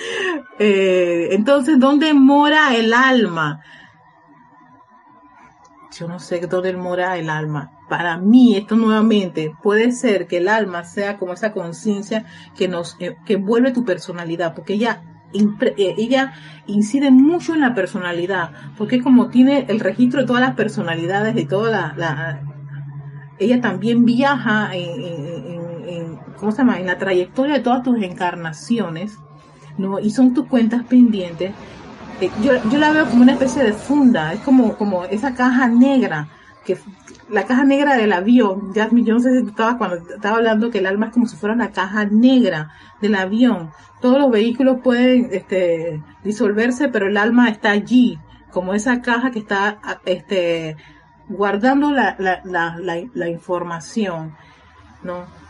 eh, 0.58 1.28
entonces, 1.32 1.78
¿dónde 1.78 2.14
mora 2.14 2.74
el 2.76 2.92
alma? 2.92 3.60
Yo 5.98 6.08
no 6.08 6.18
sé 6.18 6.40
dónde 6.40 6.76
mora 6.76 7.16
el 7.16 7.30
alma. 7.30 7.72
Para 7.88 8.16
mí, 8.16 8.56
esto 8.56 8.76
nuevamente, 8.76 9.54
puede 9.62 9.92
ser 9.92 10.26
que 10.26 10.38
el 10.38 10.48
alma 10.48 10.84
sea 10.84 11.18
como 11.18 11.32
esa 11.34 11.52
conciencia 11.52 12.24
que 12.56 12.68
nos, 12.68 12.96
eh, 13.00 13.16
que 13.24 13.34
envuelve 13.34 13.72
tu 13.72 13.84
personalidad, 13.84 14.54
porque 14.54 14.76
eh, 14.76 15.00
ella 15.76 16.32
incide 16.66 17.10
mucho 17.10 17.54
en 17.54 17.60
la 17.60 17.74
personalidad, 17.74 18.50
porque 18.78 19.02
como 19.02 19.28
tiene 19.28 19.66
el 19.68 19.80
registro 19.80 20.20
de 20.20 20.26
todas 20.26 20.42
las 20.42 20.54
personalidades, 20.54 21.34
de 21.34 21.44
toda 21.44 21.94
la, 21.96 22.40
ella 23.38 23.60
también 23.60 24.04
viaja 24.04 24.70
en, 24.72 26.18
¿cómo 26.38 26.52
se 26.52 26.58
llama? 26.58 26.78
en 26.78 26.86
la 26.86 26.98
trayectoria 26.98 27.54
de 27.54 27.60
todas 27.60 27.82
tus 27.82 28.02
encarnaciones, 28.02 29.18
¿no? 29.76 29.98
Y 29.98 30.10
son 30.10 30.34
tus 30.34 30.46
cuentas 30.46 30.84
pendientes. 30.84 31.52
Eh, 32.20 32.30
yo, 32.42 32.52
yo 32.70 32.78
la 32.78 32.92
veo 32.92 33.06
como 33.06 33.22
una 33.22 33.32
especie 33.32 33.64
de 33.64 33.72
funda, 33.72 34.32
es 34.32 34.40
como, 34.40 34.76
como 34.76 35.04
esa 35.04 35.34
caja 35.34 35.68
negra 35.68 36.28
que 36.64 36.78
la 37.28 37.44
caja 37.44 37.64
negra 37.64 37.96
del 37.96 38.12
avión, 38.12 38.72
ya 38.74 38.88
yo 38.90 39.14
no 39.14 39.20
sé 39.20 39.36
si 39.36 39.42
tú 39.42 39.50
estabas 39.50 39.76
cuando 39.76 39.96
estaba 39.96 40.36
hablando 40.36 40.70
que 40.70 40.78
el 40.78 40.86
alma 40.86 41.06
es 41.06 41.12
como 41.12 41.26
si 41.26 41.36
fuera 41.36 41.54
una 41.54 41.70
caja 41.70 42.04
negra 42.06 42.70
del 43.00 43.14
avión. 43.14 43.70
Todos 44.00 44.18
los 44.18 44.30
vehículos 44.30 44.78
pueden 44.82 45.28
este, 45.32 46.02
disolverse, 46.22 46.88
pero 46.88 47.08
el 47.08 47.16
alma 47.16 47.48
está 47.48 47.70
allí, 47.70 48.18
como 48.50 48.74
esa 48.74 49.00
caja 49.00 49.30
que 49.30 49.38
está 49.38 49.78
este, 50.04 50.76
guardando 51.28 51.90
la, 51.92 52.16
la, 52.18 52.76
la 53.14 53.28
información, 53.28 54.34
¿no? 55.02 55.43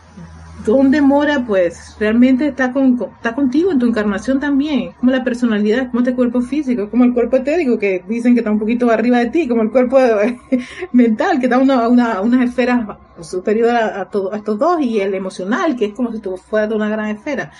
¿Dónde 0.63 1.01
mora? 1.01 1.43
Pues 1.45 1.95
realmente 1.99 2.47
está, 2.47 2.71
con, 2.71 2.97
está 3.17 3.35
contigo 3.35 3.71
en 3.71 3.79
tu 3.79 3.85
encarnación 3.85 4.39
también, 4.39 4.93
como 4.99 5.11
la 5.11 5.23
personalidad, 5.23 5.87
como 5.87 5.99
este 5.99 6.15
cuerpo 6.15 6.41
físico, 6.41 6.89
como 6.89 7.03
el 7.03 7.13
cuerpo 7.13 7.37
etérico 7.37 7.77
que 7.77 8.03
dicen 8.07 8.33
que 8.33 8.39
está 8.39 8.51
un 8.51 8.59
poquito 8.59 8.89
arriba 8.89 9.19
de 9.19 9.29
ti, 9.29 9.47
como 9.47 9.61
el 9.61 9.71
cuerpo 9.71 9.97
mental 10.93 11.39
que 11.39 11.45
está 11.45 11.57
una, 11.57 11.87
una, 11.87 12.21
unas 12.21 12.41
esferas 12.43 12.97
superiores 13.21 13.73
a, 13.73 14.01
a, 14.01 14.09
todo, 14.09 14.33
a 14.33 14.37
estos 14.37 14.57
dos 14.57 14.81
y 14.81 14.99
el 14.99 15.13
emocional 15.13 15.75
que 15.75 15.85
es 15.85 15.93
como 15.93 16.11
si 16.11 16.19
tú 16.19 16.37
fueras 16.37 16.69
de 16.69 16.75
una 16.75 16.89
gran 16.89 17.09
esfera. 17.09 17.51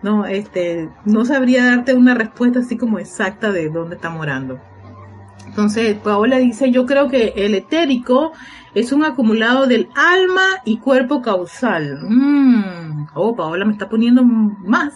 No, 0.00 0.26
este, 0.26 0.88
no 1.04 1.24
sabría 1.24 1.66
darte 1.66 1.94
una 1.94 2.14
respuesta 2.14 2.60
así 2.60 2.76
como 2.76 2.98
exacta 3.00 3.50
de 3.50 3.68
dónde 3.68 3.96
está 3.96 4.10
morando. 4.10 4.60
Entonces, 5.58 5.96
Paola 5.96 6.36
dice, 6.36 6.70
yo 6.70 6.86
creo 6.86 7.08
que 7.08 7.32
el 7.34 7.52
etérico 7.52 8.30
es 8.74 8.92
un 8.92 9.04
acumulado 9.04 9.66
del 9.66 9.88
alma 9.96 10.62
y 10.64 10.78
cuerpo 10.78 11.20
causal. 11.20 11.98
Mm. 12.00 13.08
Oh, 13.14 13.34
Paola 13.34 13.64
me 13.64 13.72
está 13.72 13.88
poniendo 13.88 14.22
más 14.22 14.92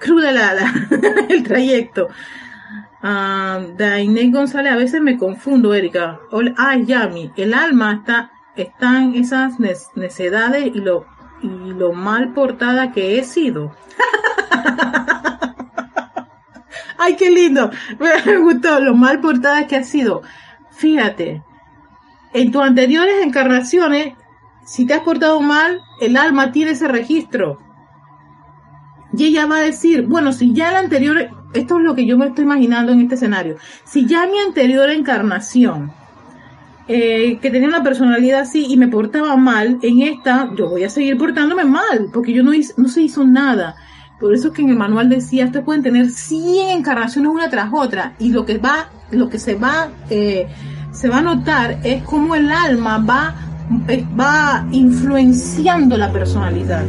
cruda 0.00 0.32
la, 0.32 0.72
el 1.28 1.42
trayecto. 1.42 2.08
Uh, 3.02 4.32
González, 4.32 4.72
a 4.72 4.76
veces 4.76 5.02
me 5.02 5.18
confundo, 5.18 5.74
Erika. 5.74 6.20
Ay, 6.56 6.86
Yami, 6.86 7.30
el 7.36 7.52
alma 7.52 7.96
está, 8.00 8.30
están 8.56 9.14
esas 9.14 9.60
necedades 9.60 10.74
y 10.74 10.80
lo, 10.80 11.04
y 11.42 11.48
lo 11.48 11.92
mal 11.92 12.32
portada 12.32 12.92
que 12.92 13.18
he 13.18 13.24
sido. 13.24 13.76
Ay, 17.02 17.16
qué 17.16 17.30
lindo. 17.30 17.70
Me 18.26 18.38
gustó 18.38 18.78
lo 18.78 18.94
mal 18.94 19.20
portada 19.20 19.66
que 19.66 19.74
ha 19.74 19.82
sido. 19.82 20.22
Fíjate, 20.70 21.42
en 22.32 22.52
tus 22.52 22.62
anteriores 22.62 23.24
encarnaciones, 23.24 24.14
si 24.64 24.86
te 24.86 24.94
has 24.94 25.00
portado 25.00 25.40
mal, 25.40 25.80
el 26.00 26.16
alma 26.16 26.52
tiene 26.52 26.72
ese 26.72 26.86
registro. 26.86 27.58
Y 29.14 29.24
ella 29.24 29.46
va 29.46 29.56
a 29.58 29.62
decir, 29.62 30.06
bueno, 30.06 30.32
si 30.32 30.52
ya 30.52 30.70
la 30.70 30.78
anterior, 30.78 31.28
esto 31.52 31.78
es 31.78 31.84
lo 31.84 31.94
que 31.96 32.06
yo 32.06 32.16
me 32.16 32.28
estoy 32.28 32.44
imaginando 32.44 32.92
en 32.92 33.00
este 33.00 33.16
escenario, 33.16 33.56
si 33.84 34.06
ya 34.06 34.26
mi 34.26 34.38
anterior 34.38 34.88
encarnación, 34.88 35.92
eh, 36.88 37.38
que 37.42 37.50
tenía 37.50 37.68
una 37.68 37.82
personalidad 37.82 38.40
así 38.40 38.66
y 38.68 38.76
me 38.76 38.88
portaba 38.88 39.36
mal, 39.36 39.78
en 39.82 40.02
esta 40.02 40.50
yo 40.56 40.70
voy 40.70 40.84
a 40.84 40.88
seguir 40.88 41.18
portándome 41.18 41.64
mal, 41.64 42.10
porque 42.12 42.32
yo 42.32 42.42
no, 42.42 42.54
hice, 42.54 42.72
no 42.76 42.88
se 42.88 43.02
hizo 43.02 43.24
nada. 43.24 43.74
Por 44.22 44.32
eso 44.32 44.52
que 44.52 44.62
en 44.62 44.68
el 44.68 44.76
manual 44.76 45.08
decía, 45.08 45.46
ustedes 45.46 45.64
pueden 45.64 45.82
tener 45.82 46.08
100 46.08 46.78
encarnaciones 46.78 47.32
una 47.32 47.50
tras 47.50 47.70
otra 47.72 48.14
y 48.20 48.30
lo 48.30 48.46
que 48.46 48.56
va, 48.56 48.88
lo 49.10 49.28
que 49.28 49.40
se 49.40 49.56
va 49.56 49.88
eh, 50.10 50.46
se 50.92 51.08
va 51.08 51.18
a 51.18 51.22
notar 51.22 51.80
es 51.82 52.04
cómo 52.04 52.36
el 52.36 52.52
alma 52.52 52.98
va, 52.98 53.34
eh, 53.88 54.06
va 54.18 54.64
influenciando 54.70 55.96
la 55.96 56.12
personalidad. 56.12 56.84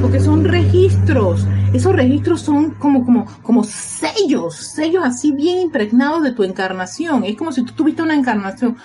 Porque 0.00 0.20
son 0.20 0.42
registros. 0.42 1.46
Esos 1.74 1.94
registros 1.94 2.40
son 2.40 2.70
como, 2.70 3.04
como, 3.04 3.26
como 3.42 3.62
sellos, 3.62 4.56
sellos 4.56 5.04
así 5.04 5.32
bien 5.32 5.58
impregnados 5.58 6.22
de 6.22 6.32
tu 6.32 6.44
encarnación. 6.44 7.24
Es 7.24 7.36
como 7.36 7.52
si 7.52 7.62
tú 7.62 7.74
tuviste 7.74 8.00
una 8.00 8.14
encarnación. 8.14 8.78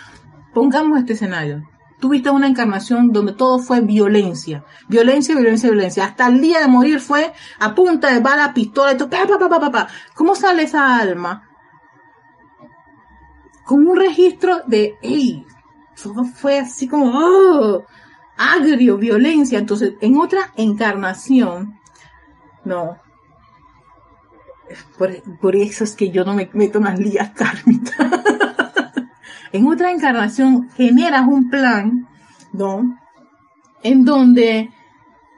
Pongamos 0.54 1.00
este 1.00 1.14
escenario. 1.14 1.64
Tuviste 2.04 2.30
una 2.30 2.48
encarnación 2.48 3.14
donde 3.14 3.32
todo 3.32 3.60
fue 3.60 3.80
violencia, 3.80 4.66
violencia, 4.90 5.36
violencia, 5.36 5.70
violencia. 5.70 6.04
Hasta 6.04 6.28
el 6.28 6.42
día 6.42 6.60
de 6.60 6.68
morir 6.68 7.00
fue 7.00 7.32
a 7.60 7.74
punta 7.74 8.14
de 8.14 8.20
bala, 8.20 8.54
pistola 8.54 8.92
y 8.92 8.98
todo. 8.98 9.10
Pa, 9.10 9.26
pa, 9.26 9.72
pa, 9.72 9.88
¿Cómo 10.14 10.36
sale 10.36 10.64
esa 10.64 10.98
alma? 10.98 11.50
Con 13.64 13.88
un 13.88 13.96
registro 13.96 14.64
de, 14.68 14.98
hey, 15.02 15.46
todo 16.04 16.26
fue 16.26 16.60
así 16.60 16.90
como, 16.90 17.06
oh, 17.06 17.86
agrio, 18.36 18.98
violencia. 18.98 19.58
Entonces, 19.58 19.94
en 20.02 20.18
otra 20.18 20.52
encarnación, 20.58 21.80
no. 22.66 22.98
Por, 24.98 25.56
eso 25.56 25.86
es 25.86 25.96
que 25.96 26.10
yo 26.10 26.26
no 26.26 26.34
me 26.34 26.50
meto 26.52 26.80
en 26.80 26.84
las 26.84 27.00
lías 27.00 27.30
kármicas. 27.30 27.96
en 29.54 29.68
otra 29.68 29.92
encarnación 29.92 30.70
generas 30.72 31.26
un 31.28 31.50
plan, 31.50 32.08
¿no? 32.52 33.00
En 33.84 34.04
donde 34.04 34.72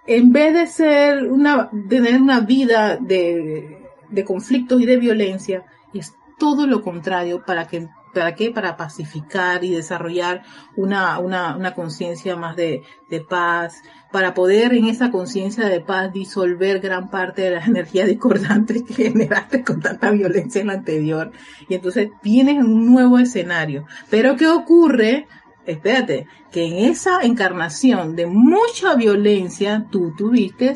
en 0.08 0.32
vez 0.32 0.54
de 0.54 0.68
ser 0.68 1.32
una, 1.32 1.70
tener 1.90 2.22
una 2.22 2.40
vida 2.40 2.98
de 2.98 4.24
conflictos 4.26 4.82
y 4.82 4.86
de 4.86 4.98
violencia, 4.98 5.66
es 5.94 6.16
todo 6.38 6.68
lo 6.68 6.82
contrario 6.82 7.44
para 7.46 7.68
que 7.68 7.88
¿Para 8.16 8.34
qué? 8.34 8.50
Para 8.50 8.78
pacificar 8.78 9.66
y 9.66 9.72
desarrollar 9.72 10.44
una, 10.78 11.20
una, 11.20 11.58
una 11.58 11.74
conciencia 11.74 12.38
más 12.38 12.56
de, 12.56 12.82
de 13.10 13.20
paz, 13.20 13.82
para 14.14 14.34
poder 14.34 14.74
en 14.74 14.86
esa 14.86 15.12
conciencia 15.12 15.68
de 15.68 15.82
paz 15.82 16.14
disolver 16.14 16.80
gran 16.80 17.10
parte 17.10 17.42
de 17.42 17.52
las 17.52 17.68
energías 17.68 18.08
discordantes 18.08 18.84
que 18.84 18.94
generaste 18.94 19.66
con 19.66 19.82
tanta 19.82 20.12
violencia 20.12 20.62
en 20.62 20.68
la 20.68 20.74
anterior. 20.74 21.34
Y 21.68 21.76
entonces 21.76 22.10
vienes 22.24 22.56
en 22.56 22.66
un 22.66 22.94
nuevo 22.94 23.20
escenario. 23.20 23.86
Pero 24.10 24.38
¿qué 24.38 24.48
ocurre? 24.48 25.28
Espérate, 25.66 26.28
que 26.52 26.66
en 26.66 26.90
esa 26.90 27.22
encarnación 27.24 28.16
de 28.16 28.28
mucha 28.28 28.96
violencia 28.96 29.88
tú 29.92 30.14
tuviste 30.16 30.74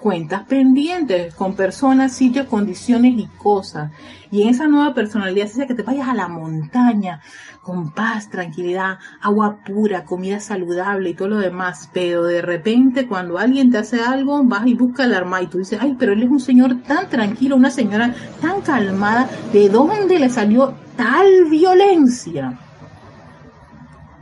cuentas 0.00 0.44
pendientes 0.46 1.34
con 1.34 1.54
personas, 1.54 2.12
sitios, 2.12 2.46
condiciones 2.46 3.14
y 3.16 3.26
cosas. 3.38 3.92
Y 4.30 4.42
en 4.42 4.48
esa 4.48 4.66
nueva 4.66 4.94
personalidad 4.94 5.46
se 5.46 5.66
que 5.66 5.74
te 5.74 5.82
vayas 5.82 6.08
a 6.08 6.14
la 6.14 6.28
montaña 6.28 7.20
con 7.62 7.92
paz, 7.92 8.30
tranquilidad, 8.30 8.98
agua 9.20 9.58
pura, 9.64 10.04
comida 10.04 10.40
saludable 10.40 11.10
y 11.10 11.14
todo 11.14 11.28
lo 11.28 11.38
demás. 11.38 11.90
Pero 11.92 12.24
de 12.24 12.42
repente 12.42 13.06
cuando 13.06 13.38
alguien 13.38 13.70
te 13.70 13.78
hace 13.78 14.00
algo, 14.00 14.42
vas 14.44 14.66
y 14.66 14.74
buscas 14.74 15.06
el 15.06 15.14
arma 15.14 15.42
y 15.42 15.48
tú 15.48 15.58
dices, 15.58 15.78
ay, 15.80 15.96
pero 15.98 16.12
él 16.12 16.22
es 16.22 16.30
un 16.30 16.40
señor 16.40 16.82
tan 16.82 17.08
tranquilo, 17.08 17.56
una 17.56 17.70
señora 17.70 18.14
tan 18.40 18.62
calmada, 18.62 19.28
¿de 19.52 19.68
dónde 19.68 20.18
le 20.18 20.30
salió 20.30 20.74
tal 20.96 21.44
violencia? 21.50 22.58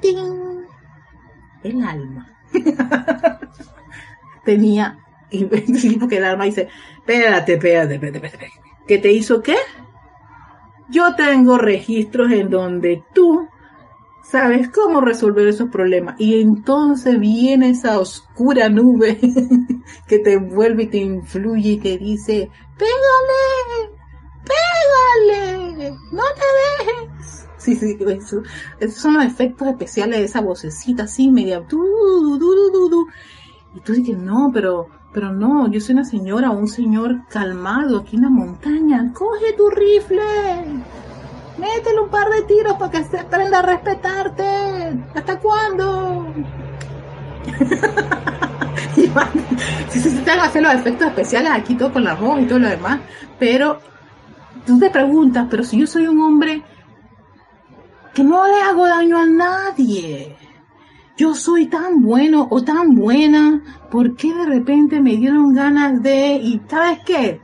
¡Ting! 0.00 0.64
El 1.62 1.82
alma. 1.82 2.26
Tenía 4.44 4.98
y 5.30 5.98
porque 5.98 6.16
el 6.16 6.24
alma 6.24 6.44
dice, 6.44 6.68
espérate, 6.98 7.54
espérate, 7.54 7.94
espérate, 7.94 8.26
espérate. 8.26 8.52
¿Qué 8.86 8.98
te 8.98 9.12
hizo 9.12 9.42
qué? 9.42 9.56
Yo 10.88 11.14
tengo 11.14 11.58
registros 11.58 12.32
en 12.32 12.48
donde 12.48 13.02
tú 13.14 13.48
sabes 14.30 14.68
cómo 14.70 15.00
resolver 15.00 15.46
esos 15.48 15.70
problemas. 15.70 16.16
Y 16.18 16.40
entonces 16.40 17.18
viene 17.18 17.70
esa 17.70 17.98
oscura 17.98 18.68
nube 18.68 19.18
que 20.06 20.18
te 20.18 20.34
envuelve 20.34 20.84
y 20.84 20.86
te 20.88 20.98
influye 20.98 21.70
y 21.72 21.78
te 21.78 21.98
dice, 21.98 22.50
pégale, 22.78 23.94
pégale, 24.44 25.90
no 26.12 26.22
te 26.34 26.86
dejes. 26.86 27.48
Sí, 27.58 27.74
sí, 27.74 27.98
eso, 28.08 28.42
esos 28.80 29.00
son 29.00 29.14
los 29.14 29.24
efectos 29.24 29.68
especiales 29.68 30.20
de 30.20 30.24
esa 30.24 30.40
vocecita 30.40 31.04
así, 31.04 31.30
media. 31.30 31.60
Du, 31.60 31.78
du, 32.38 32.38
du, 32.38 33.06
y 33.74 33.80
tú 33.80 33.92
dices, 33.92 34.16
no, 34.16 34.50
pero 34.52 34.88
pero 35.12 35.32
no, 35.32 35.68
yo 35.68 35.80
soy 35.80 35.94
una 35.94 36.04
señora 36.04 36.50
o 36.50 36.58
un 36.58 36.68
señor 36.68 37.26
calmado 37.28 37.98
aquí 37.98 38.16
en 38.16 38.22
la 38.22 38.28
montaña. 38.28 39.12
Coge 39.12 39.52
tu 39.56 39.70
rifle. 39.70 40.22
Métele 41.58 42.00
un 42.00 42.08
par 42.08 42.28
de 42.28 42.42
tiros 42.42 42.74
para 42.74 42.90
que 42.90 43.04
se 43.04 43.18
aprenda 43.18 43.60
a 43.60 43.62
respetarte. 43.62 44.44
¿Hasta 45.14 45.38
cuándo? 45.40 46.26
si 49.88 50.00
se 50.00 50.10
te 50.20 50.30
hacer 50.30 50.62
los 50.62 50.74
efectos 50.74 51.08
especiales 51.08 51.52
aquí 51.52 51.74
todo 51.74 51.92
con 51.92 52.04
la 52.04 52.14
voz 52.14 52.40
y 52.40 52.46
todo 52.46 52.58
lo 52.58 52.68
demás. 52.68 53.00
Pero 53.38 53.80
tú 54.66 54.78
te 54.78 54.90
preguntas, 54.90 55.46
pero 55.50 55.64
si 55.64 55.78
yo 55.78 55.86
soy 55.86 56.06
un 56.06 56.20
hombre 56.20 56.62
que 58.14 58.22
no 58.22 58.46
le 58.46 58.60
hago 58.62 58.86
daño 58.86 59.18
a 59.18 59.26
nadie 59.26 60.36
yo 61.18 61.34
soy 61.34 61.66
tan 61.66 62.00
bueno 62.00 62.48
o 62.48 62.62
tan 62.62 62.94
buena, 62.94 63.60
¿por 63.90 64.14
qué 64.14 64.32
de 64.32 64.46
repente 64.46 65.00
me 65.00 65.16
dieron 65.16 65.52
ganas 65.52 66.00
de, 66.00 66.36
y 66.36 66.62
sabes 66.68 67.00
qué? 67.04 67.40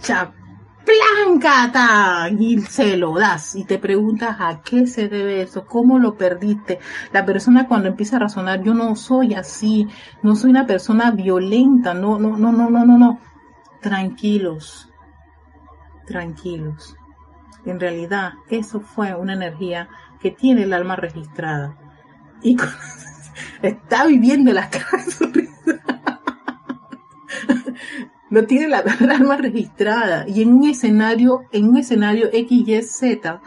Chaplancata 0.00 2.30
y 2.30 2.62
se 2.62 2.96
lo 2.96 3.14
das 3.14 3.54
y 3.54 3.64
te 3.64 3.78
preguntas 3.78 4.38
a 4.40 4.62
qué 4.62 4.86
se 4.86 5.10
debe 5.10 5.42
eso, 5.42 5.66
cómo 5.66 5.98
lo 5.98 6.16
perdiste. 6.16 6.78
La 7.12 7.26
persona 7.26 7.68
cuando 7.68 7.88
empieza 7.88 8.16
a 8.16 8.20
razonar, 8.20 8.62
yo 8.62 8.72
no 8.72 8.96
soy 8.96 9.34
así, 9.34 9.86
no 10.22 10.34
soy 10.34 10.50
una 10.50 10.66
persona 10.66 11.10
violenta, 11.10 11.92
no, 11.92 12.18
no, 12.18 12.38
no, 12.38 12.50
no, 12.50 12.70
no, 12.70 12.86
no, 12.86 12.96
no. 12.96 13.20
Tranquilos, 13.82 14.90
tranquilos. 16.06 16.96
En 17.66 17.78
realidad, 17.78 18.32
eso 18.48 18.80
fue 18.80 19.14
una 19.14 19.34
energía 19.34 19.90
que 20.18 20.30
tiene 20.30 20.62
el 20.62 20.72
alma 20.72 20.96
registrada 20.96 21.76
y 22.42 22.56
está 23.62 24.06
viviendo 24.06 24.52
la 24.52 24.68
cara 24.68 25.04
no 28.32 28.44
tiene 28.44 28.66
la, 28.66 28.78
alma 29.10 29.36
registrada 29.36 30.24
y 30.26 30.40
en 30.40 30.54
un 30.54 30.64
escenario, 30.64 31.42
en 31.52 31.68
un 31.68 31.76
escenario 31.76 32.30
XYZ, 32.30 33.40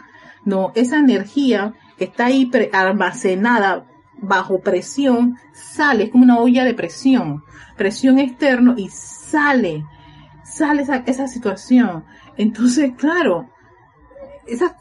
no, 0.44 0.70
esa 0.76 0.98
energía 0.98 1.74
que 1.98 2.04
está 2.04 2.26
ahí 2.26 2.48
almacenada 2.72 3.84
bajo 4.18 4.60
presión, 4.60 5.38
sale, 5.52 6.04
es 6.04 6.10
como 6.10 6.22
una 6.22 6.38
olla 6.38 6.64
de 6.64 6.74
presión, 6.74 7.42
presión 7.76 8.20
externo 8.20 8.74
y 8.76 8.88
sale, 8.88 9.84
sale 10.44 10.82
esa, 10.82 10.98
esa 10.98 11.26
situación. 11.26 12.04
Entonces, 12.36 12.92
claro, 12.96 13.50
esa 14.46 14.76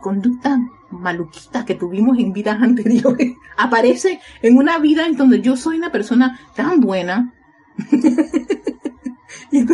conducta 0.00 0.58
maluquitas 0.94 1.64
que 1.64 1.74
tuvimos 1.74 2.18
en 2.18 2.32
vidas 2.32 2.58
anteriores 2.62 3.34
aparece 3.56 4.20
en 4.42 4.56
una 4.56 4.78
vida 4.78 5.06
en 5.06 5.16
donde 5.16 5.40
yo 5.40 5.56
soy 5.56 5.76
una 5.76 5.92
persona 5.92 6.38
tan 6.54 6.80
buena. 6.80 7.32
Y 9.50 9.64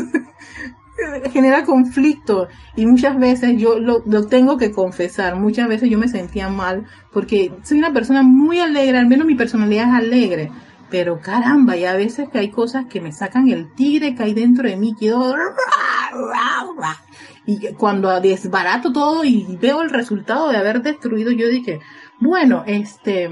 genera 1.33 1.65
conflicto. 1.65 2.49
Y 2.77 2.87
muchas 2.87 3.19
veces 3.19 3.59
yo 3.59 3.79
lo, 3.79 4.03
tengo 4.27 4.57
que 4.57 4.71
confesar, 4.73 5.37
muchas 5.37 5.69
veces 5.69 5.91
yo 5.91 5.99
me 5.99 6.09
sentía 6.09 6.49
mal 6.49 6.87
porque 7.13 7.53
soy 7.63 7.79
una 7.79 7.93
persona 7.93 8.23
muy 8.23 8.61
alegre, 8.61 8.99
al 8.99 9.07
menos 9.07 9.27
mi 9.27 9.35
personalidad 9.35 9.89
es 9.89 9.95
alegre, 9.95 10.51
pero 10.91 11.21
caramba, 11.21 11.77
y 11.77 11.85
a 11.85 11.95
veces 11.95 12.29
que 12.29 12.39
hay 12.39 12.51
cosas 12.51 12.87
que 12.87 13.01
me 13.01 13.13
sacan 13.13 13.49
el 13.49 13.73
tigre 13.75 14.15
que 14.15 14.23
hay 14.23 14.35
dentro 14.35 14.69
de 14.69 14.77
mí, 14.77 14.95
quedo 14.99 15.35
y 17.51 17.75
cuando 17.75 18.21
desbarato 18.21 18.93
todo 18.93 19.25
y 19.25 19.57
veo 19.61 19.83
el 19.83 19.91
resultado 19.91 20.51
de 20.51 20.57
haber 20.57 20.83
destruido, 20.83 21.33
yo 21.33 21.49
dije, 21.49 21.81
bueno, 22.21 22.63
este, 22.65 23.29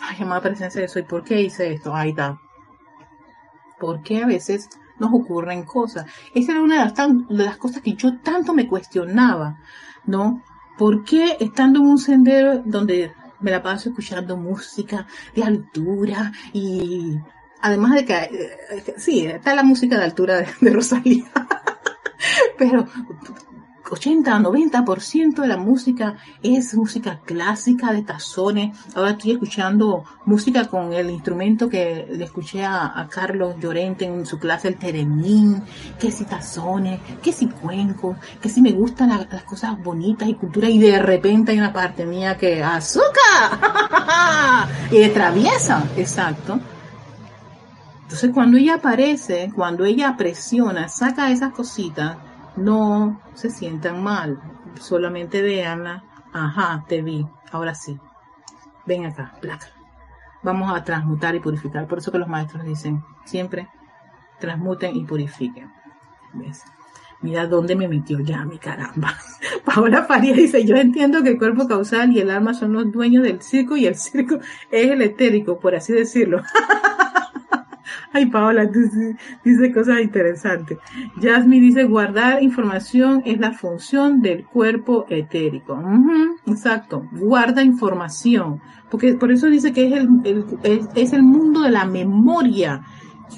ay, 0.00 0.16
amada 0.20 0.42
presencia 0.42 0.80
de 0.80 0.86
soy, 0.86 1.02
¿por 1.02 1.24
qué 1.24 1.42
hice 1.42 1.72
esto? 1.72 1.92
Ahí 1.92 2.10
está. 2.10 2.38
¿Por 3.80 4.00
qué 4.02 4.22
a 4.22 4.26
veces 4.26 4.68
nos 5.00 5.12
ocurren 5.12 5.64
cosas? 5.64 6.06
Esa 6.34 6.52
era 6.52 6.62
una 6.62 6.78
de 6.78 6.84
las, 6.84 6.94
de 7.28 7.44
las 7.44 7.56
cosas 7.56 7.82
que 7.82 7.94
yo 7.94 8.18
tanto 8.18 8.54
me 8.54 8.68
cuestionaba, 8.68 9.58
¿no? 10.04 10.40
¿Por 10.78 11.02
qué 11.02 11.36
estando 11.40 11.80
en 11.80 11.86
un 11.86 11.98
sendero 11.98 12.62
donde 12.64 13.12
me 13.40 13.50
la 13.50 13.60
paso 13.60 13.88
escuchando 13.88 14.36
música 14.36 15.08
de 15.34 15.42
altura 15.42 16.30
y 16.52 17.18
además 17.60 17.94
de 17.94 18.04
que, 18.04 18.14
eh, 18.14 18.94
sí, 18.98 19.26
está 19.26 19.52
la 19.52 19.64
música 19.64 19.98
de 19.98 20.04
altura 20.04 20.46
de 20.60 20.70
Rosalía. 20.70 21.24
pero 22.58 22.86
80, 23.90 24.38
90% 24.38 25.42
de 25.42 25.48
la 25.48 25.56
música 25.56 26.16
es 26.42 26.74
música 26.74 27.20
clásica 27.24 27.92
de 27.92 28.02
tazones. 28.02 28.76
Ahora 28.94 29.12
estoy 29.12 29.32
escuchando 29.32 30.04
música 30.24 30.66
con 30.66 30.92
el 30.92 31.10
instrumento 31.10 31.68
que 31.68 32.06
le 32.10 32.24
escuché 32.24 32.64
a, 32.64 33.06
Carlos 33.10 33.56
Llorente 33.60 34.04
en 34.04 34.26
su 34.26 34.38
clase, 34.38 34.68
el 34.68 34.76
teremín, 34.76 35.62
que 35.98 36.10
si 36.10 36.24
tazones, 36.24 37.00
que 37.22 37.32
si 37.32 37.46
cuenco, 37.46 38.16
que 38.40 38.48
si 38.48 38.60
me 38.60 38.72
gustan 38.72 39.08
las 39.30 39.44
cosas 39.44 39.80
bonitas 39.82 40.28
y 40.28 40.34
cultura 40.34 40.68
y 40.68 40.78
de 40.78 40.98
repente 40.98 41.52
hay 41.52 41.58
una 41.58 41.72
parte 41.72 42.04
mía 42.04 42.36
que 42.36 42.62
azúcar 42.62 43.06
y 44.90 44.98
de 44.98 45.08
traviesa, 45.10 45.84
exacto. 45.96 46.58
Entonces 48.06 48.30
cuando 48.32 48.56
ella 48.56 48.76
aparece, 48.76 49.50
cuando 49.52 49.84
ella 49.84 50.16
presiona, 50.16 50.88
saca 50.88 51.32
esas 51.32 51.52
cositas, 51.52 52.16
no 52.54 53.20
se 53.34 53.50
sientan 53.50 54.00
mal, 54.00 54.40
solamente 54.80 55.42
véanla. 55.42 56.04
Ajá, 56.32 56.84
te 56.86 57.02
vi, 57.02 57.26
ahora 57.50 57.74
sí. 57.74 57.98
ven 58.86 59.06
acá, 59.06 59.34
placa. 59.40 59.66
Vamos 60.44 60.72
a 60.72 60.84
transmutar 60.84 61.34
y 61.34 61.40
purificar. 61.40 61.88
Por 61.88 61.98
eso 61.98 62.12
que 62.12 62.18
los 62.18 62.28
maestros 62.28 62.64
dicen 62.64 63.02
siempre 63.24 63.68
transmuten 64.38 64.94
y 64.94 65.04
purifiquen. 65.04 65.72
¿Ves? 66.32 66.62
Mira 67.22 67.48
dónde 67.48 67.74
me 67.74 67.88
metió 67.88 68.20
ya, 68.20 68.44
mi 68.44 68.58
caramba. 68.58 69.16
Paola 69.64 70.04
Faría 70.04 70.32
dice, 70.32 70.64
yo 70.64 70.76
entiendo 70.76 71.24
que 71.24 71.30
el 71.30 71.38
cuerpo 71.38 71.66
causal 71.66 72.12
y 72.12 72.20
el 72.20 72.30
alma 72.30 72.54
son 72.54 72.72
los 72.72 72.92
dueños 72.92 73.24
del 73.24 73.42
circo 73.42 73.76
y 73.76 73.86
el 73.86 73.96
circo 73.96 74.38
es 74.70 74.90
el 74.92 75.02
etérico, 75.02 75.58
por 75.58 75.74
así 75.74 75.92
decirlo. 75.92 76.40
Ay, 78.12 78.26
Paola, 78.26 78.70
tú 78.70 78.80
dices 79.44 79.74
cosas 79.74 80.00
interesantes. 80.00 80.78
Jasmine 81.20 81.66
dice, 81.66 81.84
guardar 81.84 82.42
información 82.42 83.22
es 83.24 83.38
la 83.38 83.52
función 83.52 84.20
del 84.22 84.44
cuerpo 84.44 85.06
etérico. 85.08 85.78
exacto, 86.46 87.08
guarda 87.12 87.62
información. 87.62 88.60
Porque 88.90 89.14
por 89.14 89.32
eso 89.32 89.46
dice 89.48 89.72
que 89.72 89.88
es 89.88 89.94
el, 89.94 90.88
es 90.94 91.12
el 91.12 91.22
mundo 91.22 91.62
de 91.62 91.70
la 91.70 91.84
memoria 91.84 92.82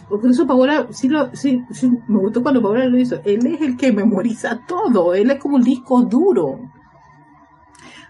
por 0.09 0.27
eso 0.27 0.47
Paola, 0.47 0.89
sí, 0.91 1.09
lo, 1.09 1.35
sí, 1.35 1.63
sí, 1.71 1.91
me 2.09 2.19
gustó 2.19 2.43
cuando 2.43 2.63
Paola 2.63 2.87
lo 2.87 2.99
hizo. 2.99 3.21
Él 3.25 3.47
es 3.47 3.61
el 3.61 3.77
que 3.77 3.93
memoriza 3.93 4.61
todo. 4.67 5.15
Él 5.15 5.31
es 5.31 5.39
como 5.39 5.57
un 5.57 5.63
disco 5.63 6.03
duro. 6.03 6.61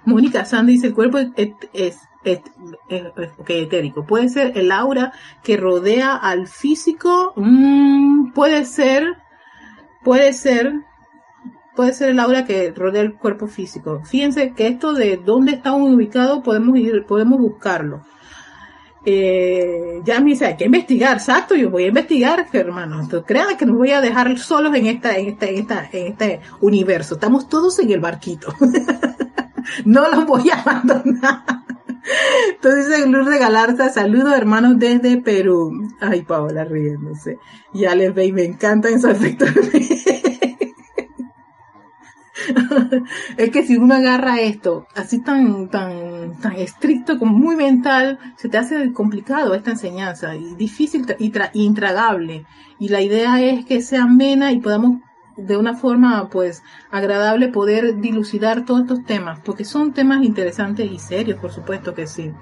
Mónica 0.04 0.44
Sandy 0.44 0.72
dice, 0.72 0.88
el 0.88 0.94
cuerpo 0.94 1.18
es, 1.18 1.98
es, 2.25 2.41
es, 2.89 3.05
etérico. 3.49 4.05
Puede 4.05 4.29
ser 4.29 4.57
el 4.57 4.73
aura 4.73 5.12
que 5.43 5.57
rodea 5.57 6.16
al 6.16 6.49
físico. 6.49 7.33
Mm, 7.37 8.33
puede 8.33 8.64
ser, 8.64 9.16
puede 10.05 10.33
ser, 10.33 10.73
puede 11.77 11.93
ser 11.93 12.11
el 12.11 12.21
aura 12.21 12.45
que 12.45 12.73
rodea 12.73 13.03
el 13.03 13.14
cuerpo 13.14 13.47
físico. 13.47 14.03
Fíjense 14.05 14.53
que 14.55 14.66
esto 14.66 14.93
de 14.93 15.16
dónde 15.16 15.53
está 15.53 15.73
ubicado 15.73 16.43
podemos 16.43 16.77
ir, 16.79 17.05
podemos 17.07 17.39
buscarlo 17.39 18.03
eh, 19.11 20.03
ya 20.05 20.21
me 20.21 20.31
dice, 20.33 20.45
hay 20.45 20.57
que 20.57 20.66
investigar, 20.66 21.16
exacto, 21.16 21.55
yo 21.55 21.71
voy 21.71 21.85
a 21.85 21.89
investigar, 21.89 22.47
hermano. 22.53 23.01
Entonces, 23.01 23.27
créanme 23.27 23.57
que 23.57 23.64
no 23.64 23.75
voy 23.75 23.91
a 23.91 24.03
dejar 24.03 24.39
solos 24.39 24.75
en 24.75 24.87
esta, 24.87 25.16
en 25.16 25.29
esta, 25.29 25.47
en 25.47 25.57
esta, 25.57 25.89
en 25.93 26.07
este 26.09 26.41
universo. 26.61 27.14
Estamos 27.14 27.49
todos 27.49 27.79
en 27.79 27.91
el 27.91 28.01
barquito. 28.01 28.53
no 29.87 30.11
los 30.11 30.27
voy 30.27 30.51
a 30.51 30.61
abandonar. 30.61 31.43
Entonces 32.51 33.07
Lourdes 33.07 33.38
Galarza, 33.38 33.88
saludos 33.90 34.34
hermanos 34.34 34.78
desde 34.78 35.18
Perú. 35.18 35.72
Ay, 36.01 36.22
Paola 36.22 36.64
riéndose. 36.64 37.38
Ya 37.72 37.94
les 37.94 38.14
ve 38.14 38.26
y 38.26 38.32
me 38.32 38.44
encantan 38.44 38.94
esos 38.94 39.12
efectos. 39.12 39.51
es 43.36 43.51
que 43.51 43.66
si 43.66 43.76
uno 43.76 43.94
agarra 43.94 44.40
esto 44.40 44.86
así 44.94 45.20
tan, 45.20 45.68
tan, 45.68 46.38
tan 46.40 46.55
estricto, 46.57 47.18
como 47.18 47.36
muy 47.36 47.57
mental, 47.57 48.18
se 48.36 48.49
te 48.49 48.59
hace 48.59 48.92
complicado 48.92 49.55
esta 49.55 49.72
enseñanza 49.72 50.34
y 50.34 50.55
difícil 50.55 51.05
y 51.18 51.32
intragable. 51.64 52.46
Y 52.78 52.88
la 52.88 53.01
idea 53.01 53.40
es 53.40 53.64
que 53.64 53.82
sea 53.82 54.05
amena 54.05 54.53
y 54.53 54.61
podamos 54.61 55.01
de 55.39 55.57
una 55.57 55.74
forma 55.74 56.28
pues 56.28 56.62
agradable 56.91 57.49
poder 57.49 58.01
dilucidar 58.01 58.64
todos 58.64 58.82
estos 58.82 59.05
temas, 59.05 59.41
porque 59.45 59.64
son 59.64 59.93
temas 59.93 60.24
interesantes 60.24 60.91
y 60.91 60.99
serios, 60.99 61.39
por 61.39 61.53
supuesto 61.53 61.95
que 61.95 62.07
sí. 62.07 62.32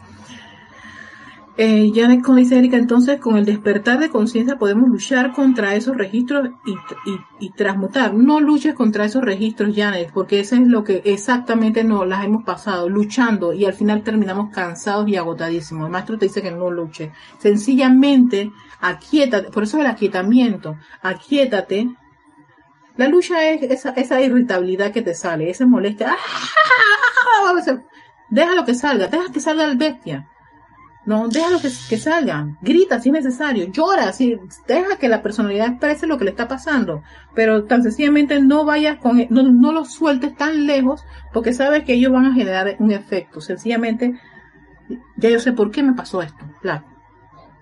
Eh, 1.59 1.91
Janet 1.95 2.23
con 2.23 2.37
dice 2.37 2.59
Erika, 2.59 2.77
entonces 2.77 3.19
con 3.19 3.39
el 3.39 3.47
despertar 3.47 3.99
de 3.99 4.11
conciencia 4.11 4.59
podemos 4.59 4.91
luchar 4.91 5.33
contra 5.33 5.75
esos 5.75 5.97
registros 5.97 6.51
y, 7.41 7.51
transmutar. 7.53 8.13
No 8.13 8.41
luches 8.41 8.75
contra 8.75 9.07
esos 9.07 9.23
registros, 9.23 9.75
Janet, 9.75 10.11
porque 10.13 10.41
eso 10.41 10.57
es 10.57 10.67
lo 10.67 10.85
que 10.85 11.01
exactamente 11.07 11.83
no 11.83 12.05
las 12.05 12.27
hemos 12.27 12.45
pasado, 12.45 12.91
luchando 12.91 13.55
y 13.55 13.65
al 13.65 13.73
final 13.73 14.03
terminamos 14.03 14.51
cansados 14.53 15.09
y 15.09 15.17
agotadísimos. 15.17 15.87
El 15.87 15.93
maestro 15.93 16.19
te 16.19 16.27
dice 16.27 16.43
que 16.43 16.51
no 16.51 16.71
luches. 16.71 17.11
Sencillamente, 17.39 18.53
aquietate, 18.81 19.51
por 19.51 19.63
eso 19.63 19.81
el 19.81 19.87
aquietamiento, 19.87 20.77
aquietate. 21.01 21.89
La 22.97 23.09
lucha 23.09 23.49
es 23.49 23.63
esa, 23.63 23.91
esa 23.91 24.21
irritabilidad 24.21 24.93
que 24.93 25.03
te 25.03 25.15
sale, 25.15 25.51
esa 25.51 25.67
molestia. 25.67 26.17
¡Ah! 26.17 27.53
Deja 28.29 28.55
lo 28.55 28.65
que 28.65 28.75
salga, 28.75 29.07
deja 29.07 29.33
que 29.33 29.41
salga 29.41 29.65
el 29.65 29.77
bestia 29.77 30.27
no, 31.07 31.29
déjalo 31.29 31.61
que, 31.61 31.71
que 31.89 31.99
salgan, 31.99 32.59
grita 32.61 33.01
si 33.01 33.11
es 33.11 33.13
necesario, 33.13 33.67
llora, 33.71 34.13
si, 34.13 34.37
deja 34.67 34.99
que 34.99 35.09
la 35.09 35.23
personalidad 35.23 35.69
exprese 35.69 36.09
lo 36.09 36.19
que 36.19 36.25
le 36.25 36.31
está 36.31 36.49
pasando, 36.49 37.05
pero 37.33 37.65
tan 37.65 37.85
sencillamente 37.85 38.41
no 38.43 38.65
vayas 38.65 38.99
con, 38.99 39.25
no, 39.31 39.45
no 39.45 39.73
los 39.73 39.93
sueltes 39.93 40.35
tan 40.37 40.67
lejos 40.67 41.05
porque 41.33 41.53
sabes 41.53 41.85
que 41.85 41.95
ellos 41.95 42.13
van 42.13 42.27
a 42.27 42.35
generar 42.35 42.75
un 42.81 42.91
efecto, 42.91 43.41
sencillamente, 43.41 44.21
ya 45.17 45.31
yo 45.31 45.39
sé 45.39 45.53
por 45.53 45.71
qué 45.71 45.85
me 45.85 45.95
pasó 45.95 46.23
esto, 46.23 46.45
claro. 46.61 46.85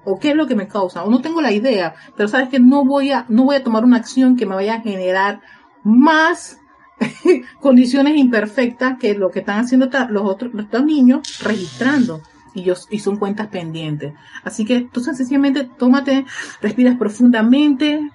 O 0.04 0.18
qué 0.18 0.30
es 0.30 0.36
lo 0.36 0.46
que 0.46 0.54
me 0.54 0.68
causa, 0.68 1.02
o 1.04 1.10
no 1.10 1.20
tengo 1.20 1.40
la 1.40 1.52
idea, 1.52 1.94
pero 2.16 2.28
sabes 2.28 2.48
que 2.48 2.60
no 2.60 2.84
voy 2.84 3.10
a, 3.10 3.24
no 3.28 3.44
voy 3.44 3.56
a 3.56 3.64
tomar 3.64 3.84
una 3.84 3.96
acción 3.96 4.36
que 4.36 4.46
me 4.46 4.54
vaya 4.54 4.74
a 4.74 4.80
generar 4.80 5.40
más 5.82 6.58
condiciones 7.60 8.16
imperfectas 8.16 8.98
que 8.98 9.14
lo 9.14 9.30
que 9.30 9.40
están 9.40 9.60
haciendo 9.60 9.88
los 10.10 10.24
otros, 10.24 10.52
los 10.52 10.84
niños 10.84 11.40
registrando 11.42 12.20
y, 12.54 12.62
yo, 12.62 12.74
y 12.90 13.00
son 13.00 13.16
cuentas 13.16 13.48
pendientes. 13.48 14.14
Así 14.44 14.64
que 14.64 14.82
tú 14.82 15.00
sencillamente 15.00 15.64
tómate, 15.64 16.24
respiras 16.60 16.96
profundamente, 16.96 18.10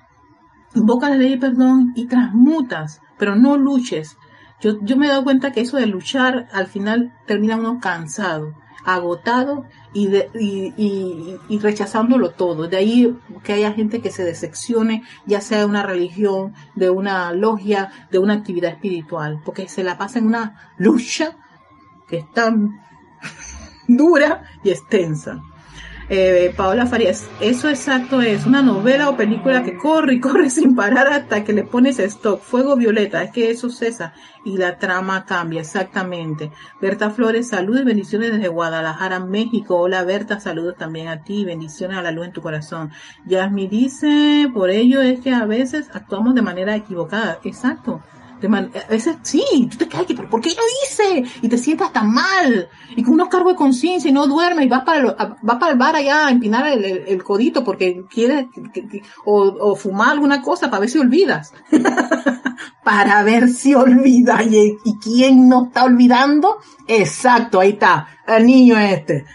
invocas 0.76 1.12
la 1.12 1.18
ley 1.18 1.38
perdón 1.38 1.94
y 1.96 2.08
transmutas, 2.08 3.02
pero 3.18 3.36
no 3.36 3.58
luches. 3.58 4.18
Yo, 4.62 4.80
yo 4.82 4.98
me 4.98 5.06
he 5.06 5.10
dado 5.10 5.24
cuenta 5.24 5.52
que 5.52 5.62
eso 5.62 5.78
de 5.78 5.86
luchar 5.86 6.48
al 6.52 6.68
final 6.68 7.14
termina 7.26 7.58
uno 7.58 7.80
cansado, 7.80 8.54
agotado 8.86 9.66
y, 9.94 10.08
de, 10.08 10.30
y, 10.34 11.60
rechazándolo 11.60 12.32
todo. 12.32 12.68
De 12.68 12.78
ahí 12.78 13.18
que 13.44 13.54
haya 13.54 13.74
gente 13.74 14.02
que 14.02 14.12
se 14.12 14.24
decepcione, 14.24 15.04
ya 15.26 15.42
sea 15.42 15.60
de 15.60 15.66
una 15.66 15.84
religión, 15.84 16.54
de 16.76 16.90
una 16.90 17.34
logia, 17.34 17.92
de 18.12 18.20
una 18.20 18.36
actividad 18.36 18.72
espiritual, 18.72 19.42
porque 19.44 19.68
se 19.68 19.84
la 19.84 19.98
pasa 19.98 20.20
en 20.20 20.28
una 20.28 20.74
lucha 20.78 21.38
que 22.08 22.18
es 22.18 22.32
tan 22.34 22.80
dura 23.88 24.44
y 24.64 24.70
extensa. 24.70 25.42
Eh, 26.12 26.52
Paola 26.58 26.88
Farías, 26.88 27.30
eso 27.40 27.70
exacto 27.70 28.20
es 28.20 28.48
una 28.48 28.64
novela 28.64 29.10
o 29.10 29.16
película 29.16 29.62
que 29.62 29.78
corre 29.78 30.16
y 30.16 30.20
corre 30.20 30.50
sin 30.50 30.76
parar 30.76 31.06
hasta 31.06 31.44
que 31.44 31.54
le 31.54 31.64
pones 31.64 32.00
stop. 32.00 32.42
Fuego 32.42 32.76
violeta, 32.76 33.22
es 33.22 33.32
que 33.32 33.52
eso 33.52 33.70
cesa 33.70 34.14
y 34.44 34.58
la 34.58 34.80
trama 34.80 35.28
cambia, 35.28 35.62
exactamente. 35.62 36.52
Berta 36.82 37.12
Flores, 37.12 37.50
saludos 37.50 37.82
y 37.82 37.86
bendiciones 37.86 38.32
desde 38.32 38.48
Guadalajara, 38.48 39.20
México. 39.20 39.78
Hola 39.78 40.04
Berta, 40.04 40.40
saludos 40.40 40.78
también 40.78 41.10
a 41.10 41.24
ti, 41.24 41.46
bendiciones 41.46 41.98
a 41.98 42.02
la 42.02 42.12
luz 42.12 42.26
en 42.26 42.34
tu 42.34 42.42
corazón. 42.42 42.90
Yasmi 43.28 43.68
dice, 43.68 44.50
por 44.52 44.72
ello 44.72 45.02
es 45.04 45.20
que 45.20 45.32
a 45.32 45.46
veces 45.46 45.92
actuamos 45.94 46.34
de 46.34 46.42
manera 46.42 46.76
equivocada. 46.76 47.40
Exacto 47.44 48.02
a 48.48 48.90
veces 48.90 49.18
sí, 49.24 49.44
tú 49.70 49.78
te 49.78 49.88
caes, 49.88 50.06
pero 50.08 50.30
¿por 50.30 50.42
qué 50.42 50.50
lo 50.50 50.62
hice? 50.84 51.24
Y 51.42 51.50
te 51.50 51.58
sientas 51.58 51.92
tan 51.92 52.12
mal. 52.12 52.70
Y 52.96 53.04
con 53.04 53.14
unos 53.14 53.30
cargos 53.30 53.54
de 53.54 53.58
conciencia 53.58 54.10
y 54.10 54.14
no 54.14 54.28
duermes 54.28 54.66
y 54.66 54.70
vas 54.70 54.84
para 54.84 55.00
el, 55.00 55.16
vas 55.42 55.58
para 55.58 55.72
el 55.72 55.78
bar 55.78 55.96
allá 55.96 56.28
a 56.28 56.32
empinar 56.32 56.68
el, 56.68 57.24
codito 57.24 57.64
porque 57.64 58.06
quieres 58.10 58.48
o, 59.26 59.76
fumar 59.76 60.12
alguna 60.12 60.42
cosa 60.42 60.70
para 60.70 60.82
ver 60.82 60.90
si 60.90 61.00
olvidas. 61.00 61.54
para 62.84 63.24
ver 63.24 63.50
si 63.50 63.76
olvida. 63.76 64.42
¿Y, 64.44 64.78
¿Y 64.84 64.98
quién 65.00 65.50
no 65.50 65.66
está 65.66 65.84
olvidando? 65.84 66.58
Exacto, 66.88 67.60
ahí 67.60 67.72
está, 67.72 68.08
el 68.28 68.46
niño 68.46 68.78
este. 68.80 69.26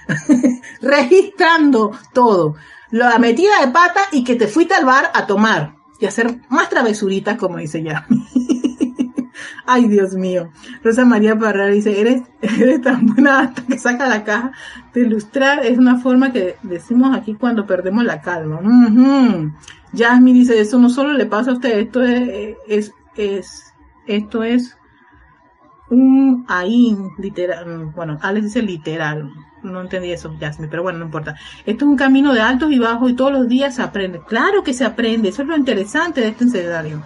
Registrando 0.81 1.93
todo. 2.13 2.55
La 2.91 3.19
metida 3.19 3.61
de 3.61 3.73
pata 3.73 4.01
y 4.13 4.25
que 4.25 4.37
te 4.37 4.47
fuiste 4.47 4.75
al 4.75 4.85
bar 4.85 5.11
a 5.15 5.27
tomar 5.27 5.75
y 5.99 6.07
hacer 6.07 6.41
más 6.49 6.69
travesuritas, 6.69 7.37
como 7.39 7.59
dice 7.59 7.83
ya. 7.83 8.07
Ay, 9.67 9.89
Dios 9.89 10.15
mío. 10.15 10.51
Rosa 10.83 11.05
María 11.05 11.39
Parra 11.39 11.67
dice, 11.67 12.01
eres, 12.01 12.23
eres 12.43 12.83
tan 12.83 13.07
buena 13.07 13.41
hasta 13.41 13.63
que 13.63 13.79
saca 13.79 14.09
la 14.09 14.25
caja 14.25 14.53
de 14.93 15.03
ilustrar. 15.03 15.65
Es 15.65 15.79
una 15.79 15.99
forma 15.99 16.33
que 16.33 16.57
decimos 16.63 17.17
aquí 17.17 17.35
cuando 17.35 17.67
perdemos 17.67 18.05
la 18.05 18.21
calma. 18.21 18.61
Uh 18.61 19.51
Jasmine 19.97 20.41
dice, 20.41 20.61
eso 20.61 20.79
no 20.79 20.89
solo 20.89 21.13
le 21.13 21.27
pasa 21.27 21.53
a 21.53 21.55
usted, 21.55 21.79
esto 21.79 22.03
es, 22.03 22.57
es, 22.67 22.93
es 23.17 23.75
esto 24.07 24.43
es 24.43 24.77
un 25.91 26.45
ahí 26.49 26.97
literal. 27.19 27.87
Bueno, 27.95 28.19
Alex 28.23 28.47
dice 28.47 28.63
literal. 28.63 29.31
No 29.63 29.81
entendí 29.81 30.11
eso, 30.11 30.35
Jasmine, 30.39 30.69
pero 30.69 30.83
bueno, 30.83 30.99
no 30.99 31.07
importa. 31.07 31.37
Esto 31.65 31.85
es 31.85 31.91
un 31.91 31.97
camino 31.97 32.35
de 32.35 32.41
altos 32.41 32.71
y 32.71 32.79
bajos 32.79 33.11
y 33.11 33.15
todos 33.15 33.33
los 33.33 33.49
días 33.49 33.77
se 33.77 33.83
aprende. 33.83 34.21
Claro 34.27 34.63
que 34.63 34.75
se 34.75 34.85
aprende, 34.85 35.31
eso 35.31 35.43
es 35.43 35.49
lo 35.49 35.57
interesante 35.57 36.21
de 36.21 36.29
este 36.29 36.45
escenario. 36.45 37.03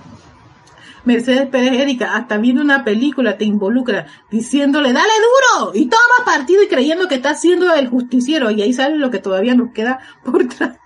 Mercedes 1.09 1.49
Pérez 1.49 1.73
Erika, 1.73 2.15
hasta 2.15 2.37
viendo 2.37 2.61
una 2.61 2.85
película 2.85 3.39
te 3.39 3.47
involucra 3.47 4.05
diciéndole, 4.31 4.93
dale 4.93 5.09
duro, 5.57 5.73
y 5.75 5.87
toma 5.87 6.27
partido 6.27 6.63
y 6.63 6.69
creyendo 6.69 7.09
que 7.09 7.15
está 7.15 7.35
siendo 7.35 7.75
el 7.75 7.89
justiciero, 7.89 8.51
y 8.51 8.61
ahí 8.61 8.75
sale 8.75 8.99
lo 8.99 9.11
que 9.11 9.19
todavía 9.19 9.55
nos 9.55 9.73
queda 9.73 10.01
por 10.23 10.47
trás. 10.49 10.77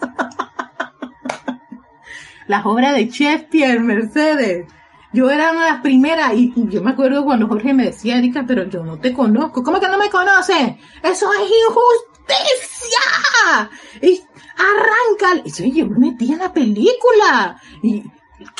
Las 2.48 2.66
obras 2.66 2.96
de 2.96 3.08
Shakespeare, 3.08 3.80
Mercedes. 3.80 4.66
yo 5.14 5.30
era 5.30 5.52
una 5.52 5.64
de 5.64 5.70
las 5.70 5.80
primeras 5.80 6.34
y 6.34 6.52
yo 6.68 6.82
me 6.82 6.90
acuerdo 6.90 7.24
cuando 7.24 7.48
Jorge 7.48 7.72
me 7.72 7.86
decía, 7.86 8.18
Erika, 8.18 8.44
pero 8.46 8.68
yo 8.68 8.84
no 8.84 8.98
te 8.98 9.14
conozco. 9.14 9.62
¿Cómo 9.62 9.80
que 9.80 9.88
no 9.88 9.96
me 9.96 10.10
conoces? 10.10 10.74
Eso 11.02 11.32
es 11.32 11.50
injusticia. 11.66 13.70
Y 14.02 14.22
arranca. 14.58 15.40
Y 15.46 15.72
yo 15.72 15.86
me 15.86 16.10
metí 16.10 16.30
en 16.32 16.40
la 16.40 16.52
película. 16.52 17.58
Y 17.82 18.04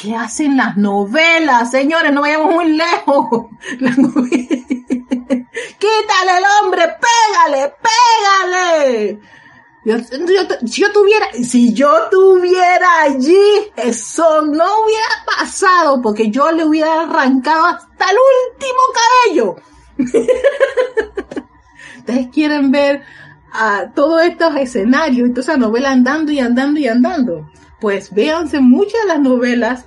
¿qué 0.03 0.15
hacen 0.17 0.57
las 0.57 0.77
novelas? 0.77 1.71
Señores, 1.71 2.13
no 2.13 2.23
vayamos 2.23 2.53
muy 2.53 2.73
lejos. 2.73 3.47
Quítale 5.79 6.39
el 6.39 6.45
hombre, 6.61 6.83
pégale, 6.99 7.73
pégale. 7.81 9.21
Yo, 9.85 9.97
si 10.67 10.81
yo 10.81 10.93
tuviera, 10.93 11.27
si 11.43 11.73
yo 11.73 12.09
tuviera 12.11 13.03
allí, 13.03 13.71
eso 13.77 14.43
no 14.43 14.65
hubiera 14.85 15.25
pasado 15.39 16.03
porque 16.03 16.31
yo 16.31 16.51
le 16.51 16.65
hubiera 16.65 17.03
arrancado 17.03 17.67
hasta 17.67 18.07
el 18.11 18.17
último 18.51 18.81
cabello. 18.99 19.55
Ustedes 21.99 22.27
quieren 22.33 22.73
ver 22.73 23.03
a 23.53 23.93
todos 23.95 24.23
estos 24.23 24.57
escenarios, 24.57 25.29
y 25.29 25.33
toda 25.33 25.43
esa 25.43 25.57
novela 25.57 25.93
andando 25.93 26.33
y 26.33 26.41
andando 26.41 26.81
y 26.81 26.89
andando. 26.89 27.49
Pues 27.81 28.13
véanse 28.15 28.61
muchas 28.61 29.03
de 29.03 29.09
las 29.09 29.21
novelas, 29.21 29.85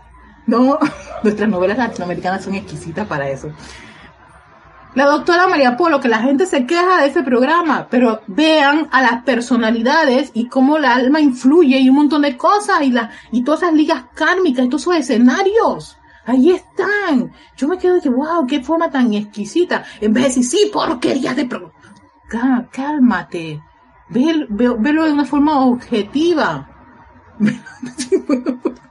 no, 0.48 0.80
nuestras 1.24 1.50
novelas 1.50 1.78
latinoamericanas 1.78 2.44
son 2.44 2.56
exquisitas 2.56 3.08
para 3.08 3.30
eso 3.30 3.52
la 4.96 5.06
doctora 5.08 5.48
María 5.48 5.76
Polo, 5.76 6.00
que 6.00 6.08
la 6.08 6.22
gente 6.22 6.46
se 6.46 6.66
queja 6.66 7.02
de 7.02 7.08
ese 7.08 7.22
programa, 7.22 7.88
pero 7.90 8.22
vean 8.28 8.88
a 8.92 9.02
las 9.02 9.24
personalidades 9.24 10.32
y 10.34 10.48
cómo 10.48 10.80
la 10.80 10.96
alma 10.96 11.20
influye 11.20 11.78
y 11.80 11.90
un 11.90 11.98
montón 11.98 12.22
de 12.22 12.38
cosas 12.38 12.82
y, 12.82 12.92
la, 12.92 13.12
y 13.32 13.44
todas 13.44 13.64
esas 13.64 13.74
ligas 13.76 14.06
kármicas 14.16 14.66
y 14.66 14.70
todos 14.70 14.84
esos 14.84 14.96
escenarios. 14.96 15.98
Ahí 16.26 16.52
están. 16.52 17.34
Yo 17.58 17.68
me 17.68 17.78
quedo 17.78 17.96
de 17.96 18.02
que, 18.02 18.10
wow, 18.10 18.48
qué 18.48 18.64
forma 18.64 18.90
tan 18.90 19.14
exquisita. 19.14 19.84
En 20.00 20.14
vez 20.14 20.24
de 20.24 20.30
decir, 20.30 20.46
sí, 20.46 20.72
porquería 20.72 21.34
de 21.36 21.46
pro... 21.46 21.74
Cálmate. 22.72 23.62
velo 24.10 25.06
de 25.06 25.12
una 25.12 25.26
forma 25.26 25.60
objetiva. 25.66 26.70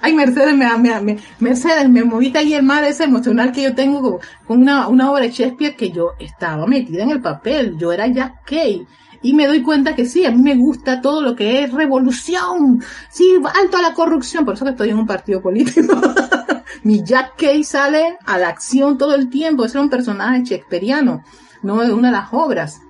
Ay, 0.00 0.14
Mercedes, 0.14 0.56
me, 0.56 0.66
me, 1.00 1.18
Mercedes, 1.40 1.88
me 1.88 2.04
moviste 2.04 2.38
ahí 2.38 2.54
el 2.54 2.62
mar 2.62 2.84
ese 2.84 3.04
emocional 3.04 3.52
que 3.52 3.62
yo 3.62 3.74
tengo 3.74 4.20
con, 4.46 4.62
una, 4.62 4.88
una, 4.88 5.10
obra 5.10 5.22
de 5.22 5.30
Shakespeare 5.30 5.76
que 5.76 5.90
yo 5.90 6.12
estaba 6.18 6.66
metida 6.66 7.02
en 7.02 7.10
el 7.10 7.20
papel. 7.20 7.76
Yo 7.78 7.92
era 7.92 8.06
Jack 8.06 8.44
Kay. 8.44 8.86
Y 9.20 9.34
me 9.34 9.48
doy 9.48 9.62
cuenta 9.62 9.96
que 9.96 10.06
sí, 10.06 10.24
a 10.24 10.30
mí 10.30 10.40
me 10.40 10.54
gusta 10.54 11.00
todo 11.00 11.20
lo 11.20 11.34
que 11.34 11.64
es 11.64 11.72
revolución. 11.72 12.82
Sí, 13.10 13.34
alto 13.60 13.76
a 13.76 13.82
la 13.82 13.94
corrupción. 13.94 14.44
Por 14.44 14.54
eso 14.54 14.64
que 14.64 14.70
estoy 14.70 14.90
en 14.90 14.98
un 14.98 15.06
partido 15.06 15.42
político. 15.42 16.00
Mi 16.84 17.02
Jack 17.02 17.36
Kay 17.36 17.64
sale 17.64 18.18
a 18.24 18.38
la 18.38 18.48
acción 18.48 18.96
todo 18.96 19.16
el 19.16 19.28
tiempo. 19.28 19.64
Es 19.64 19.74
un 19.74 19.90
personaje 19.90 20.44
shakespeariano, 20.44 21.24
no 21.62 21.80
de 21.80 21.92
una 21.92 22.08
de 22.08 22.12
las 22.12 22.28
obras 22.32 22.82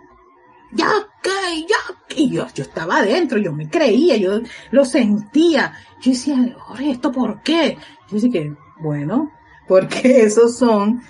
ya 0.73 0.91
que, 1.23 1.66
que, 2.09 2.29
yo, 2.29 2.47
yo 2.55 2.62
estaba 2.62 2.99
adentro, 2.99 3.39
yo 3.39 3.53
me 3.53 3.69
creía, 3.69 4.16
yo 4.16 4.41
lo 4.71 4.85
sentía. 4.85 5.73
Yo 6.01 6.12
decía, 6.12 6.55
Jorge, 6.59 6.91
¿esto 6.91 7.12
por 7.12 7.43
qué? 7.43 7.79
Yo 8.09 8.14
decía 8.14 8.31
que, 8.31 8.55
bueno, 8.81 9.33
porque 9.66 10.23
esos 10.23 10.57
son, 10.57 11.03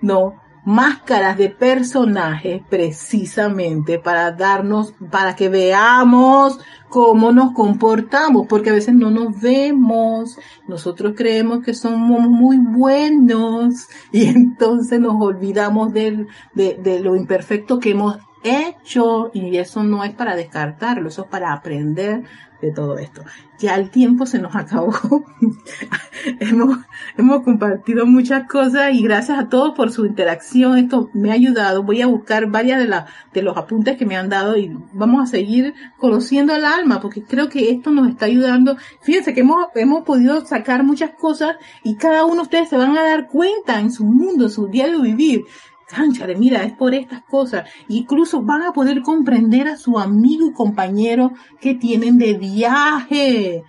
no, 0.00 0.34
máscaras 0.64 1.36
de 1.36 1.50
personajes 1.50 2.62
precisamente 2.68 3.98
para 3.98 4.32
darnos, 4.32 4.94
para 5.10 5.36
que 5.36 5.48
veamos 5.50 6.58
cómo 6.88 7.32
nos 7.32 7.52
comportamos, 7.52 8.46
porque 8.46 8.70
a 8.70 8.74
veces 8.74 8.94
no 8.94 9.10
nos 9.10 9.40
vemos, 9.40 10.38
nosotros 10.66 11.12
creemos 11.16 11.62
que 11.62 11.74
somos 11.74 12.28
muy 12.28 12.56
buenos 12.58 13.88
y 14.12 14.26
entonces 14.26 15.00
nos 15.00 15.20
olvidamos 15.20 15.92
de, 15.92 16.26
de 16.54 17.00
lo 17.00 17.16
imperfecto 17.16 17.78
que 17.78 17.90
hemos 17.90 18.18
hecho 18.44 19.30
y 19.32 19.56
eso 19.56 19.82
no 19.82 20.04
es 20.04 20.12
para 20.12 20.36
descartarlo, 20.36 21.08
eso 21.08 21.22
es 21.22 21.28
para 21.28 21.52
aprender 21.52 22.24
de 22.60 22.72
todo 22.72 22.98
esto. 22.98 23.22
Ya 23.58 23.74
el 23.74 23.90
tiempo 23.90 24.26
se 24.26 24.38
nos 24.38 24.54
acabó. 24.56 25.24
hemos, 26.40 26.78
hemos 27.16 27.42
compartido 27.42 28.06
muchas 28.06 28.48
cosas 28.48 28.92
y 28.92 29.02
gracias 29.02 29.38
a 29.38 29.48
todos 29.48 29.74
por 29.74 29.90
su 29.90 30.06
interacción. 30.06 30.78
Esto 30.78 31.10
me 31.12 31.30
ha 31.30 31.34
ayudado. 31.34 31.82
Voy 31.82 32.02
a 32.02 32.06
buscar 32.06 32.46
varias 32.46 32.78
de, 32.78 32.86
las 32.86 33.10
de 33.32 33.42
los 33.42 33.56
apuntes 33.56 33.96
que 33.96 34.06
me 34.06 34.16
han 34.16 34.28
dado 34.28 34.56
y 34.56 34.76
vamos 34.92 35.22
a 35.22 35.26
seguir 35.26 35.74
conociendo 35.98 36.54
el 36.54 36.64
alma 36.64 37.00
porque 37.00 37.22
creo 37.22 37.48
que 37.48 37.70
esto 37.70 37.90
nos 37.90 38.08
está 38.08 38.26
ayudando. 38.26 38.76
Fíjense 39.02 39.34
que 39.34 39.40
hemos, 39.40 39.66
hemos 39.74 40.04
podido 40.04 40.44
sacar 40.44 40.84
muchas 40.84 41.10
cosas 41.10 41.56
y 41.82 41.96
cada 41.96 42.24
uno 42.24 42.36
de 42.36 42.42
ustedes 42.42 42.68
se 42.68 42.76
van 42.76 42.96
a 42.96 43.02
dar 43.02 43.28
cuenta 43.28 43.80
en 43.80 43.90
su 43.90 44.04
mundo, 44.04 44.44
en 44.44 44.50
su 44.50 44.68
diario 44.68 45.00
vivir 45.00 45.44
cánchale, 45.86 46.36
mira, 46.36 46.64
es 46.64 46.72
por 46.72 46.94
estas 46.94 47.22
cosas. 47.22 47.68
Incluso 47.88 48.42
van 48.42 48.62
a 48.62 48.72
poder 48.72 49.02
comprender 49.02 49.68
a 49.68 49.76
su 49.76 49.98
amigo 49.98 50.48
y 50.48 50.52
compañero 50.52 51.32
que 51.60 51.74
tienen 51.74 52.18
de 52.18 52.34
viaje 52.34 53.64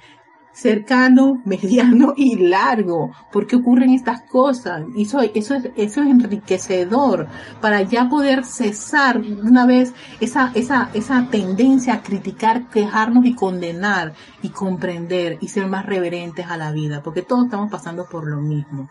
cercano, 0.55 1.41
mediano 1.45 2.13
y 2.15 2.37
largo. 2.37 3.11
¿Por 3.31 3.45
qué 3.45 3.57
ocurren 3.57 3.91
estas 3.91 4.21
cosas? 4.21 4.83
Eso, 4.97 5.19
eso, 5.19 5.55
es, 5.55 5.69
eso 5.75 6.01
es 6.01 6.07
enriquecedor 6.07 7.27
para 7.61 7.81
ya 7.81 8.07
poder 8.09 8.45
cesar 8.45 9.17
una 9.17 9.65
vez 9.65 9.93
esa, 10.21 10.51
esa, 10.55 10.89
esa 10.93 11.27
tendencia 11.29 11.95
a 11.95 12.01
criticar, 12.01 12.69
quejarnos 12.69 13.25
y 13.25 13.35
condenar 13.35 14.13
y 14.41 14.49
comprender 14.49 15.37
y 15.41 15.49
ser 15.49 15.67
más 15.67 15.85
reverentes 15.85 16.47
a 16.47 16.57
la 16.57 16.71
vida, 16.71 17.03
porque 17.03 17.21
todos 17.21 17.45
estamos 17.45 17.69
pasando 17.69 18.07
por 18.09 18.25
lo 18.27 18.41
mismo. 18.41 18.89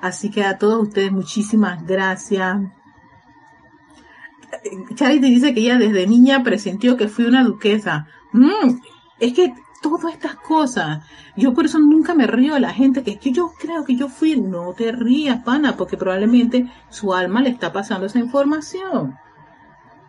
Así 0.00 0.30
que 0.30 0.44
a 0.44 0.58
todos 0.58 0.82
ustedes 0.82 1.12
muchísimas 1.12 1.86
gracias. 1.86 2.58
Charity 4.94 5.30
dice 5.30 5.54
que 5.54 5.60
ella 5.60 5.78
desde 5.78 6.06
niña 6.06 6.42
presintió 6.42 6.96
que 6.96 7.08
fui 7.08 7.24
una 7.24 7.44
duquesa. 7.44 8.06
Mm, 8.32 8.78
es 9.20 9.32
que 9.32 9.54
todas 9.90 10.14
estas 10.14 10.36
cosas, 10.36 11.04
yo 11.36 11.54
por 11.54 11.66
eso 11.66 11.78
nunca 11.78 12.14
me 12.14 12.26
río 12.26 12.54
de 12.54 12.60
la 12.60 12.72
gente 12.72 13.02
que 13.02 13.12
es 13.12 13.18
que 13.18 13.32
yo 13.32 13.52
creo 13.58 13.84
que 13.84 13.96
yo 13.96 14.08
fui, 14.08 14.36
no 14.36 14.72
te 14.72 14.92
rías, 14.92 15.42
pana, 15.44 15.76
porque 15.76 15.96
probablemente 15.96 16.70
su 16.90 17.12
alma 17.12 17.42
le 17.42 17.50
está 17.50 17.72
pasando 17.72 18.06
esa 18.06 18.18
información. 18.18 19.16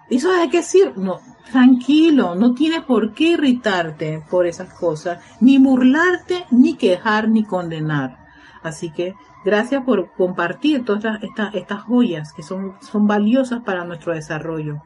Eso 0.09 0.31
hay 0.31 0.49
que 0.49 0.57
decir, 0.57 0.93
no, 0.95 1.19
tranquilo, 1.51 2.35
no 2.35 2.53
tienes 2.53 2.83
por 2.83 3.13
qué 3.13 3.29
irritarte 3.29 4.23
por 4.29 4.45
esas 4.45 4.73
cosas, 4.73 5.23
ni 5.41 5.57
burlarte, 5.57 6.45
ni 6.51 6.75
quejar, 6.75 7.27
ni 7.29 7.43
condenar. 7.43 8.19
Así 8.63 8.91
que 8.91 9.15
Gracias 9.45 9.83
por 9.83 10.11
compartir 10.13 10.83
todas 10.83 11.21
estas, 11.21 11.53
estas, 11.53 11.83
joyas 11.83 12.33
que 12.33 12.41
son, 12.41 12.73
son 12.81 13.05
valiosas 13.05 13.61
para 13.61 13.85
nuestro 13.85 14.11
desarrollo. 14.11 14.81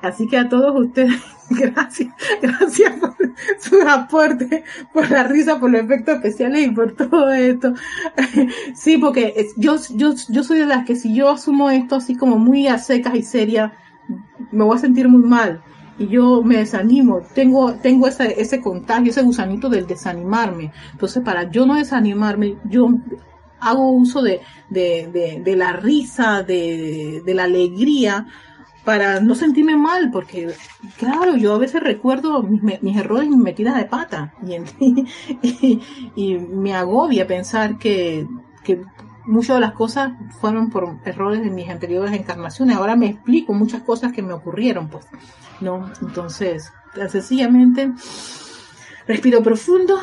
Así 0.00 0.28
que 0.28 0.38
a 0.38 0.48
todos 0.48 0.74
ustedes, 0.80 1.20
gracias, 1.50 2.14
gracias 2.40 2.92
por 3.00 3.16
su 3.58 3.88
aporte, 3.88 4.64
por 4.92 5.10
la 5.10 5.24
risa, 5.24 5.58
por 5.58 5.70
los 5.70 5.82
efectos 5.82 6.16
especiales 6.16 6.66
y 6.66 6.70
por 6.70 6.92
todo 6.92 7.32
esto. 7.32 7.74
Sí, 8.74 8.98
porque 8.98 9.48
yo, 9.56 9.76
yo, 9.94 10.14
yo 10.28 10.44
soy 10.44 10.58
de 10.58 10.66
las 10.66 10.84
que 10.84 10.94
si 10.94 11.14
yo 11.14 11.30
asumo 11.30 11.70
esto 11.70 11.96
así 11.96 12.14
como 12.14 12.38
muy 12.38 12.68
a 12.68 12.78
secas 12.78 13.14
y 13.16 13.22
seria, 13.22 13.72
me 14.52 14.64
voy 14.64 14.76
a 14.76 14.80
sentir 14.80 15.08
muy 15.08 15.22
mal. 15.22 15.62
Y 15.98 16.06
yo 16.06 16.42
me 16.44 16.58
desanimo, 16.58 17.22
tengo, 17.34 17.74
tengo 17.74 18.06
ese, 18.06 18.40
ese 18.40 18.60
contagio, 18.60 19.10
ese 19.10 19.22
gusanito 19.22 19.68
del 19.68 19.86
desanimarme. 19.86 20.72
Entonces, 20.92 21.24
para 21.24 21.50
yo 21.50 21.66
no 21.66 21.74
desanimarme, 21.74 22.56
yo 22.64 22.88
hago 23.58 23.90
uso 23.90 24.22
de, 24.22 24.40
de, 24.70 25.42
de, 25.44 25.56
la 25.56 25.72
risa, 25.72 26.44
de, 26.44 27.22
de 27.26 27.34
la 27.34 27.44
alegría, 27.44 28.28
para 28.88 29.20
no 29.20 29.34
sentirme 29.34 29.76
mal, 29.76 30.10
porque 30.10 30.54
claro, 30.96 31.36
yo 31.36 31.52
a 31.52 31.58
veces 31.58 31.82
recuerdo 31.82 32.42
mis, 32.42 32.96
errores 32.96 33.26
y 33.26 33.28
mis 33.28 33.38
metidas 33.38 33.76
de 33.76 33.84
pata 33.84 34.32
y, 36.16 36.38
me 36.38 36.74
agobia 36.74 37.26
pensar 37.26 37.76
que, 37.76 38.26
que 38.64 38.80
muchas 39.26 39.56
de 39.56 39.60
las 39.60 39.72
cosas 39.72 40.12
fueron 40.40 40.70
por 40.70 41.00
errores 41.04 41.42
de 41.42 41.50
mis 41.50 41.68
anteriores 41.68 42.18
encarnaciones. 42.18 42.78
Ahora 42.78 42.96
me 42.96 43.08
explico 43.08 43.52
muchas 43.52 43.82
cosas 43.82 44.10
que 44.10 44.22
me 44.22 44.32
ocurrieron, 44.32 44.88
pues, 44.88 45.06
¿no? 45.60 45.90
Entonces, 46.00 46.72
sencillamente, 47.10 47.92
respiro 49.06 49.42
profundo, 49.42 50.00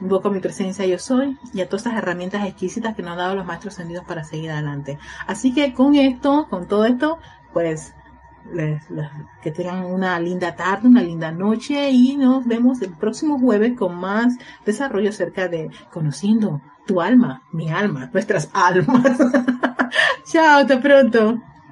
Invoco 0.00 0.30
mi 0.30 0.38
presencia 0.38 0.86
yo 0.86 0.98
soy 0.98 1.36
y 1.52 1.60
a 1.60 1.66
todas 1.66 1.84
estas 1.84 1.98
herramientas 1.98 2.46
exquisitas 2.46 2.94
que 2.94 3.02
nos 3.02 3.10
han 3.10 3.18
dado 3.18 3.34
los 3.34 3.44
maestros 3.44 3.74
sentidos 3.74 4.04
para 4.06 4.22
seguir 4.22 4.52
adelante. 4.52 4.98
Así 5.26 5.52
que 5.52 5.74
con 5.74 5.94
esto, 5.94 6.46
con 6.48 6.68
todo 6.68 6.86
esto, 6.86 7.18
pues 7.52 7.92
que 9.42 9.50
tengan 9.50 9.84
una 9.84 10.18
linda 10.18 10.56
tarde, 10.56 10.88
una 10.88 11.02
linda 11.02 11.30
noche 11.32 11.90
y 11.90 12.16
nos 12.16 12.46
vemos 12.46 12.82
el 12.82 12.90
próximo 12.90 13.38
jueves 13.38 13.76
con 13.78 13.96
más 13.96 14.36
desarrollo 14.64 15.10
acerca 15.10 15.48
de 15.48 15.70
conociendo 15.92 16.60
tu 16.86 17.00
alma, 17.00 17.42
mi 17.52 17.70
alma, 17.70 18.10
nuestras 18.12 18.50
almas. 18.54 19.18
Chao, 20.24 20.60
hasta 20.60 20.80
pronto. 20.80 21.40